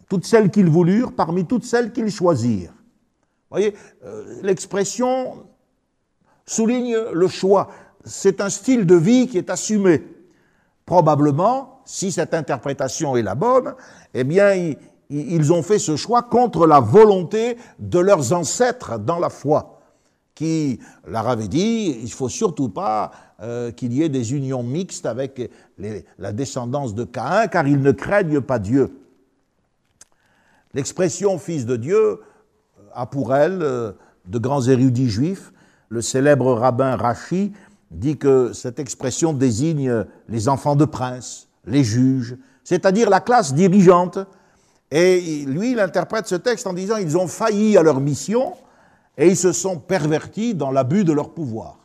toutes 0.09 0.25
celles 0.25 0.51
qu'ils 0.51 0.69
voulurent, 0.69 1.13
parmi 1.13 1.45
toutes 1.45 1.65
celles 1.65 1.93
qu'ils 1.93 2.11
choisirent. 2.11 2.73
Vous 3.51 3.57
voyez, 3.57 3.75
l'expression 4.43 5.47
souligne 6.45 6.97
le 7.13 7.29
choix. 7.29 7.71
C'est 8.05 8.41
un 8.43 8.51
style 8.51 8.85
de 8.85 8.95
vie 8.95 9.27
qui 9.27 9.39
est 9.39 9.49
assumé. 9.49 10.03
Probablement, 10.85 11.83
si 11.85 12.13
cette 12.13 12.35
interprétation 12.35 13.17
est 13.17 13.23
la 13.23 13.35
bonne, 13.35 13.75
eh 14.13 14.25
bien, 14.25 14.75
ils 15.11 15.53
ont 15.53 15.63
fait 15.63 15.79
ce 15.79 15.97
choix 15.97 16.23
contre 16.23 16.67
la 16.67 16.81
volonté 16.81 17.57
de 17.79 17.99
leurs 17.99 18.33
ancêtres 18.33 18.99
dans 18.99 19.19
la 19.19 19.31
foi, 19.31 19.81
qui 20.35 20.79
leur 21.07 21.29
avaient 21.29 21.49
dit, 21.49 21.97
il 21.99 22.05
ne 22.05 22.11
faut 22.11 22.29
surtout 22.29 22.69
pas 22.69 23.11
euh, 23.41 23.71
qu'il 23.73 23.93
y 23.93 24.03
ait 24.03 24.09
des 24.09 24.35
unions 24.35 24.63
mixtes 24.63 25.07
avec 25.07 25.51
la 26.19 26.33
descendance 26.33 26.95
de 26.95 27.05
Caïn, 27.05 27.49
car 27.49 27.67
ils 27.67 27.81
ne 27.81 27.93
craignent 27.93 28.41
pas 28.41 28.59
Dieu. 28.59 28.93
L'expression 30.75 31.39
fils 31.39 31.65
de 31.67 31.77
Dieu 31.77 32.21
a 32.93 33.07
pour 33.07 33.35
elle 33.35 33.63
euh, 33.63 33.93
de 34.27 34.39
grands 34.39 34.63
érudits 34.63 35.09
juifs. 35.09 35.53
Le 35.89 36.03
célèbre 36.03 36.53
rabbin 36.53 36.97
Rachi 36.97 37.53
dit 37.91 38.19
que 38.19 38.53
cette 38.53 38.79
expression 38.79 39.33
désigne 39.33 40.05
les 40.29 40.49
enfants 40.49 40.77
de 40.77 40.85
princes, 40.85 41.49
les 41.65 41.83
juges, 41.83 42.37
c'est-à-dire 42.63 43.09
la 43.09 43.21
classe 43.21 43.55
dirigeante. 43.55 44.19
Et 44.91 45.45
lui, 45.47 45.73
il 45.73 45.81
interprète 45.81 46.27
ce 46.27 46.35
texte 46.35 46.67
en 46.67 46.73
disant 46.73 46.97
ils 46.97 47.19
ont 47.19 47.29
failli 47.29 47.77
à 47.77 47.83
leur 47.83 48.01
mission 48.01 48.55
et 49.19 49.29
ils 49.29 49.37
se 49.37 49.53
sont 49.53 49.79
pervertis 49.79 50.55
dans 50.55 50.71
l'abus 50.71 51.05
de 51.05 51.13
leur 51.13 51.35
pouvoir. 51.35 51.79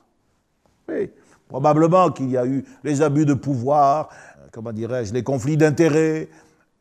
probablement 1.47 2.11
qu'il 2.11 2.29
y 2.29 2.37
a 2.37 2.45
eu 2.45 2.63
les 2.83 3.01
abus 3.01 3.25
de 3.25 3.33
pouvoir, 3.33 4.09
euh, 4.37 4.47
comment 4.51 4.71
dirais-je, 4.71 5.13
les 5.13 5.23
conflits 5.23 5.57
d'intérêts 5.57 6.29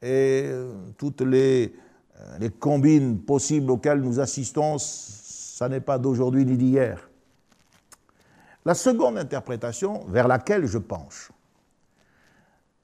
et 0.01 0.45
euh, 0.47 0.73
toutes 0.97 1.23
les, 1.23 1.75
euh, 2.19 2.39
les 2.39 2.51
combines 2.51 3.19
possibles 3.19 3.71
auxquelles 3.71 4.01
nous 4.01 4.21
assistons, 4.21 4.77
ça 4.79 5.69
n'est 5.69 5.81
pas 5.81 5.99
d'aujourd'hui 5.99 6.45
ni 6.45 6.57
d'hier. 6.57 7.09
La 8.65 8.75
seconde 8.75 9.19
interprétation 9.19 10.05
vers 10.07 10.29
laquelle 10.29 10.67
je 10.67 10.79
penche 10.79 11.33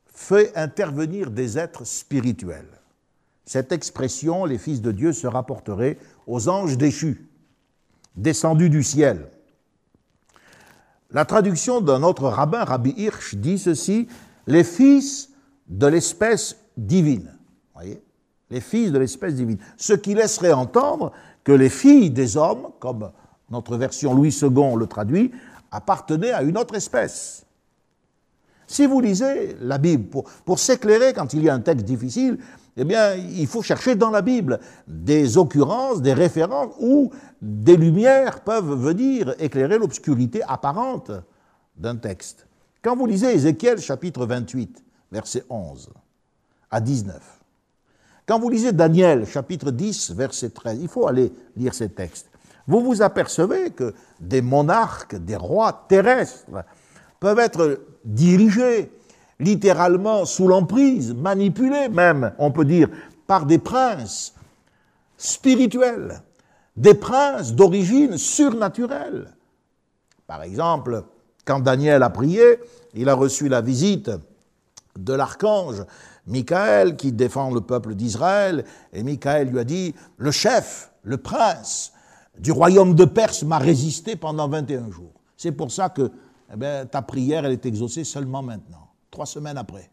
fait 0.07 0.57
intervenir 0.57 1.31
des 1.31 1.57
êtres 1.57 1.85
spirituels. 1.85 2.78
Cette 3.49 3.73
expression, 3.73 4.45
les 4.45 4.59
fils 4.59 4.83
de 4.83 4.93
Dieu, 4.93 5.15
se 5.15 5.27
rapporterait 5.27 5.97
aux 6.27 6.51
anges 6.51 6.77
déchus, 6.77 7.31
descendus 8.15 8.69
du 8.69 8.83
ciel. 8.83 9.31
La 11.11 11.25
traduction 11.25 11.81
d'un 11.81 12.03
autre 12.03 12.25
rabbin, 12.29 12.63
Rabbi 12.65 12.93
Hirsch, 12.99 13.37
dit 13.37 13.59
ceci 13.59 14.07
les 14.47 14.65
fils 14.65 15.31
de 15.67 15.87
l'espèce 15.87 16.59
divine. 16.77 17.39
Voyez? 17.73 18.03
Les 18.51 18.61
fils 18.61 18.93
de 18.93 18.99
l'espèce 18.99 19.37
divine. 19.37 19.59
Ce 19.79 19.95
qui 19.95 20.13
laisserait 20.13 20.53
entendre 20.53 21.13
que 21.43 21.53
les 21.53 21.71
filles 21.71 22.11
des 22.11 22.37
hommes, 22.37 22.69
comme 22.81 23.11
notre 23.51 23.79
version 23.79 24.13
Louis 24.13 24.39
II 24.43 24.75
le 24.77 24.87
traduit, 24.87 25.33
appartenaient 25.71 26.33
à 26.33 26.43
une 26.43 26.59
autre 26.59 26.75
espèce. 26.75 27.47
Si 28.67 28.85
vous 28.85 29.01
lisez 29.01 29.57
la 29.63 29.79
Bible, 29.79 30.23
pour, 30.45 30.59
s'éclairer 30.59 31.15
quand 31.15 31.33
il 31.33 31.43
y 31.43 31.49
a 31.49 31.55
un 31.55 31.61
texte 31.61 31.87
difficile, 31.87 32.37
eh 32.81 32.85
bien, 32.85 33.15
il 33.15 33.47
faut 33.49 33.63
chercher 33.63 33.97
dans 33.97 34.11
la 34.11 34.23
Bible 34.23 34.61
des 34.87 35.37
occurrences, 35.37 36.01
des 36.01 36.15
références 36.15 36.73
où 36.79 37.11
des 37.43 37.77
lumières 37.77 38.41
peuvent 38.41 38.73
venir 38.73 39.35
éclairer 39.41 39.79
l'obscurité 39.79 40.43
apparente 40.47 41.11
d'un 41.77 41.97
texte. 41.97 42.47
Quand 42.83 42.95
vous 42.95 43.07
lisez 43.07 43.35
Ézéchiel 43.35 43.81
chapitre 43.81 44.27
28, 44.27 44.85
verset 45.11 45.45
11 45.51 45.91
à 46.71 46.81
19, 46.81 47.21
quand 48.27 48.39
vous 48.39 48.49
lisez 48.49 48.73
Daniel 48.73 49.27
chapitre 49.27 49.73
10, 49.73 50.13
verset 50.13 50.51
13, 50.51 50.79
il 50.81 50.89
faut 50.89 51.09
aller 51.09 51.33
lire 51.57 51.75
ces 51.75 51.89
textes. 51.89 52.31
Vous 52.69 52.81
vous 52.81 53.03
apercevez 53.03 53.71
que 53.71 53.93
des 54.21 54.43
monarques, 54.43 55.17
des 55.17 55.37
rois 55.37 55.87
terrestres 55.89 56.45
peuvent 57.19 57.39
être 57.41 57.81
dirigés 58.05 58.93
littéralement 59.41 60.25
sous 60.25 60.49
l'emprise, 60.49 61.15
manipulés 61.15 61.89
même, 61.89 62.33
on 62.39 62.51
peut 62.51 62.65
dire, 62.65 62.89
par 63.27 63.47
des 63.47 63.59
princes 63.59 64.35
spirituels, 65.17 66.23
des 66.77 66.95
princes 66.95 67.55
d'origine 67.55 68.19
surnaturelle. 68.19 69.35
Par 70.27 70.43
exemple, 70.43 71.05
quand 71.45 71.61
Daniel 71.61 72.03
a 72.03 72.11
prié, 72.11 72.59
il 72.95 73.09
a 73.09 73.15
reçu 73.15 73.49
la 73.49 73.61
visite 73.61 74.11
de 74.97 75.13
l'archange 75.13 75.85
Michael 76.27 76.97
qui 76.97 77.13
défend 77.13 77.51
le 77.51 77.61
peuple 77.61 77.95
d'Israël, 77.95 78.65
et 78.93 79.03
Michael 79.03 79.49
lui 79.49 79.59
a 79.59 79.65
dit, 79.65 79.95
le 80.19 80.31
chef, 80.31 80.93
le 81.03 81.17
prince 81.17 81.93
du 82.39 82.53
royaume 82.53 82.95
de 82.95 83.05
Perse 83.05 83.43
m'a 83.43 83.59
résisté 83.59 84.15
pendant 84.17 84.49
21 84.49 84.91
jours. 84.91 85.13
C'est 85.37 85.53
pour 85.53 85.71
ça 85.71 85.89
que 85.89 86.11
eh 86.53 86.87
ta 86.91 87.03
prière, 87.03 87.45
elle 87.45 87.53
est 87.53 87.67
exaucée 87.67 88.05
seulement 88.05 88.43
maintenant, 88.43 88.88
trois 89.11 89.27
semaines 89.27 89.59
après. 89.59 89.91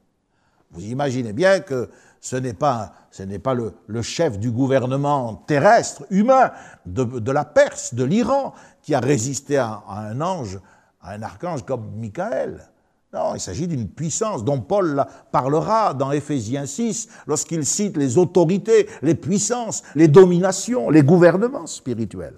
Vous 0.72 0.84
imaginez 0.84 1.34
bien 1.34 1.59
que 1.59 1.89
ce 2.20 2.36
n'est 2.36 2.53
pas, 2.53 2.93
ce 3.11 3.24
n'est 3.24 3.39
pas 3.39 3.53
le, 3.53 4.01
chef 4.01 4.39
du 4.39 4.51
gouvernement 4.51 5.36
terrestre, 5.47 6.05
humain, 6.09 6.51
de, 6.86 7.32
la 7.32 7.45
Perse, 7.45 7.93
de 7.93 8.03
l'Iran, 8.03 8.53
qui 8.82 8.95
a 8.95 8.99
résisté 8.99 9.57
à, 9.57 9.84
un 9.88 10.20
ange, 10.22 10.59
à 11.01 11.11
un 11.11 11.22
archange 11.22 11.63
comme 11.63 11.91
Michael. 11.97 12.68
Non, 13.13 13.36
il 13.36 13.39
s'agit 13.39 13.68
d'une 13.68 13.88
puissance 13.88 14.43
dont 14.43 14.59
Paul 14.59 15.05
parlera 15.32 15.93
dans 15.93 16.11
Éphésiens 16.11 16.66
6 16.66 17.07
lorsqu'il 17.28 17.66
cite 17.66 17.95
les 17.95 18.18
autorités, 18.18 18.89
les 19.01 19.16
puissances, 19.16 19.84
les 19.93 20.07
dominations, 20.07 20.89
les 20.89 21.03
gouvernements 21.03 21.68
spirituels. 21.68 22.36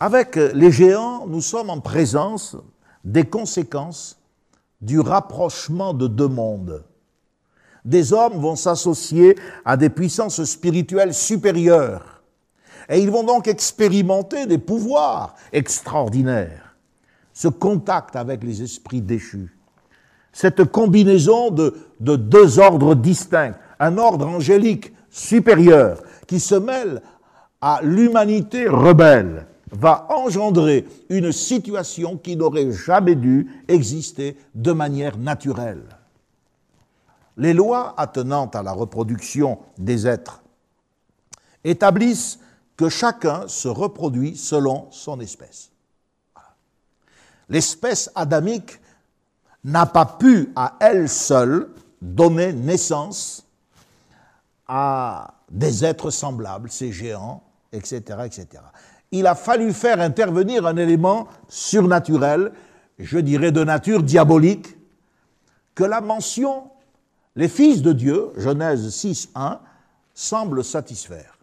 Avec 0.00 0.36
les 0.36 0.72
géants, 0.72 1.26
nous 1.26 1.40
sommes 1.40 1.70
en 1.70 1.80
présence 1.80 2.56
des 3.04 3.24
conséquences 3.24 4.18
du 4.84 5.00
rapprochement 5.00 5.94
de 5.94 6.06
deux 6.06 6.28
mondes. 6.28 6.84
Des 7.84 8.12
hommes 8.12 8.38
vont 8.38 8.56
s'associer 8.56 9.36
à 9.64 9.76
des 9.76 9.90
puissances 9.90 10.44
spirituelles 10.44 11.14
supérieures 11.14 12.22
et 12.88 13.00
ils 13.00 13.10
vont 13.10 13.24
donc 13.24 13.48
expérimenter 13.48 14.46
des 14.46 14.58
pouvoirs 14.58 15.34
extraordinaires. 15.52 16.76
Ce 17.32 17.48
contact 17.48 18.14
avec 18.14 18.44
les 18.44 18.62
esprits 18.62 19.00
déchus, 19.00 19.56
cette 20.32 20.64
combinaison 20.64 21.50
de, 21.50 21.76
de 22.00 22.16
deux 22.16 22.58
ordres 22.58 22.94
distincts, 22.94 23.54
un 23.80 23.98
ordre 23.98 24.26
angélique 24.26 24.92
supérieur 25.10 26.02
qui 26.26 26.40
se 26.40 26.54
mêle 26.54 27.02
à 27.60 27.80
l'humanité 27.82 28.68
rebelle 28.68 29.46
va 29.74 30.06
engendrer 30.10 30.86
une 31.08 31.32
situation 31.32 32.16
qui 32.16 32.36
n'aurait 32.36 32.72
jamais 32.72 33.14
dû 33.16 33.50
exister 33.68 34.36
de 34.54 34.72
manière 34.72 35.16
naturelle. 35.18 35.84
Les 37.36 37.52
lois 37.52 37.94
attenantes 37.96 38.54
à 38.54 38.62
la 38.62 38.72
reproduction 38.72 39.58
des 39.76 40.06
êtres 40.06 40.42
établissent 41.64 42.38
que 42.76 42.88
chacun 42.88 43.48
se 43.48 43.68
reproduit 43.68 44.36
selon 44.36 44.88
son 44.90 45.20
espèce. 45.20 45.70
L'espèce 47.48 48.10
adamique 48.14 48.80
n'a 49.64 49.86
pas 49.86 50.06
pu 50.06 50.52
à 50.54 50.76
elle 50.80 51.08
seule 51.08 51.70
donner 52.00 52.52
naissance 52.52 53.44
à 54.66 55.34
des 55.50 55.84
êtres 55.84 56.10
semblables, 56.10 56.70
ces 56.70 56.92
géants, 56.92 57.42
etc., 57.72 58.00
etc. 58.24 58.62
Il 59.16 59.28
a 59.28 59.36
fallu 59.36 59.72
faire 59.72 60.00
intervenir 60.00 60.66
un 60.66 60.76
élément 60.76 61.28
surnaturel, 61.48 62.50
je 62.98 63.20
dirais 63.20 63.52
de 63.52 63.62
nature 63.62 64.02
diabolique, 64.02 64.76
que 65.76 65.84
la 65.84 66.00
mention 66.00 66.64
les 67.36 67.46
fils 67.46 67.80
de 67.80 67.92
Dieu, 67.92 68.30
Genèse 68.36 68.90
6, 68.90 69.30
1, 69.36 69.60
semble 70.14 70.64
satisfaire. 70.64 71.38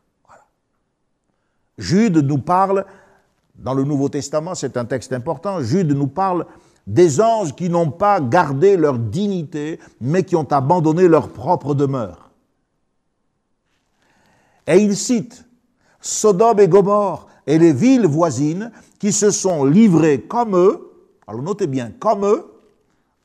Jude 1.78 2.18
nous 2.18 2.40
parle, 2.40 2.86
dans 3.56 3.74
le 3.74 3.86
Nouveau 3.86 4.10
Testament, 4.10 4.54
c'est 4.54 4.76
un 4.76 4.84
texte 4.84 5.14
important, 5.14 5.62
Jude 5.62 5.94
nous 5.94 6.08
parle 6.08 6.46
des 6.88 7.22
anges 7.22 7.56
qui 7.56 7.70
n'ont 7.70 7.92
pas 7.92 8.20
gardé 8.20 8.76
leur 8.76 9.00
dignité, 9.00 9.80
mais 10.02 10.24
qui 10.24 10.36
ont 10.36 10.52
abandonné 10.52 11.08
leur 11.08 11.30
propre 11.30 11.74
demeure. 11.74 12.32
Et 14.68 14.80
il 14.80 14.98
cite 14.98 15.46
Sodome 16.02 16.60
et 16.60 16.68
Gomorre 16.68 17.28
et 17.52 17.60
les 17.60 17.74
villes 17.74 18.08
voisines 18.08 18.72
qui 18.98 19.12
se 19.12 19.30
sont 19.30 19.66
livrées 19.66 20.22
comme 20.22 20.56
eux, 20.56 20.90
alors 21.28 21.42
notez 21.42 21.68
bien, 21.68 21.92
comme 22.00 22.24
eux, 22.26 22.46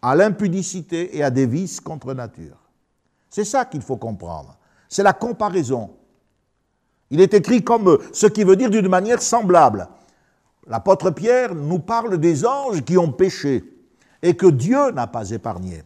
à 0.02 0.16
l'impudicité 0.16 1.16
et 1.16 1.22
à 1.22 1.30
des 1.30 1.46
vices 1.46 1.78
contre 1.78 2.12
nature. 2.12 2.56
C'est 3.30 3.44
ça 3.44 3.66
qu'il 3.66 3.82
faut 3.82 3.98
comprendre. 3.98 4.56
C'est 4.88 5.04
la 5.04 5.12
comparaison. 5.12 5.90
Il 7.08 7.20
est 7.20 7.34
écrit 7.34 7.62
comme 7.62 7.88
eux, 7.88 8.00
ce 8.12 8.26
qui 8.26 8.42
veut 8.42 8.56
dire 8.56 8.68
d'une 8.68 8.88
manière 8.88 9.22
semblable. 9.22 9.86
L'apôtre 10.66 11.12
Pierre 11.12 11.54
nous 11.54 11.78
parle 11.78 12.18
des 12.18 12.44
anges 12.44 12.82
qui 12.82 12.98
ont 12.98 13.12
péché 13.12 13.62
et 14.22 14.34
que 14.34 14.46
Dieu 14.46 14.90
n'a 14.90 15.06
pas 15.06 15.30
épargné. 15.30 15.84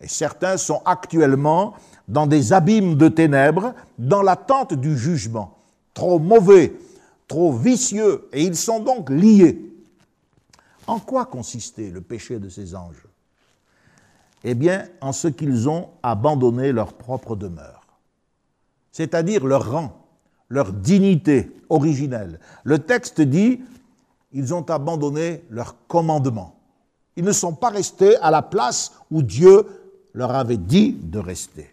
Et 0.00 0.08
certains 0.08 0.56
sont 0.56 0.80
actuellement 0.86 1.74
dans 2.08 2.26
des 2.26 2.54
abîmes 2.54 2.96
de 2.96 3.08
ténèbres, 3.08 3.74
dans 3.98 4.22
l'attente 4.22 4.72
du 4.72 4.96
jugement. 4.96 5.58
Trop 5.92 6.18
mauvais, 6.18 6.72
trop 7.28 7.52
vicieux, 7.52 8.28
et 8.32 8.42
ils 8.42 8.56
sont 8.56 8.80
donc 8.80 9.10
liés. 9.10 9.60
En 10.86 10.98
quoi 10.98 11.24
consistait 11.26 11.90
le 11.90 12.00
péché 12.00 12.38
de 12.38 12.48
ces 12.48 12.74
anges? 12.74 13.06
Eh 14.44 14.54
bien, 14.54 14.86
en 15.00 15.12
ce 15.12 15.28
qu'ils 15.28 15.68
ont 15.68 15.88
abandonné 16.02 16.70
leur 16.72 16.92
propre 16.92 17.34
demeure, 17.34 17.86
c'est-à-dire 18.92 19.46
leur 19.46 19.70
rang, 19.72 20.06
leur 20.50 20.72
dignité 20.72 21.50
originelle. 21.70 22.38
Le 22.62 22.78
texte 22.78 23.20
dit, 23.20 23.62
ils 24.32 24.52
ont 24.52 24.68
abandonné 24.68 25.44
leur 25.48 25.76
commandement. 25.88 26.54
Ils 27.16 27.24
ne 27.24 27.32
sont 27.32 27.54
pas 27.54 27.70
restés 27.70 28.16
à 28.16 28.30
la 28.30 28.42
place 28.42 28.92
où 29.10 29.22
Dieu 29.22 29.66
leur 30.12 30.32
avait 30.32 30.58
dit 30.58 30.92
de 30.92 31.18
rester. 31.18 31.70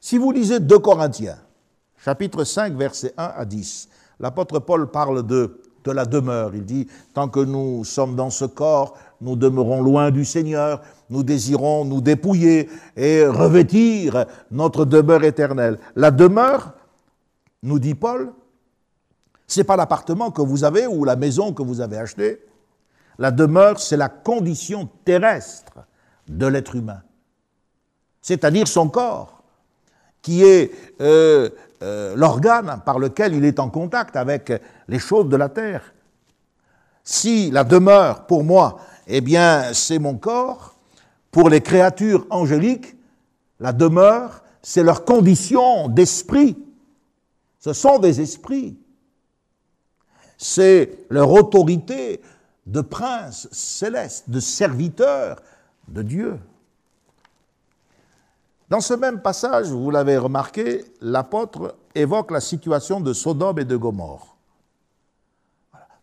Si 0.00 0.18
vous 0.18 0.32
lisez 0.32 0.60
2 0.60 0.78
Corinthiens, 0.78 1.38
chapitre 1.98 2.44
5, 2.44 2.74
versets 2.74 3.14
1 3.16 3.24
à 3.24 3.44
10, 3.44 3.88
l'apôtre 4.20 4.58
Paul 4.58 4.90
parle 4.90 5.26
de, 5.26 5.60
la 5.86 6.04
demeure. 6.04 6.54
Il 6.54 6.64
dit, 6.64 6.88
tant 7.14 7.28
que 7.28 7.40
nous 7.40 7.84
sommes 7.84 8.16
dans 8.16 8.30
ce 8.30 8.44
corps, 8.44 8.98
nous 9.20 9.36
demeurons 9.36 9.82
loin 9.82 10.10
du 10.10 10.24
Seigneur, 10.24 10.82
nous 11.10 11.22
désirons 11.22 11.84
nous 11.84 12.00
dépouiller 12.00 12.68
et 12.96 13.24
revêtir 13.24 14.26
notre 14.50 14.84
demeure 14.84 15.22
éternelle. 15.22 15.78
La 15.94 16.10
demeure, 16.10 16.74
nous 17.62 17.78
dit 17.78 17.94
Paul, 17.94 18.32
ce 19.46 19.60
n'est 19.60 19.64
pas 19.64 19.76
l'appartement 19.76 20.30
que 20.30 20.42
vous 20.42 20.64
avez 20.64 20.86
ou 20.86 21.04
la 21.04 21.16
maison 21.16 21.52
que 21.52 21.62
vous 21.62 21.80
avez 21.80 21.98
achetée. 21.98 22.44
La 23.18 23.30
demeure, 23.30 23.78
c'est 23.78 23.96
la 23.96 24.08
condition 24.08 24.88
terrestre 25.04 25.72
de 26.28 26.46
l'être 26.46 26.74
humain, 26.74 27.02
c'est-à-dire 28.20 28.66
son 28.66 28.88
corps 28.88 29.36
qui 30.20 30.42
est 30.42 30.72
euh, 31.00 31.48
euh, 31.82 32.14
l'organe 32.16 32.82
par 32.84 32.98
lequel 32.98 33.34
il 33.34 33.44
est 33.44 33.58
en 33.60 33.70
contact 33.70 34.16
avec 34.16 34.52
les 34.88 34.98
choses 34.98 35.28
de 35.28 35.36
la 35.36 35.48
terre. 35.48 35.92
Si 37.04 37.50
la 37.50 37.64
demeure, 37.64 38.26
pour 38.26 38.44
moi, 38.44 38.78
eh 39.06 39.20
bien, 39.20 39.72
c'est 39.72 39.98
mon 39.98 40.16
corps, 40.16 40.74
pour 41.30 41.48
les 41.48 41.60
créatures 41.60 42.26
angéliques, 42.30 42.96
la 43.60 43.72
demeure, 43.72 44.42
c'est 44.62 44.82
leur 44.82 45.04
condition 45.04 45.88
d'esprit. 45.88 46.56
Ce 47.60 47.72
sont 47.72 47.98
des 47.98 48.20
esprits. 48.20 48.78
C'est 50.38 51.06
leur 51.08 51.30
autorité 51.30 52.20
de 52.66 52.80
prince 52.80 53.48
céleste, 53.52 54.28
de 54.28 54.40
serviteur 54.40 55.40
de 55.88 56.02
Dieu. 56.02 56.38
Dans 58.68 58.80
ce 58.80 58.94
même 58.94 59.20
passage, 59.20 59.68
vous 59.68 59.90
l'avez 59.90 60.18
remarqué, 60.18 60.84
l'apôtre 61.00 61.76
évoque 61.94 62.32
la 62.32 62.40
situation 62.40 63.00
de 63.00 63.12
Sodome 63.12 63.60
et 63.60 63.64
de 63.64 63.76
Gomorre. 63.76 64.36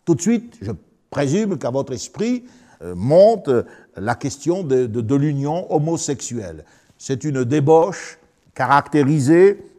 Tout 0.05 0.15
de 0.15 0.21
suite, 0.21 0.57
je 0.61 0.71
présume 1.09 1.57
qu'à 1.57 1.69
votre 1.69 1.93
esprit 1.93 2.45
euh, 2.81 2.95
monte 2.95 3.49
la 3.95 4.15
question 4.15 4.63
de, 4.63 5.15
l'union 5.15 5.71
homosexuelle. 5.73 6.65
C'est 6.97 7.23
une 7.23 7.43
débauche 7.43 8.17
caractérisée, 8.53 9.69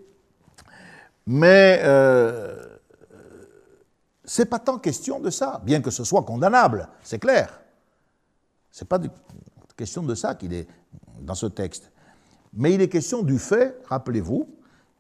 mais 1.27 1.81
euh, 1.85 2.55
c'est 4.25 4.47
pas 4.47 4.59
tant 4.59 4.79
question 4.79 5.21
de 5.21 5.31
ça, 5.31 5.61
bien 5.65 5.81
que 5.81 5.91
ce 5.91 6.05
soit 6.05 6.23
condamnable, 6.23 6.89
c'est 7.03 7.19
clair. 7.19 7.61
C'est 8.71 8.89
pas 8.89 8.99
question 9.77 10.03
de 10.03 10.15
ça 10.15 10.35
qu'il 10.35 10.53
est 10.53 10.67
dans 11.21 11.35
ce 11.35 11.47
texte. 11.47 11.91
Mais 12.57 12.75
il 12.75 12.81
est 12.81 12.89
question 12.89 13.23
du 13.23 13.39
fait, 13.39 13.81
rappelez-vous, 13.87 14.49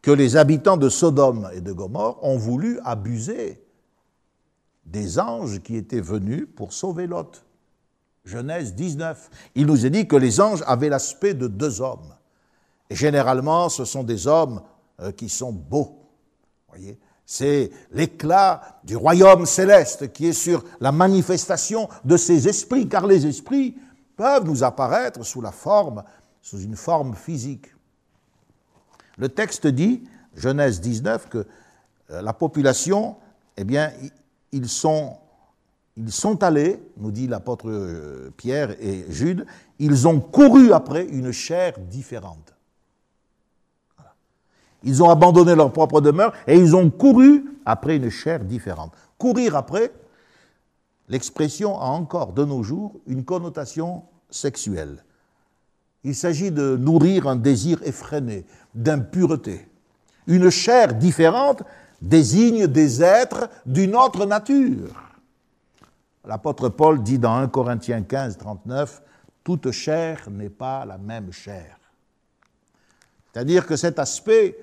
que 0.02 0.10
les 0.10 0.36
habitants 0.36 0.76
de 0.76 0.88
Sodome 0.88 1.48
et 1.54 1.60
de 1.60 1.72
Gomorre 1.72 2.22
ont 2.22 2.36
voulu 2.36 2.78
abuser 2.84 3.62
des 4.84 5.18
anges 5.18 5.60
qui 5.60 5.76
étaient 5.76 6.00
venus 6.00 6.46
pour 6.54 6.72
sauver 6.72 7.06
Lot. 7.06 7.44
Genèse 8.24 8.74
19. 8.74 9.30
Il 9.54 9.66
nous 9.66 9.86
est 9.86 9.90
dit 9.90 10.06
que 10.06 10.16
les 10.16 10.40
anges 10.40 10.62
avaient 10.66 10.88
l'aspect 10.88 11.34
de 11.34 11.46
deux 11.46 11.80
hommes. 11.80 12.14
Et 12.90 12.94
généralement, 12.94 13.68
ce 13.68 13.84
sont 13.84 14.02
des 14.02 14.26
hommes 14.26 14.60
euh, 15.00 15.12
qui 15.12 15.28
sont 15.28 15.52
beaux. 15.52 15.98
Voyez? 16.68 16.98
C'est 17.26 17.70
l'éclat 17.92 18.80
du 18.84 18.96
royaume 18.96 19.46
céleste 19.46 20.12
qui 20.12 20.26
est 20.26 20.32
sur 20.34 20.62
la 20.80 20.92
manifestation 20.92 21.88
de 22.04 22.18
ces 22.18 22.48
esprits, 22.48 22.88
car 22.88 23.06
les 23.06 23.26
esprits 23.26 23.76
peuvent 24.16 24.44
nous 24.44 24.62
apparaître 24.62 25.24
sous 25.24 25.40
la 25.40 25.50
forme 25.50 26.04
sous 26.44 26.60
une 26.60 26.76
forme 26.76 27.14
physique. 27.14 27.74
Le 29.16 29.30
texte 29.30 29.66
dit, 29.66 30.04
Genèse 30.36 30.82
19, 30.82 31.28
que 31.30 31.46
euh, 32.10 32.20
la 32.20 32.34
population, 32.34 33.16
eh 33.56 33.64
bien, 33.64 33.90
ils 34.52 34.68
sont, 34.68 35.16
allés, 36.42 36.82
nous 36.98 37.10
dit 37.10 37.28
l'apôtre 37.28 37.70
euh, 37.70 38.30
Pierre 38.36 38.76
et 38.78 39.06
Jude, 39.08 39.46
ils 39.78 40.06
ont 40.06 40.20
couru 40.20 40.72
après 40.72 41.06
une 41.06 41.32
chair 41.32 41.78
différente. 41.78 42.54
Ils 44.82 45.02
ont 45.02 45.08
abandonné 45.08 45.54
leur 45.54 45.72
propre 45.72 46.02
demeure 46.02 46.34
et 46.46 46.58
ils 46.58 46.76
ont 46.76 46.90
couru 46.90 47.58
après 47.64 47.96
une 47.96 48.10
chair 48.10 48.40
différente. 48.40 48.92
Courir 49.16 49.56
après, 49.56 49.90
l'expression 51.08 51.80
a 51.80 51.86
encore 51.86 52.34
de 52.34 52.44
nos 52.44 52.62
jours 52.62 53.00
une 53.06 53.24
connotation 53.24 54.02
sexuelle. 54.28 55.02
Il 56.04 56.14
s'agit 56.14 56.50
de 56.50 56.76
nourrir 56.76 57.26
un 57.26 57.36
désir 57.36 57.82
effréné, 57.82 58.44
d'impureté. 58.74 59.66
Une 60.26 60.50
chair 60.50 60.94
différente 60.94 61.62
désigne 62.00 62.66
des 62.66 63.02
êtres 63.02 63.48
d'une 63.64 63.96
autre 63.96 64.26
nature. 64.26 65.02
L'apôtre 66.26 66.68
Paul 66.68 67.02
dit 67.02 67.18
dans 67.18 67.34
1 67.34 67.48
Corinthiens 67.48 68.02
15, 68.02 68.36
39, 68.38 69.02
Toute 69.42 69.70
chair 69.70 70.28
n'est 70.30 70.50
pas 70.50 70.84
la 70.84 70.98
même 70.98 71.32
chair. 71.32 71.78
C'est-à-dire 73.32 73.66
que 73.66 73.76
cet 73.76 73.98
aspect 73.98 74.56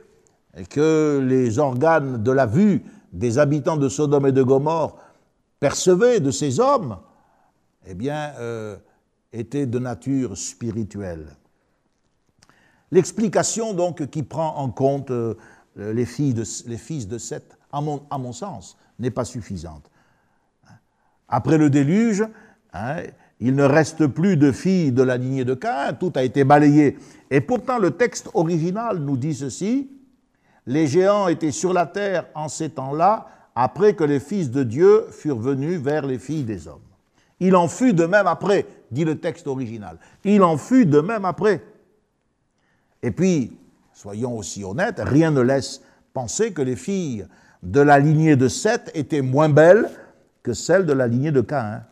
que 0.70 1.24
les 1.28 1.60
organes 1.60 2.22
de 2.22 2.32
la 2.32 2.46
vue 2.46 2.84
des 3.12 3.38
habitants 3.38 3.78
de 3.78 3.90
Sodome 3.90 4.28
et 4.28 4.32
de 4.32 4.44
Gomorre 4.44 4.98
percevaient 5.60 6.20
de 6.20 6.32
ces 6.32 6.60
hommes, 6.60 6.98
eh 7.86 7.94
bien, 7.94 8.34
euh, 8.40 8.78
était 9.34 9.66
de 9.66 9.80
nature 9.80 10.38
spirituelle. 10.38 11.28
L'explication 12.92 13.74
donc 13.74 14.06
qui 14.08 14.24
prend 14.24 14.58
en 14.58 14.70
compte 14.70 15.12
euh, 15.12 15.36
les, 15.78 16.06
fils 16.06 16.34
de 17.08 17.18
Seth, 17.18 17.58
à 17.72 17.82
mon, 17.82 18.34
sens, 18.34 18.78
n'est 19.00 19.12
pas 19.12 19.24
suffisante. 19.24 19.90
Après 21.30 21.58
le 21.58 21.70
déluge, 21.70 22.26
hein, 22.74 22.98
il 23.40 23.56
ne 23.56 23.64
reste 23.64 24.08
plus 24.08 24.36
de 24.36 24.52
filles 24.52 24.92
de 24.92 25.02
la 25.02 25.18
lignée 25.18 25.46
de 25.46 25.54
Cain, 25.54 25.94
tout 25.94 26.12
a 26.16 26.24
été 26.24 26.44
balayé. 26.44 26.98
Et 27.30 27.40
pourtant 27.40 27.80
le 27.80 27.92
texte 27.92 28.30
original 28.34 29.00
nous 29.00 29.16
dit 29.16 29.34
ceci, 29.34 29.90
les 30.68 30.88
géants 30.88 31.30
étaient 31.30 31.52
sur 31.52 31.74
la 31.74 31.86
terre 31.86 32.28
en 32.36 32.50
ces 32.50 32.70
temps-là, 32.70 33.28
après 33.56 33.96
que 33.96 34.04
les 34.04 34.20
fils 34.20 34.52
de 34.52 34.64
Dieu 34.64 35.06
furent 35.12 35.40
venus 35.40 35.80
vers 35.80 36.06
les 36.06 36.20
filles 36.20 36.44
des 36.44 36.68
hommes. 36.68 36.91
Il 37.42 37.56
en 37.56 37.68
fut 37.68 37.94
de 37.94 38.06
même 38.06 38.28
après, 38.28 38.68
dit 38.92 39.04
le 39.04 39.20
texte 39.20 39.48
original. 39.48 39.98
Il 40.24 40.44
en 40.44 40.58
fut 40.58 40.86
de 40.86 41.02
même 41.02 41.26
après. 41.26 41.64
Et 43.02 43.10
puis, 43.10 43.58
soyons 43.94 44.38
aussi 44.38 44.64
honnêtes, 44.64 45.02
rien 45.04 45.32
ne 45.32 45.42
laisse 45.42 45.82
penser 46.14 46.54
que 46.54 46.62
les 46.62 46.76
filles 46.76 47.26
de 47.64 47.82
la 47.82 47.98
lignée 47.98 48.36
de 48.36 48.48
Seth 48.48 48.92
étaient 48.94 49.24
moins 49.24 49.50
belles 49.50 49.90
que 50.44 50.54
celles 50.54 50.86
de 50.86 50.94
la 50.94 51.08
lignée 51.08 51.32
de 51.32 51.42
Caïn. 51.42 51.84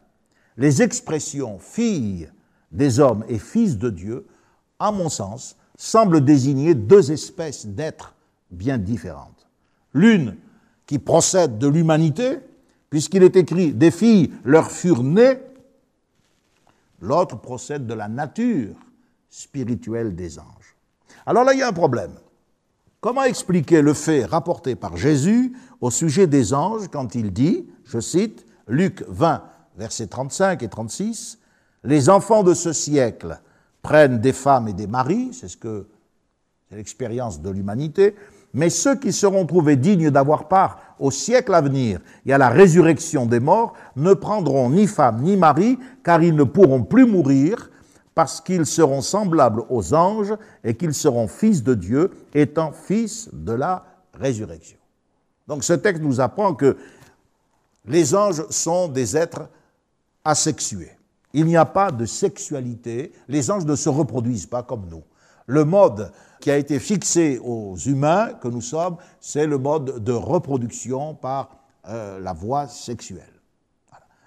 Les 0.56 0.84
expressions 0.84 1.58
filles 1.58 2.30
des 2.72 3.00
hommes 3.00 3.26
et 3.28 3.40
fils 3.40 3.80
de 3.80 3.90
Dieu, 3.90 4.28
à 4.78 4.92
mon 4.92 5.10
sens, 5.10 5.58
semblent 5.76 6.24
désigner 6.24 6.76
deux 6.76 7.12
espèces 7.12 7.66
d'êtres 7.66 8.14
bien 8.52 8.78
différentes. 8.78 9.48
L'une 9.96 10.36
qui 10.86 11.00
procède 11.00 11.58
de 11.58 11.68
l'humanité, 11.68 12.40
puisqu'il 12.90 13.24
est 13.24 13.36
écrit 13.36 13.74
des 13.74 13.92
filles 13.92 14.32
leur 14.44 14.72
furent 14.72 15.04
nées, 15.04 15.40
l'autre 17.02 17.38
procède 17.38 17.86
de 17.86 17.94
la 17.94 18.08
nature 18.08 18.76
spirituelle 19.30 20.16
des 20.16 20.40
anges. 20.40 20.76
Alors 21.26 21.44
là, 21.44 21.54
il 21.54 21.60
y 21.60 21.64
a 21.64 21.68
un 21.68 21.74
problème. 21.74 22.14
Comment 23.02 23.24
expliquer 23.24 23.82
le 23.82 23.94
fait 23.94 24.26
rapporté 24.26 24.76
par 24.76 24.98
Jésus 24.98 25.54
au 25.80 25.90
sujet 25.90 26.28
des 26.28 26.54
anges 26.54 26.90
quand 26.92 27.16
il 27.16 27.32
dit, 27.32 27.68
je 27.86 28.00
cite, 28.00 28.46
Luc 28.68 29.04
20, 29.08 29.44
versets 29.78 30.08
35 30.08 30.64
et 30.64 30.68
36, 30.68 31.40
Les 31.86 32.10
enfants 32.10 32.44
de 32.44 32.54
ce 32.54 32.74
siècle 32.74 33.40
prennent 33.82 34.20
des 34.20 34.34
femmes 34.34 34.68
et 34.68 34.74
des 34.74 34.88
maris, 34.88 35.30
c'est 35.34 35.48
ce 35.48 35.56
que 35.56 35.88
c'est 36.70 36.76
l'expérience 36.76 37.42
de 37.42 37.50
l'humanité, 37.50 38.16
mais 38.54 38.70
ceux 38.70 38.96
qui 38.96 39.14
seront 39.14 39.46
trouvés 39.46 39.76
dignes 39.76 40.10
d'avoir 40.10 40.48
part 40.48 40.80
au 41.00 41.12
siècle 41.12 41.54
à 41.54 41.62
venir 41.62 42.00
et 42.26 42.34
à 42.34 42.38
la 42.38 42.50
résurrection 42.50 43.26
des 43.26 43.40
morts 43.40 43.74
ne 43.96 44.14
prendront 44.14 44.70
ni 44.70 44.88
femme 44.88 45.22
ni 45.22 45.38
mari, 45.38 45.80
car 46.04 46.22
ils 46.24 46.36
ne 46.36 46.44
pourront 46.44 46.84
plus 46.84 47.06
mourir, 47.06 47.70
parce 48.16 48.42
qu'ils 48.42 48.66
seront 48.66 49.02
semblables 49.02 49.64
aux 49.70 49.94
anges 49.94 50.34
et 50.64 50.76
qu'ils 50.76 50.94
seront 50.94 51.28
fils 51.28 51.64
de 51.64 51.74
Dieu, 51.74 52.12
étant 52.34 52.74
fils 52.74 53.30
de 53.32 53.54
la 53.54 53.86
résurrection. 54.14 54.78
Donc 55.48 55.64
ce 55.64 55.74
texte 55.74 56.04
nous 56.04 56.20
apprend 56.20 56.54
que 56.54 56.76
les 57.86 58.14
anges 58.14 58.46
sont 58.50 58.88
des 58.90 59.16
êtres 59.16 59.48
asexués. 60.26 60.92
Il 61.34 61.46
n'y 61.46 61.56
a 61.56 61.66
pas 61.66 61.92
de 61.92 62.06
sexualité, 62.06 63.14
les 63.28 63.50
anges 63.52 63.66
ne 63.66 63.76
se 63.76 63.88
reproduisent 63.88 64.48
pas 64.48 64.64
comme 64.64 64.88
nous. 64.90 65.04
Le 65.50 65.66
mode 65.66 66.12
qui 66.42 66.52
a 66.52 66.58
été 66.58 66.78
fixé 66.78 67.40
aux 67.44 67.76
humains 67.76 68.34
que 68.40 68.48
nous 68.48 68.62
sommes, 68.62 68.98
c'est 69.20 69.48
le 69.48 69.58
mode 69.58 70.04
de 70.04 70.12
reproduction 70.12 71.16
par 71.16 71.50
euh, 71.88 72.20
la 72.20 72.34
voie 72.34 72.68
sexuelle. 72.68 73.34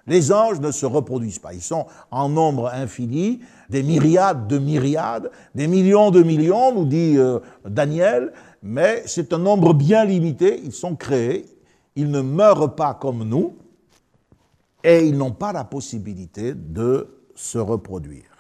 Les 0.09 0.33
anges 0.33 0.59
ne 0.59 0.73
se 0.73 0.85
reproduisent 0.85 1.39
pas. 1.39 1.55
Ils 1.55 1.63
sont 1.63 1.87
en 2.11 2.29
nombre 2.29 2.73
infini, 2.75 3.39
des 3.71 3.85
myriades 3.85 4.49
de 4.49 4.59
myriades, 4.59 5.31
des 5.55 5.69
millions 5.69 6.11
de 6.11 6.25
millions, 6.25 6.75
nous 6.75 6.87
dit 6.87 7.15
euh, 7.17 7.39
Daniel, 7.65 8.33
mais 8.61 9.05
c'est 9.07 9.33
un 9.33 9.39
nombre 9.39 9.75
bien 9.75 10.05
limité. 10.05 10.61
Ils 10.65 10.73
sont 10.73 10.97
créés, 10.97 11.47
ils 11.95 12.11
ne 12.11 12.21
meurent 12.21 12.75
pas 12.75 12.95
comme 12.95 13.23
nous, 13.23 13.55
et 14.83 15.07
ils 15.07 15.17
n'ont 15.17 15.31
pas 15.31 15.53
la 15.53 15.63
possibilité 15.63 16.53
de 16.53 17.07
se 17.37 17.59
reproduire. 17.59 18.32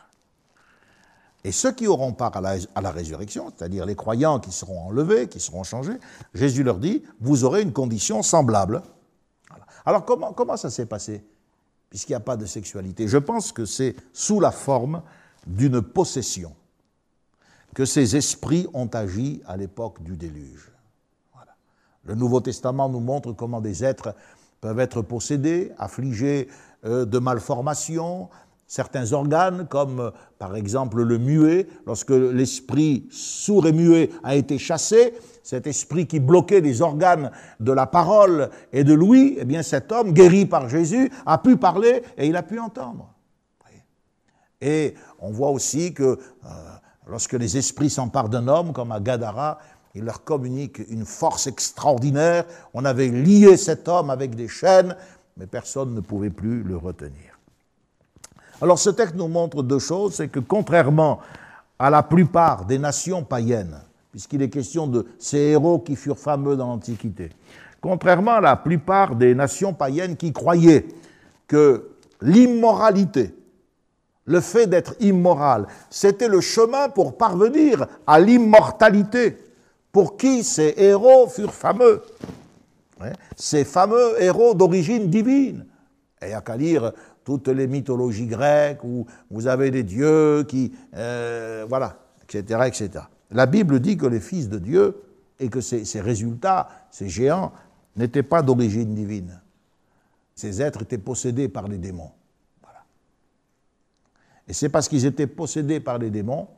Et 1.45 1.51
ceux 1.51 1.73
qui 1.73 1.89
auront 1.89 2.13
part 2.13 2.37
à 2.37 2.41
la, 2.41 2.91
résurrection, 2.91 3.53
c'est-à-dire 3.57 3.85
les 3.85 3.97
croyants 3.97 4.39
qui 4.39 4.53
seront 4.53 4.81
enlevés, 4.89 5.29
qui 5.29 5.41
seront 5.41 5.65
changés, 5.65 5.99
Jésus 6.35 6.63
leur 6.63 6.79
dit, 6.79 7.03
vous 7.21 7.45
aurez 7.45 7.63
une 7.63 7.73
condition 7.73 8.23
semblable. 8.23 8.83
Alors 9.85 10.05
comment, 10.05 10.57
ça 10.57 10.71
s'est 10.71 10.87
passé? 10.87 11.25
Puisqu'il 11.91 12.13
n'y 12.13 12.17
a 12.17 12.21
pas 12.21 12.37
de 12.37 12.47
sexualité. 12.47 13.09
Je 13.09 13.19
pense 13.19 13.51
que 13.51 13.65
c'est 13.65 13.97
sous 14.13 14.39
la 14.39 14.53
forme 14.53 15.03
d'une 15.47 15.83
possession 15.83 16.55
que 17.75 17.85
ces 17.85 18.17
esprits 18.17 18.69
ont 18.73 18.87
agi 18.87 19.43
à 19.47 19.57
l'époque 19.57 20.03
du 20.03 20.17
déluge. 20.17 20.71
Le 22.05 22.15
Nouveau 22.15 22.41
Testament 22.41 22.89
nous 22.89 23.01
montre 23.01 23.33
comment 23.33 23.61
des 23.61 23.85
êtres 23.85 24.15
peuvent 24.61 24.81
être 24.81 25.03
possédés, 25.03 25.73
affligés 25.79 26.49
euh, 26.85 27.05
de 27.05 27.19
malformations, 27.19 28.29
certains 28.73 29.13
organes, 29.13 29.67
comme 29.69 30.01
euh, 30.01 30.11
par 30.39 30.57
exemple 30.57 31.03
le 31.03 31.19
muet, 31.19 31.67
lorsque 31.87 32.09
l'esprit 32.09 33.07
sourd 33.11 33.67
et 33.67 33.73
muet 33.73 34.09
a 34.25 34.35
été 34.35 34.57
chassé, 34.57 35.13
cet 35.43 35.67
esprit 35.67 36.07
qui 36.07 36.21
bloquait 36.21 36.63
les 36.63 36.81
organes 36.81 37.33
de 37.61 37.71
la 37.71 37.87
parole 37.87 38.49
et 38.73 38.83
de 38.83 38.95
l'ouïe, 38.95 39.37
eh 39.39 39.45
bien 39.45 39.63
cet 39.63 39.93
homme, 39.93 40.13
guéri 40.13 40.47
par 40.47 40.71
Jésus, 40.71 41.13
a 41.27 41.37
pu 41.37 41.59
parler 41.59 42.03
et 42.17 42.27
il 42.27 42.35
a 42.35 42.43
pu 42.43 42.59
entendre. 42.59 43.13
Et 44.63 44.95
on 45.19 45.33
voit 45.33 45.51
aussi 45.51 45.93
que 45.93 46.03
euh, 46.03 46.49
lorsque 47.07 47.35
les 47.35 47.59
esprits 47.59 47.91
s'emparent 47.91 48.31
d'un 48.31 48.49
homme, 48.49 48.73
comme 48.73 48.93
à 48.93 49.01
Gadara, 49.01 49.59
il 49.95 50.05
leur 50.05 50.25
communique 50.25 50.81
une 50.89 51.05
force 51.05 51.47
extraordinaire. 51.47 52.47
On 52.73 52.87
avait 52.87 53.09
lié 53.09 53.59
cet 53.59 53.87
homme 53.87 54.09
avec 54.09 54.35
des 54.35 54.49
chaînes, 54.49 54.97
mais 55.37 55.47
personne 55.47 55.95
ne 55.95 56.01
pouvait 56.01 56.31
plus 56.31 56.63
le 56.63 56.79
retenir. 56.79 57.32
Alors 58.63 58.79
ce 58.79 58.91
texte 58.91 59.17
nous 59.17 59.27
montre 59.27 59.65
deux 59.65 59.81
choses, 59.81 60.15
c'est 60.15 60.29
que 60.29 60.39
contrairement 60.39 61.19
à 61.81 61.91
la 61.91 62.05
plupart 62.05 62.65
des 62.65 62.79
nations 62.79 63.25
païennes, 63.25 63.77
puisqu'il 64.13 64.41
est 64.41 64.51
question 64.51 64.87
de 64.87 65.05
ces 65.19 65.39
héros 65.39 65.81
qui 65.81 65.97
furent 65.97 66.17
fameux 66.17 66.57
dans 66.57 66.69
l'Antiquité. 66.69 67.31
Contrairement 67.81 68.35
à 68.35 68.41
la 68.41 68.55
plupart 68.55 69.17
des 69.17 69.35
nations 69.35 69.75
païennes 69.75 70.17
qui 70.17 70.33
croyaient 70.33 70.87
que 71.49 71.91
l'immoralité, 72.21 73.35
le 74.27 74.41
fait 74.41 74.69
d'être 74.69 74.95
immoral, 75.01 75.67
c'était 75.91 76.29
le 76.29 76.41
chemin 76.41 76.89
pour 76.89 77.17
parvenir 77.17 77.89
à 78.07 78.21
l'immortalité, 78.21 79.39
pour 79.91 80.17
qui 80.17 80.45
ces 80.45 80.73
héros 80.77 81.27
furent 81.27 81.53
fameux. 81.53 82.01
Ces 83.35 83.65
fameux 83.65 84.23
héros 84.23 84.55
d'origine 84.55 85.11
divine. 85.11 85.67
Et 86.25 86.35
toutes 87.25 87.49
les 87.49 87.67
mythologies 87.67 88.27
grecques 88.27 88.85
où 88.85 89.07
vous 89.31 89.47
avez 89.47 89.71
des 89.71 89.83
dieux 89.83 90.45
qui. 90.45 90.73
Euh, 90.95 91.67
voilà, 91.69 91.99
etc., 92.23 92.61
etc. 92.67 93.05
La 93.31 93.47
Bible 93.47 93.81
dit 93.81 93.97
que 93.97 94.07
les 94.07 94.21
fils 94.21 94.49
de 94.49 94.59
Dieu 94.59 95.03
et 95.41 95.49
que 95.49 95.61
ces, 95.61 96.01
résultats, 96.01 96.69
ces 96.91 97.09
géants, 97.09 97.53
n'étaient 97.97 98.23
pas 98.23 98.43
d'origine 98.43 98.95
divine. 98.95 99.41
Ces 100.35 100.63
êtres 100.63 100.83
étaient 100.83 100.99
possédés 100.99 101.49
par 101.49 101.69
les 101.69 101.79
démons. 101.79 102.11
Et 104.49 104.53
c'est 104.53 104.69
parce 104.69 104.89
qu'ils 104.89 105.07
étaient 105.07 105.27
possédés 105.27 105.81
par 105.81 105.99
les 105.99 106.11
démons 106.11 106.49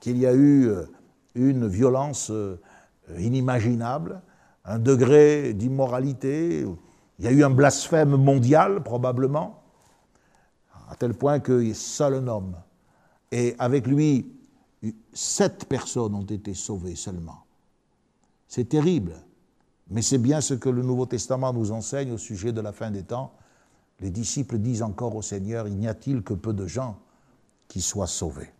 qu'il 0.00 0.18
y 0.18 0.26
a 0.26 0.32
eu 0.32 0.68
euh, 0.68 0.84
une 1.34 1.66
violence 1.66 2.30
euh, 2.30 2.60
inimaginable, 3.18 4.20
un 4.64 4.78
degré 4.78 5.52
d'immoralité, 5.54 6.66
il 7.18 7.24
y 7.24 7.28
a 7.28 7.30
eu 7.30 7.44
un 7.44 7.50
blasphème 7.50 8.16
mondial 8.16 8.82
probablement, 8.82 9.62
à 10.88 10.96
tel 10.96 11.14
point 11.14 11.40
que 11.40 11.72
seul 11.72 12.14
un 12.14 12.28
homme, 12.28 12.56
et 13.32 13.54
avec 13.58 13.86
lui 13.86 14.30
sept 15.12 15.64
personnes 15.66 16.14
ont 16.14 16.24
été 16.24 16.54
sauvées 16.54 16.96
seulement. 16.96 17.44
C'est 18.48 18.68
terrible, 18.68 19.14
mais 19.90 20.02
c'est 20.02 20.18
bien 20.18 20.40
ce 20.40 20.54
que 20.54 20.68
le 20.68 20.82
Nouveau 20.82 21.06
Testament 21.06 21.52
nous 21.52 21.72
enseigne 21.72 22.12
au 22.12 22.18
sujet 22.18 22.52
de 22.52 22.60
la 22.60 22.72
fin 22.72 22.90
des 22.90 23.02
temps. 23.02 23.32
Les 24.00 24.10
disciples 24.10 24.58
disent 24.58 24.82
encore 24.82 25.16
au 25.16 25.22
Seigneur, 25.22 25.66
il 25.68 25.76
n'y 25.76 25.88
a-t-il 25.88 26.22
que 26.22 26.34
peu 26.34 26.52
de 26.52 26.66
gens 26.66 26.98
qui 27.68 27.80
soient 27.80 28.06
sauvés? 28.06 28.52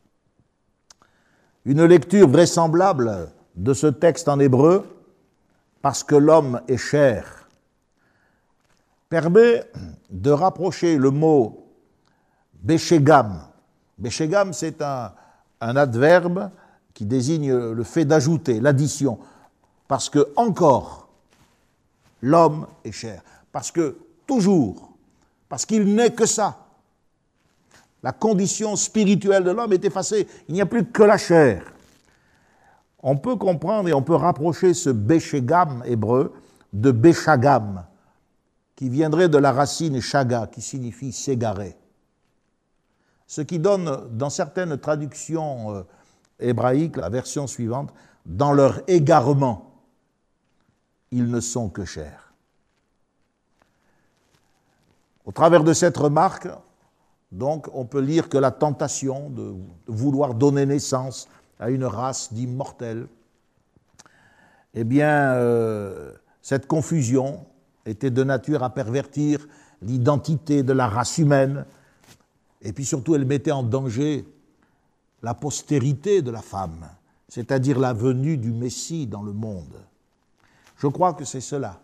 Une 1.65 1.85
lecture 1.85 2.29
vraisemblable 2.29 3.31
de 3.57 3.75
ce 3.75 3.87
texte 3.87 4.29
en 4.29 4.39
hébreu, 4.41 4.87
parce 5.83 6.03
que 6.03 6.15
l'homme 6.15 6.61
est 6.69 6.77
cher, 6.77 7.49
permet 9.09 9.65
de 10.11 10.31
rapprocher 10.31 10.97
le 10.97 11.11
mot 11.11 11.64
Béchégam. 12.65 13.43
Béchégam, 13.99 14.55
c'est 14.55 14.81
un, 14.81 15.13
adverbe 15.61 16.51
qui 16.95 17.05
désigne 17.05 17.55
le 17.55 17.85
fait 17.85 18.05
d'ajouter, 18.05 18.61
l'addition, 18.61 19.19
parce 19.87 20.11
que 20.11 20.29
encore 20.37 21.09
l'homme 22.23 22.67
est 22.85 22.93
cher, 22.93 23.23
parce 23.53 23.71
que 23.71 23.97
toujours, 24.27 24.93
parce 25.49 25.65
qu'il 25.65 25.95
n'est 25.95 26.13
que 26.13 26.27
ça. 26.27 26.59
La 28.03 28.13
condition 28.13 28.77
spirituelle 28.77 29.45
de 29.45 29.51
l'homme 29.51 29.73
est 29.73 29.85
effacée, 29.85 30.27
il 30.49 30.55
n'y 30.55 30.61
a 30.61 30.67
plus 30.67 30.85
que 30.87 31.03
la 31.03 31.19
chair. 31.19 31.65
On 33.03 33.17
peut 33.17 33.37
comprendre 33.37 33.89
et 33.89 33.95
on 33.95 34.03
peut 34.03 34.15
rapprocher 34.15 34.75
ce 34.75 34.91
béchégam 34.91 35.83
hébreu 35.87 36.33
de 36.73 36.91
béchagam, 36.91 37.85
qui 38.77 38.89
viendrait 38.89 39.29
de 39.29 39.39
la 39.39 39.53
racine 39.53 40.01
chaga, 40.01 40.47
qui 40.47 40.61
signifie 40.61 41.13
s'égarer 41.13 41.77
ce 43.27 43.41
qui 43.41 43.59
donne 43.59 44.09
dans 44.13 44.31
certaines 44.31 44.79
traductions 44.79 45.75
euh, 45.75 45.83
hébraïques 46.39 46.97
la 46.97 47.09
version 47.09 47.47
suivante, 47.47 47.93
dans 48.27 48.53
leur 48.53 48.83
égarement, 48.89 49.71
ils 51.11 51.29
ne 51.31 51.41
sont 51.41 51.69
que 51.69 51.85
chers. 51.85 52.33
Au 55.25 55.33
travers 55.33 55.65
de 55.65 55.73
cette 55.73 55.97
remarque, 55.97 56.49
donc, 57.33 57.69
on 57.73 57.85
peut 57.85 58.01
lire 58.01 58.29
que 58.29 58.39
la 58.39 58.53
tentation 58.53 59.29
de 59.31 59.55
vouloir 59.89 60.35
donner 60.35 60.67
naissance 60.67 61.29
à 61.59 61.71
une 61.71 61.85
race 61.85 62.33
d'immortels 62.33 63.09
eh 64.75 64.85
bien, 64.85 65.35
euh, 65.35 66.13
cette 66.43 66.67
confusion 66.67 67.47
était 67.87 68.11
de 68.11 68.25
nature 68.25 68.63
à 68.63 68.71
pervertir 68.71 69.47
l'identité 69.83 70.63
de 70.63 70.73
la 70.73 70.89
race 70.89 71.19
humaine, 71.19 71.65
et 72.65 72.73
puis 72.73 72.85
surtout 72.85 73.15
elle 73.15 73.27
mettait 73.27 73.53
en 73.53 73.63
danger 73.63 74.25
la 75.23 75.35
postérité 75.35 76.23
de 76.23 76.31
la 76.31 76.43
femme, 76.43 76.89
c'est-à-dire 77.29 77.79
la 77.79 77.93
venue 77.93 78.37
du 78.37 78.51
Messie 78.51 79.07
dans 79.07 79.23
le 79.23 79.33
monde. 79.33 79.77
Je 80.79 80.87
crois 80.89 81.15
que 81.15 81.25
c'est 81.25 81.41
cela 81.41 81.81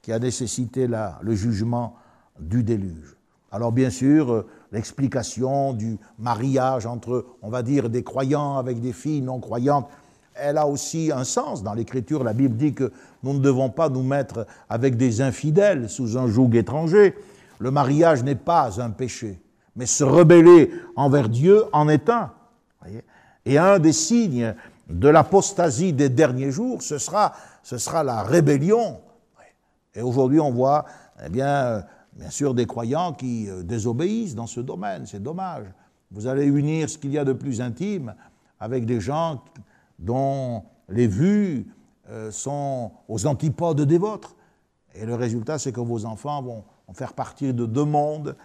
qui 0.00 0.12
a 0.12 0.18
nécessité 0.18 0.88
le 0.88 1.34
jugement 1.34 1.94
du 2.40 2.64
déluge. 2.64 3.16
Alors 3.52 3.70
bien 3.70 3.90
sûr, 3.90 4.32
euh, 4.32 4.46
l'explication 4.72 5.74
du 5.74 5.98
mariage 6.18 6.86
entre, 6.86 7.26
on 7.42 7.50
va 7.50 7.62
dire, 7.62 7.90
des 7.90 8.02
croyants 8.02 8.56
avec 8.56 8.80
des 8.80 8.94
filles 8.94 9.20
non 9.20 9.40
croyantes, 9.40 9.88
elle 10.34 10.56
a 10.56 10.66
aussi 10.66 11.12
un 11.12 11.24
sens. 11.24 11.62
Dans 11.62 11.74
l'Écriture, 11.74 12.24
la 12.24 12.32
Bible 12.32 12.56
dit 12.56 12.72
que 12.72 12.90
nous 13.22 13.34
ne 13.34 13.38
devons 13.38 13.68
pas 13.68 13.90
nous 13.90 14.02
mettre 14.02 14.46
avec 14.70 14.96
des 14.96 15.20
infidèles 15.20 15.90
sous 15.90 16.16
un 16.16 16.26
joug 16.26 16.54
étranger. 16.54 17.14
Le 17.58 17.70
mariage 17.70 18.24
n'est 18.24 18.34
pas 18.34 18.80
un 18.80 18.90
péché, 18.90 19.38
mais 19.76 19.86
se 19.86 20.04
rebeller 20.04 20.70
envers 20.96 21.28
Dieu 21.28 21.64
en 21.72 21.88
est 21.88 22.08
un. 22.08 22.32
Et 23.44 23.58
un 23.58 23.78
des 23.78 23.92
signes 23.92 24.54
de 24.88 25.08
l'apostasie 25.08 25.92
des 25.92 26.08
derniers 26.08 26.50
jours, 26.50 26.82
ce 26.82 26.98
sera, 26.98 27.32
ce 27.62 27.78
sera 27.78 28.04
la 28.04 28.22
rébellion. 28.22 29.00
Et 29.94 30.02
aujourd'hui, 30.02 30.40
on 30.40 30.50
voit, 30.50 30.84
eh 31.24 31.28
bien, 31.28 31.84
bien 32.12 32.30
sûr, 32.30 32.54
des 32.54 32.66
croyants 32.66 33.12
qui 33.12 33.48
euh, 33.48 33.62
désobéissent 33.62 34.34
dans 34.34 34.46
ce 34.46 34.60
domaine. 34.60 35.06
C'est 35.06 35.22
dommage. 35.22 35.66
Vous 36.10 36.26
allez 36.26 36.44
unir 36.44 36.88
ce 36.88 36.98
qu'il 36.98 37.12
y 37.12 37.18
a 37.18 37.24
de 37.24 37.32
plus 37.32 37.60
intime 37.60 38.14
avec 38.60 38.86
des 38.86 39.00
gens 39.00 39.42
dont 39.98 40.64
les 40.88 41.06
vues 41.06 41.66
euh, 42.10 42.30
sont 42.30 42.92
aux 43.08 43.26
antipodes 43.26 43.82
des 43.82 43.98
vôtres. 43.98 44.36
Et 44.94 45.06
le 45.06 45.14
résultat, 45.14 45.58
c'est 45.58 45.72
que 45.72 45.80
vos 45.80 46.04
enfants 46.04 46.42
vont, 46.42 46.64
faire 46.94 47.14
partie 47.14 47.54
de 47.54 47.64
deux 47.64 47.86
mondes. 47.86 48.36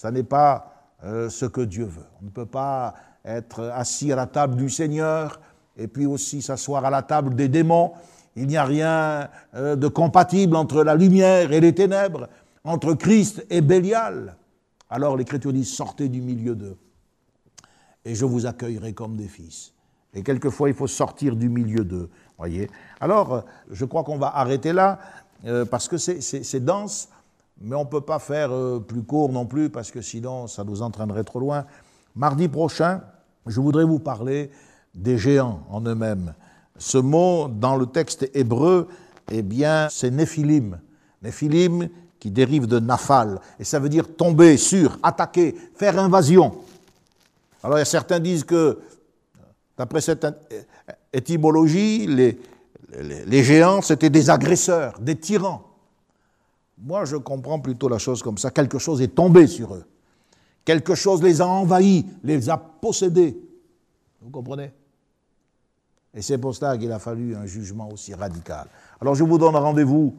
Ça 0.00 0.10
n'est 0.10 0.22
pas 0.22 0.72
euh, 1.04 1.28
ce 1.28 1.44
que 1.44 1.60
Dieu 1.60 1.84
veut. 1.84 2.06
On 2.22 2.26
ne 2.26 2.30
peut 2.30 2.46
pas 2.46 2.94
être 3.22 3.64
assis 3.74 4.12
à 4.12 4.16
la 4.16 4.26
table 4.26 4.56
du 4.56 4.70
Seigneur 4.70 5.40
et 5.76 5.88
puis 5.88 6.06
aussi 6.06 6.40
s'asseoir 6.40 6.84
à 6.84 6.90
la 6.90 7.02
table 7.02 7.34
des 7.34 7.48
démons. 7.48 7.92
Il 8.34 8.46
n'y 8.46 8.56
a 8.56 8.64
rien 8.64 9.28
de 9.52 9.88
compatible 9.88 10.56
entre 10.56 10.82
la 10.84 10.94
lumière 10.94 11.52
et 11.52 11.60
les 11.60 11.74
ténèbres 11.74 12.28
entre 12.64 12.94
Christ 12.94 13.44
et 13.50 13.60
Bélial. 13.60 14.36
Alors 14.88 15.16
l'Écriture 15.16 15.52
dit, 15.52 15.64
sortez 15.64 16.08
du 16.08 16.22
milieu 16.22 16.54
d'eux, 16.54 16.78
et 18.04 18.14
je 18.14 18.24
vous 18.24 18.46
accueillerai 18.46 18.92
comme 18.92 19.16
des 19.16 19.28
fils. 19.28 19.74
Et 20.14 20.22
quelquefois, 20.22 20.68
il 20.68 20.74
faut 20.74 20.86
sortir 20.86 21.36
du 21.36 21.48
milieu 21.48 21.84
d'eux. 21.84 22.10
Voyez. 22.38 22.70
Alors, 23.00 23.34
euh, 23.34 23.40
je 23.70 23.84
crois 23.84 24.02
qu'on 24.02 24.18
va 24.18 24.36
arrêter 24.36 24.72
là, 24.72 24.98
euh, 25.44 25.64
parce 25.64 25.88
que 25.88 25.96
c'est 25.98 26.64
dense, 26.64 27.08
mais 27.60 27.76
on 27.76 27.84
ne 27.84 27.88
peut 27.88 28.00
pas 28.00 28.18
faire 28.18 28.52
euh, 28.52 28.80
plus 28.80 29.02
court 29.02 29.30
non 29.30 29.46
plus, 29.46 29.70
parce 29.70 29.90
que 29.90 30.00
sinon, 30.00 30.46
ça 30.46 30.64
nous 30.64 30.82
entraînerait 30.82 31.24
trop 31.24 31.40
loin. 31.40 31.66
Mardi 32.16 32.48
prochain, 32.48 33.02
je 33.46 33.60
voudrais 33.60 33.84
vous 33.84 33.98
parler 33.98 34.50
des 34.94 35.18
géants 35.18 35.62
en 35.70 35.80
eux-mêmes. 35.82 36.34
Ce 36.78 36.98
mot, 36.98 37.48
dans 37.48 37.76
le 37.76 37.86
texte 37.86 38.28
hébreu, 38.34 38.88
eh 39.30 39.42
bien, 39.42 39.88
c'est 39.90 40.10
Néphilim. 40.10 40.78
Néphilim, 41.22 41.88
qui 42.18 42.30
dérive 42.30 42.66
de 42.66 42.78
nafal, 42.78 43.40
et 43.58 43.64
ça 43.64 43.78
veut 43.78 43.88
dire 43.88 44.14
tomber 44.14 44.58
sur, 44.58 44.98
attaquer, 45.02 45.56
faire 45.74 45.98
invasion. 45.98 46.54
Alors 47.62 47.84
certains 47.86 48.20
disent 48.20 48.44
que, 48.44 48.78
d'après 49.76 50.02
cette 50.02 50.26
étymologie, 51.12 52.06
les, 52.06 52.38
les, 53.26 53.42
géants, 53.42 53.80
c'était 53.80 54.10
des 54.10 54.28
agresseurs, 54.28 54.98
des 55.00 55.16
tyrans. 55.16 55.69
Moi, 56.82 57.04
je 57.04 57.16
comprends 57.16 57.60
plutôt 57.60 57.88
la 57.88 57.98
chose 57.98 58.22
comme 58.22 58.38
ça. 58.38 58.50
Quelque 58.50 58.78
chose 58.78 59.02
est 59.02 59.14
tombé 59.14 59.46
sur 59.46 59.74
eux. 59.74 59.84
Quelque 60.64 60.94
chose 60.94 61.22
les 61.22 61.40
a 61.40 61.46
envahis, 61.46 62.06
les 62.22 62.48
a 62.48 62.56
possédés. 62.56 63.36
Vous 64.20 64.30
comprenez? 64.30 64.72
Et 66.14 66.22
c'est 66.22 66.38
pour 66.38 66.54
cela 66.54 66.76
qu'il 66.76 66.90
a 66.90 66.98
fallu 66.98 67.36
un 67.36 67.46
jugement 67.46 67.88
aussi 67.90 68.14
radical. 68.14 68.66
Alors 69.00 69.14
je 69.14 69.24
vous 69.24 69.38
donne 69.38 69.54
rendez-vous 69.56 70.14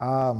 à 0.00 0.34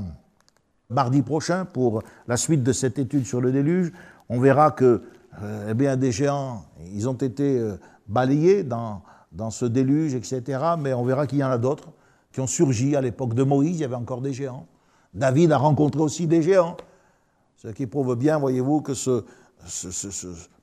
mardi 0.90 1.22
prochain 1.22 1.64
pour 1.64 2.02
la 2.26 2.36
suite 2.36 2.62
de 2.62 2.72
cette 2.72 2.98
étude 2.98 3.24
sur 3.24 3.40
le 3.40 3.52
déluge. 3.52 3.92
On 4.28 4.40
verra 4.40 4.72
que 4.72 5.02
euh, 5.42 5.68
eh 5.70 5.74
bien, 5.74 5.96
des 5.96 6.10
géants, 6.10 6.64
ils 6.92 7.08
ont 7.08 7.14
été 7.14 7.58
euh, 7.58 7.76
balayés 8.08 8.64
dans, 8.64 9.02
dans 9.30 9.50
ce 9.50 9.64
déluge, 9.66 10.14
etc. 10.14 10.60
Mais 10.78 10.92
on 10.92 11.04
verra 11.04 11.26
qu'il 11.26 11.38
y 11.38 11.44
en 11.44 11.50
a 11.50 11.58
d'autres 11.58 11.90
qui 12.32 12.40
ont 12.40 12.46
surgi 12.46 12.96
à 12.96 13.00
l'époque 13.00 13.34
de 13.34 13.42
Moïse, 13.44 13.76
il 13.76 13.82
y 13.82 13.84
avait 13.84 13.94
encore 13.94 14.20
des 14.20 14.32
géants. 14.32 14.66
David 15.14 15.52
a 15.52 15.58
rencontré 15.58 16.00
aussi 16.00 16.26
des 16.26 16.42
géants. 16.42 16.76
Ce 17.56 17.68
qui 17.68 17.86
prouve 17.86 18.14
bien, 18.14 18.38
voyez-vous, 18.38 18.82
que 18.82 18.92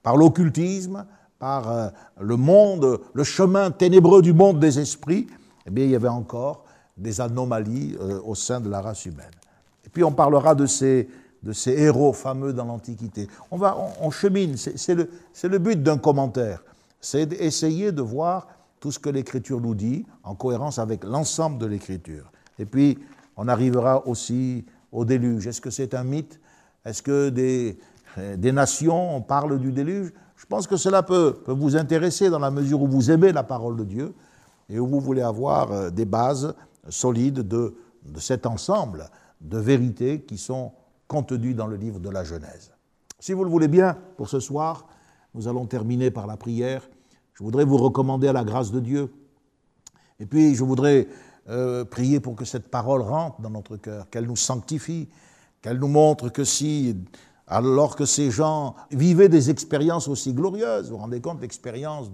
par 0.02 0.18
l'occultisme, 0.18 1.06
par 1.40 1.72
euh, 1.72 1.90
le 2.22 2.38
monde, 2.38 3.02
le 3.14 3.24
chemin 3.24 3.72
ténébreux 3.72 4.22
du 4.22 4.34
monde 4.34 4.60
des 4.60 4.80
esprits, 4.80 5.28
eh 5.66 5.70
bien, 5.70 5.84
il 5.84 5.92
y 5.92 5.96
avait 5.96 6.08
encore 6.08 6.64
des 6.96 7.20
anomalies 7.20 7.98
au 8.24 8.36
sein 8.36 8.62
de 8.62 8.70
la 8.70 8.82
race 8.82 9.06
humaine. 9.06 9.32
Puis 9.96 10.04
on 10.04 10.12
parlera 10.12 10.56
de 10.56 10.66
ces, 10.66 11.08
de 11.42 11.54
ces 11.54 11.72
héros 11.72 12.12
fameux 12.12 12.52
dans 12.52 12.66
l'Antiquité. 12.66 13.30
On, 13.50 13.58
va, 13.58 13.78
on, 14.02 14.12
chemine, 14.12 14.58
c'est 14.58 14.94
le, 14.94 15.10
le, 15.44 15.58
but 15.58 15.82
d'un 15.82 15.98
commentaire. 15.98 16.64
C'est 17.00 17.26
d'essayer 17.26 17.94
de 17.94 18.02
voir 18.02 18.48
tout 18.82 18.92
ce 18.92 19.00
que 19.00 19.10
l'Écriture 19.10 19.62
nous 19.62 19.74
dit 19.74 20.06
en 20.24 20.36
cohérence 20.36 20.80
avec 20.80 21.06
l'ensemble 21.06 21.60
de 21.60 21.66
l'Écriture. 21.66 22.30
Et 22.60 22.66
puis, 22.66 23.00
on 23.38 23.48
arrivera 23.48 24.08
aussi 24.08 24.66
au 24.92 25.06
déluge. 25.06 25.48
Est-ce 25.48 25.62
que 25.62 25.70
c'est 25.70 25.94
un 25.94 26.04
mythe? 26.04 26.40
Est-ce 26.86 27.02
que 27.02 27.30
des, 27.30 27.78
des 28.38 28.52
nations 28.52 29.22
parlent 29.22 29.60
du 29.60 29.72
déluge? 29.72 30.14
Je 30.36 30.46
pense 30.46 30.68
que 30.68 30.78
cela 30.78 31.04
peut, 31.04 31.34
peut, 31.46 31.54
vous 31.54 31.76
intéresser 31.76 32.30
dans 32.30 32.40
la 32.40 32.52
mesure 32.52 32.82
où 32.82 32.88
vous 32.88 33.10
aimez 33.10 33.32
la 33.32 33.44
parole 33.44 33.78
de 33.78 33.84
Dieu 33.84 34.14
et 34.70 34.80
où 34.80 34.88
vous 34.88 35.00
voulez 35.00 35.22
avoir 35.22 35.72
euh, 35.72 35.90
des 35.90 36.06
bases 36.06 36.54
solides 36.90 37.40
de, 37.40 37.76
de 38.06 38.20
cet 38.20 38.46
ensemble 38.46 39.10
de 39.42 39.58
vérités 39.58 40.22
qui 40.22 40.38
sont 40.38 40.72
contenues 41.08 41.54
dans 41.54 41.68
le 41.68 41.76
livre 41.76 42.00
de 42.00 42.10
la 42.10 42.24
Genèse. 42.24 42.72
Si 43.20 43.34
vous 43.34 43.44
le 43.44 43.50
voulez 43.50 43.68
bien, 43.68 43.98
pour 44.18 44.30
ce 44.30 44.40
soir, 44.40 44.88
nous 45.34 45.48
allons 45.48 45.66
terminer 45.66 46.12
par 46.12 46.28
la 46.28 46.38
prière. 46.38 46.88
Je 47.34 47.44
voudrais 47.44 47.66
vous 47.66 47.78
recommander 47.78 48.28
à 48.28 48.34
la 48.34 48.44
grâce 48.44 48.72
de 48.72 48.80
Dieu. 48.80 49.12
Et 50.20 50.26
puis, 50.26 50.56
je 50.56 50.64
voudrais 50.64 51.08
euh, 51.50 51.86
prier 51.86 52.20
pour 52.20 52.36
que 52.36 52.46
cette 52.46 52.70
parole 52.70 53.02
rentre 53.02 53.42
dans 53.42 53.50
notre 53.50 53.78
cœur, 53.78 54.10
qu'elle 54.10 54.26
nous 54.26 54.36
sanctifie, 54.36 55.08
qu'elle 55.62 55.78
nous 55.78 55.88
montre 55.88 56.30
que 56.30 56.44
si, 56.44 56.96
alors 57.48 57.96
que 57.96 58.06
ces 58.06 58.32
gens 58.32 58.76
vivaient 58.92 59.30
des 59.30 59.50
expériences 59.50 60.08
aussi 60.08 60.34
glorieuses, 60.34 60.90
vous 60.90 60.96
vous 60.96 61.02
rendez 61.02 61.22
compte 61.22 61.42
l'expérience 61.42 62.10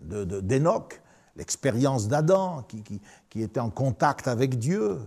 d'Enoch, 0.00 0.88
de, 0.94 1.38
l'expérience 1.38 2.08
d'Adam, 2.08 2.64
qui, 2.68 2.82
qui 3.28 3.42
était 3.42 3.60
en 3.60 3.70
contact 3.70 4.26
avec 4.26 4.58
Dieu, 4.58 4.98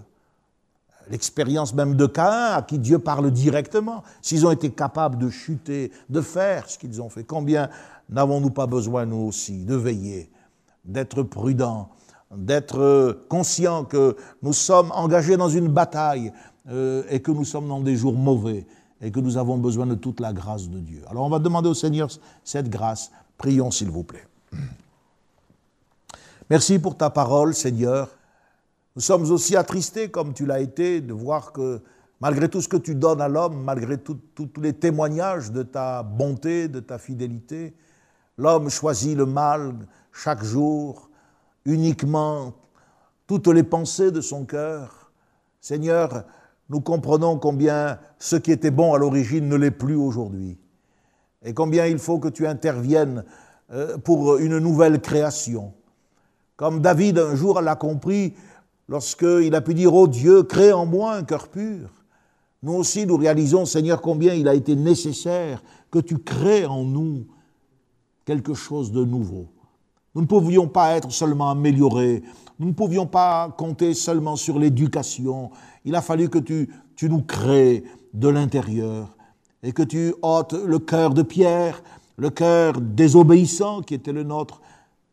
l'expérience 1.10 1.74
même 1.74 1.96
de 1.96 2.06
Caïn, 2.06 2.54
à 2.56 2.62
qui 2.62 2.80
Dieu 2.80 3.00
parle 3.00 3.32
directement, 3.32 4.04
s'ils 4.22 4.46
ont 4.46 4.52
été 4.52 4.70
capables 4.72 5.18
de 5.18 5.30
chuter, 5.30 5.92
de 6.10 6.22
faire 6.22 6.70
ce 6.70 6.78
qu'ils 6.78 7.02
ont 7.02 7.10
fait, 7.10 7.24
combien 7.24 7.70
n'avons-nous 8.10 8.52
pas 8.52 8.68
besoin, 8.68 9.06
nous 9.06 9.18
aussi, 9.28 9.66
de 9.66 9.76
veiller, 9.76 10.30
d'être 10.84 11.24
prudents, 11.24 11.90
d'être 12.32 13.26
conscients 13.30 13.84
que 13.84 14.16
nous 14.42 14.54
sommes 14.54 14.92
engagés 14.92 15.38
dans 15.38 15.50
une 15.50 15.68
bataille 15.68 16.32
euh, 16.70 17.04
et 17.10 17.22
que 17.22 17.32
nous 17.32 17.46
sommes 17.46 17.68
dans 17.68 17.80
des 17.80 17.96
jours 17.96 18.14
mauvais 18.14 18.66
et 19.02 19.12
que 19.12 19.20
nous 19.20 19.38
avons 19.38 19.58
besoin 19.58 19.86
de 19.86 19.96
toute 19.96 20.20
la 20.20 20.34
grâce 20.34 20.70
de 20.70 20.80
Dieu. 20.80 21.04
Alors 21.10 21.26
on 21.26 21.30
va 21.30 21.40
demander 21.40 21.70
au 21.70 21.74
Seigneur 21.74 22.10
cette 22.44 22.70
grâce. 22.70 23.12
Prions 23.38 23.72
s'il 23.72 23.90
vous 23.90 24.04
plaît. 24.04 24.26
Merci 26.50 26.80
pour 26.80 26.96
ta 26.96 27.10
parole, 27.10 27.54
Seigneur. 27.54 28.10
Nous 28.96 29.02
sommes 29.02 29.30
aussi 29.32 29.56
attristés, 29.56 30.10
comme 30.10 30.34
tu 30.34 30.46
l'as 30.46 30.60
été, 30.60 31.02
de 31.02 31.12
voir 31.12 31.52
que 31.52 31.82
malgré 32.22 32.48
tout 32.48 32.62
ce 32.62 32.68
que 32.68 32.78
tu 32.78 32.96
donnes 32.96 33.20
à 33.20 33.28
l'homme, 33.28 33.62
malgré 33.64 33.98
tous 33.98 34.20
les 34.62 34.74
témoignages 34.74 35.52
de 35.52 35.64
ta 35.64 36.02
bonté, 36.02 36.68
de 36.68 36.80
ta 36.80 36.98
fidélité, 36.98 37.74
l'homme 38.38 38.70
choisit 38.70 39.18
le 39.18 39.26
mal 39.26 39.74
chaque 40.14 40.44
jour, 40.44 41.10
uniquement, 41.66 42.54
toutes 43.28 43.48
les 43.48 43.64
pensées 43.64 44.12
de 44.12 44.22
son 44.22 44.46
cœur. 44.46 45.12
Seigneur, 45.60 46.26
nous 46.70 46.82
comprenons 46.82 47.38
combien 47.38 48.00
ce 48.20 48.36
qui 48.36 48.52
était 48.52 48.72
bon 48.72 48.94
à 48.94 48.98
l'origine 48.98 49.48
ne 49.48 49.56
l'est 49.56 49.72
plus 49.72 49.96
aujourd'hui, 49.96 50.58
et 51.44 51.54
combien 51.54 51.86
il 51.86 52.00
faut 52.00 52.20
que 52.20 52.28
tu 52.28 52.48
interviennes 52.48 53.24
euh, 53.72 53.98
pour 53.98 54.38
une 54.38 54.60
nouvelle 54.60 55.00
création. 55.00 55.74
Comme 56.56 56.82
David 56.82 57.20
un 57.20 57.36
jour 57.36 57.62
l'a 57.62 57.76
compris, 57.76 58.34
lorsqu'il 58.88 59.54
a 59.56 59.62
pu 59.62 59.74
dire, 59.74 59.94
oh 59.94 60.08
Dieu, 60.08 60.44
crée 60.44 60.72
en 60.72 60.86
moi 60.86 61.16
un 61.16 61.24
cœur 61.24 61.48
pur. 61.50 61.90
Nous 62.64 62.74
aussi, 62.74 63.06
nous 63.06 63.18
réalisons, 63.18 63.66
Seigneur, 63.66 64.02
combien 64.02 64.34
il 64.34 64.48
a 64.48 64.56
été 64.56 64.76
nécessaire 64.76 65.62
que 65.92 66.00
tu 66.00 66.18
crées 66.18 66.66
en 66.66 66.84
nous 66.84 67.26
quelque 68.26 68.54
chose 68.54 68.92
de 68.92 69.04
nouveau. 69.04 69.48
Nous 70.16 70.22
ne 70.22 70.28
pouvions 70.28 70.68
pas 70.68 70.96
être 70.96 71.12
seulement 71.12 71.52
améliorés. 71.52 72.24
Nous 72.58 72.68
ne 72.68 72.74
pouvions 72.74 73.06
pas 73.06 73.54
compter 73.58 73.94
seulement 73.94 74.38
sur 74.38 74.58
l'éducation. 74.58 75.52
Il 75.84 75.94
a 75.94 76.02
fallu 76.02 76.30
que 76.30 76.40
tu, 76.40 76.70
nous 77.04 77.22
crées 77.22 77.84
de 78.14 78.30
l'intérieur 78.30 79.10
et 79.62 79.74
que 79.74 79.84
tu 79.84 80.14
ôtes 80.22 80.54
le 80.54 80.80
cœur 80.80 81.14
de 81.14 81.22
pierre, 81.22 81.84
le 82.16 82.30
cœur 82.30 82.80
désobéissant 82.80 83.82
qui 83.82 83.94
était 83.94 84.14
le 84.14 84.24
nôtre, 84.24 84.62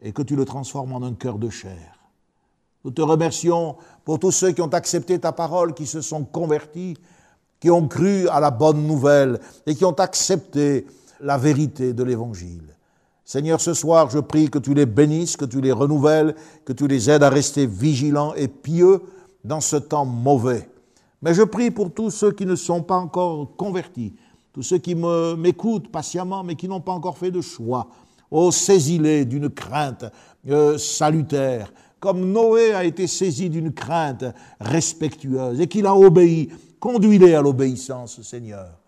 et 0.00 0.12
que 0.12 0.22
tu 0.22 0.36
le 0.36 0.44
transformes 0.44 0.92
en 0.92 1.02
un 1.02 1.14
cœur 1.14 1.38
de 1.38 1.48
chair. 1.48 1.98
Nous 2.84 2.90
te 2.90 3.02
remercions 3.02 3.76
pour 4.04 4.18
tous 4.18 4.32
ceux 4.32 4.52
qui 4.52 4.60
ont 4.60 4.68
accepté 4.68 5.18
ta 5.18 5.32
parole, 5.32 5.74
qui 5.74 5.86
se 5.86 6.00
sont 6.00 6.24
convertis, 6.24 6.96
qui 7.60 7.70
ont 7.70 7.86
cru 7.86 8.28
à 8.28 8.40
la 8.40 8.50
bonne 8.50 8.86
nouvelle 8.86 9.40
et 9.66 9.74
qui 9.74 9.84
ont 9.84 9.92
accepté 9.92 10.86
la 11.20 11.38
vérité 11.38 11.92
de 11.92 12.02
l'Évangile. 12.02 12.71
Seigneur, 13.32 13.62
ce 13.62 13.72
soir, 13.72 14.10
je 14.10 14.18
prie 14.18 14.50
que 14.50 14.58
tu 14.58 14.74
les 14.74 14.84
bénisses, 14.84 15.38
que 15.38 15.46
tu 15.46 15.62
les 15.62 15.72
renouvelles, 15.72 16.34
que 16.66 16.74
tu 16.74 16.86
les 16.86 17.08
aides 17.08 17.22
à 17.22 17.30
rester 17.30 17.64
vigilants 17.64 18.34
et 18.34 18.46
pieux 18.46 19.00
dans 19.42 19.62
ce 19.62 19.76
temps 19.76 20.04
mauvais. 20.04 20.68
Mais 21.22 21.32
je 21.32 21.40
prie 21.40 21.70
pour 21.70 21.94
tous 21.94 22.10
ceux 22.10 22.32
qui 22.32 22.44
ne 22.44 22.56
sont 22.56 22.82
pas 22.82 22.96
encore 22.96 23.56
convertis, 23.56 24.12
tous 24.52 24.60
ceux 24.60 24.76
qui 24.76 24.94
m'écoutent 24.94 25.90
patiemment, 25.90 26.44
mais 26.44 26.56
qui 26.56 26.68
n'ont 26.68 26.82
pas 26.82 26.92
encore 26.92 27.16
fait 27.16 27.30
de 27.30 27.40
choix. 27.40 27.86
Oh, 28.30 28.50
saisis-les 28.50 29.24
d'une 29.24 29.48
crainte 29.48 30.04
euh, 30.50 30.76
salutaire, 30.76 31.72
comme 32.00 32.32
Noé 32.32 32.74
a 32.74 32.84
été 32.84 33.06
saisi 33.06 33.48
d'une 33.48 33.72
crainte 33.72 34.26
respectueuse 34.60 35.58
et 35.58 35.68
qu'il 35.68 35.86
a 35.86 35.96
obéi. 35.96 36.50
Conduis-les 36.78 37.34
à 37.34 37.40
l'obéissance, 37.40 38.20
Seigneur. 38.20 38.78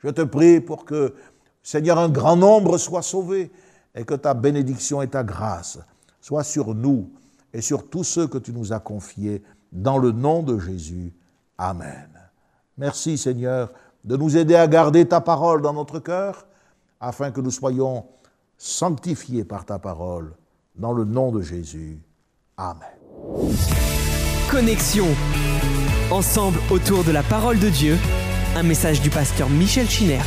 Je 0.00 0.10
te 0.10 0.20
prie 0.20 0.60
pour 0.60 0.84
que, 0.84 1.14
Seigneur, 1.62 1.98
un 1.98 2.10
grand 2.10 2.36
nombre 2.36 2.76
soit 2.76 3.00
sauvé 3.00 3.50
et 3.94 4.04
que 4.04 4.14
ta 4.14 4.34
bénédiction 4.34 5.02
et 5.02 5.08
ta 5.08 5.22
grâce 5.22 5.78
soient 6.20 6.44
sur 6.44 6.74
nous 6.74 7.10
et 7.52 7.60
sur 7.60 7.88
tous 7.88 8.04
ceux 8.04 8.26
que 8.26 8.38
tu 8.38 8.52
nous 8.52 8.72
as 8.72 8.80
confiés, 8.80 9.42
dans 9.72 9.98
le 9.98 10.12
nom 10.12 10.42
de 10.42 10.58
Jésus. 10.58 11.12
Amen. 11.58 12.08
Merci, 12.76 13.18
Seigneur 13.18 13.70
de 14.04 14.16
nous 14.16 14.36
aider 14.36 14.54
à 14.54 14.66
garder 14.66 15.06
ta 15.06 15.20
parole 15.20 15.62
dans 15.62 15.72
notre 15.72 15.98
cœur, 15.98 16.46
afin 17.00 17.30
que 17.30 17.40
nous 17.40 17.50
soyons 17.50 18.04
sanctifiés 18.58 19.44
par 19.44 19.64
ta 19.64 19.78
parole, 19.78 20.34
dans 20.76 20.92
le 20.92 21.04
nom 21.04 21.32
de 21.32 21.40
Jésus. 21.40 21.98
Amen. 22.56 22.82
Connexion. 24.50 25.06
Ensemble 26.10 26.58
autour 26.70 27.02
de 27.04 27.12
la 27.12 27.22
parole 27.22 27.58
de 27.58 27.68
Dieu, 27.68 27.96
un 28.56 28.62
message 28.62 29.00
du 29.00 29.10
pasteur 29.10 29.48
Michel 29.48 29.88
Chiner. 29.88 30.20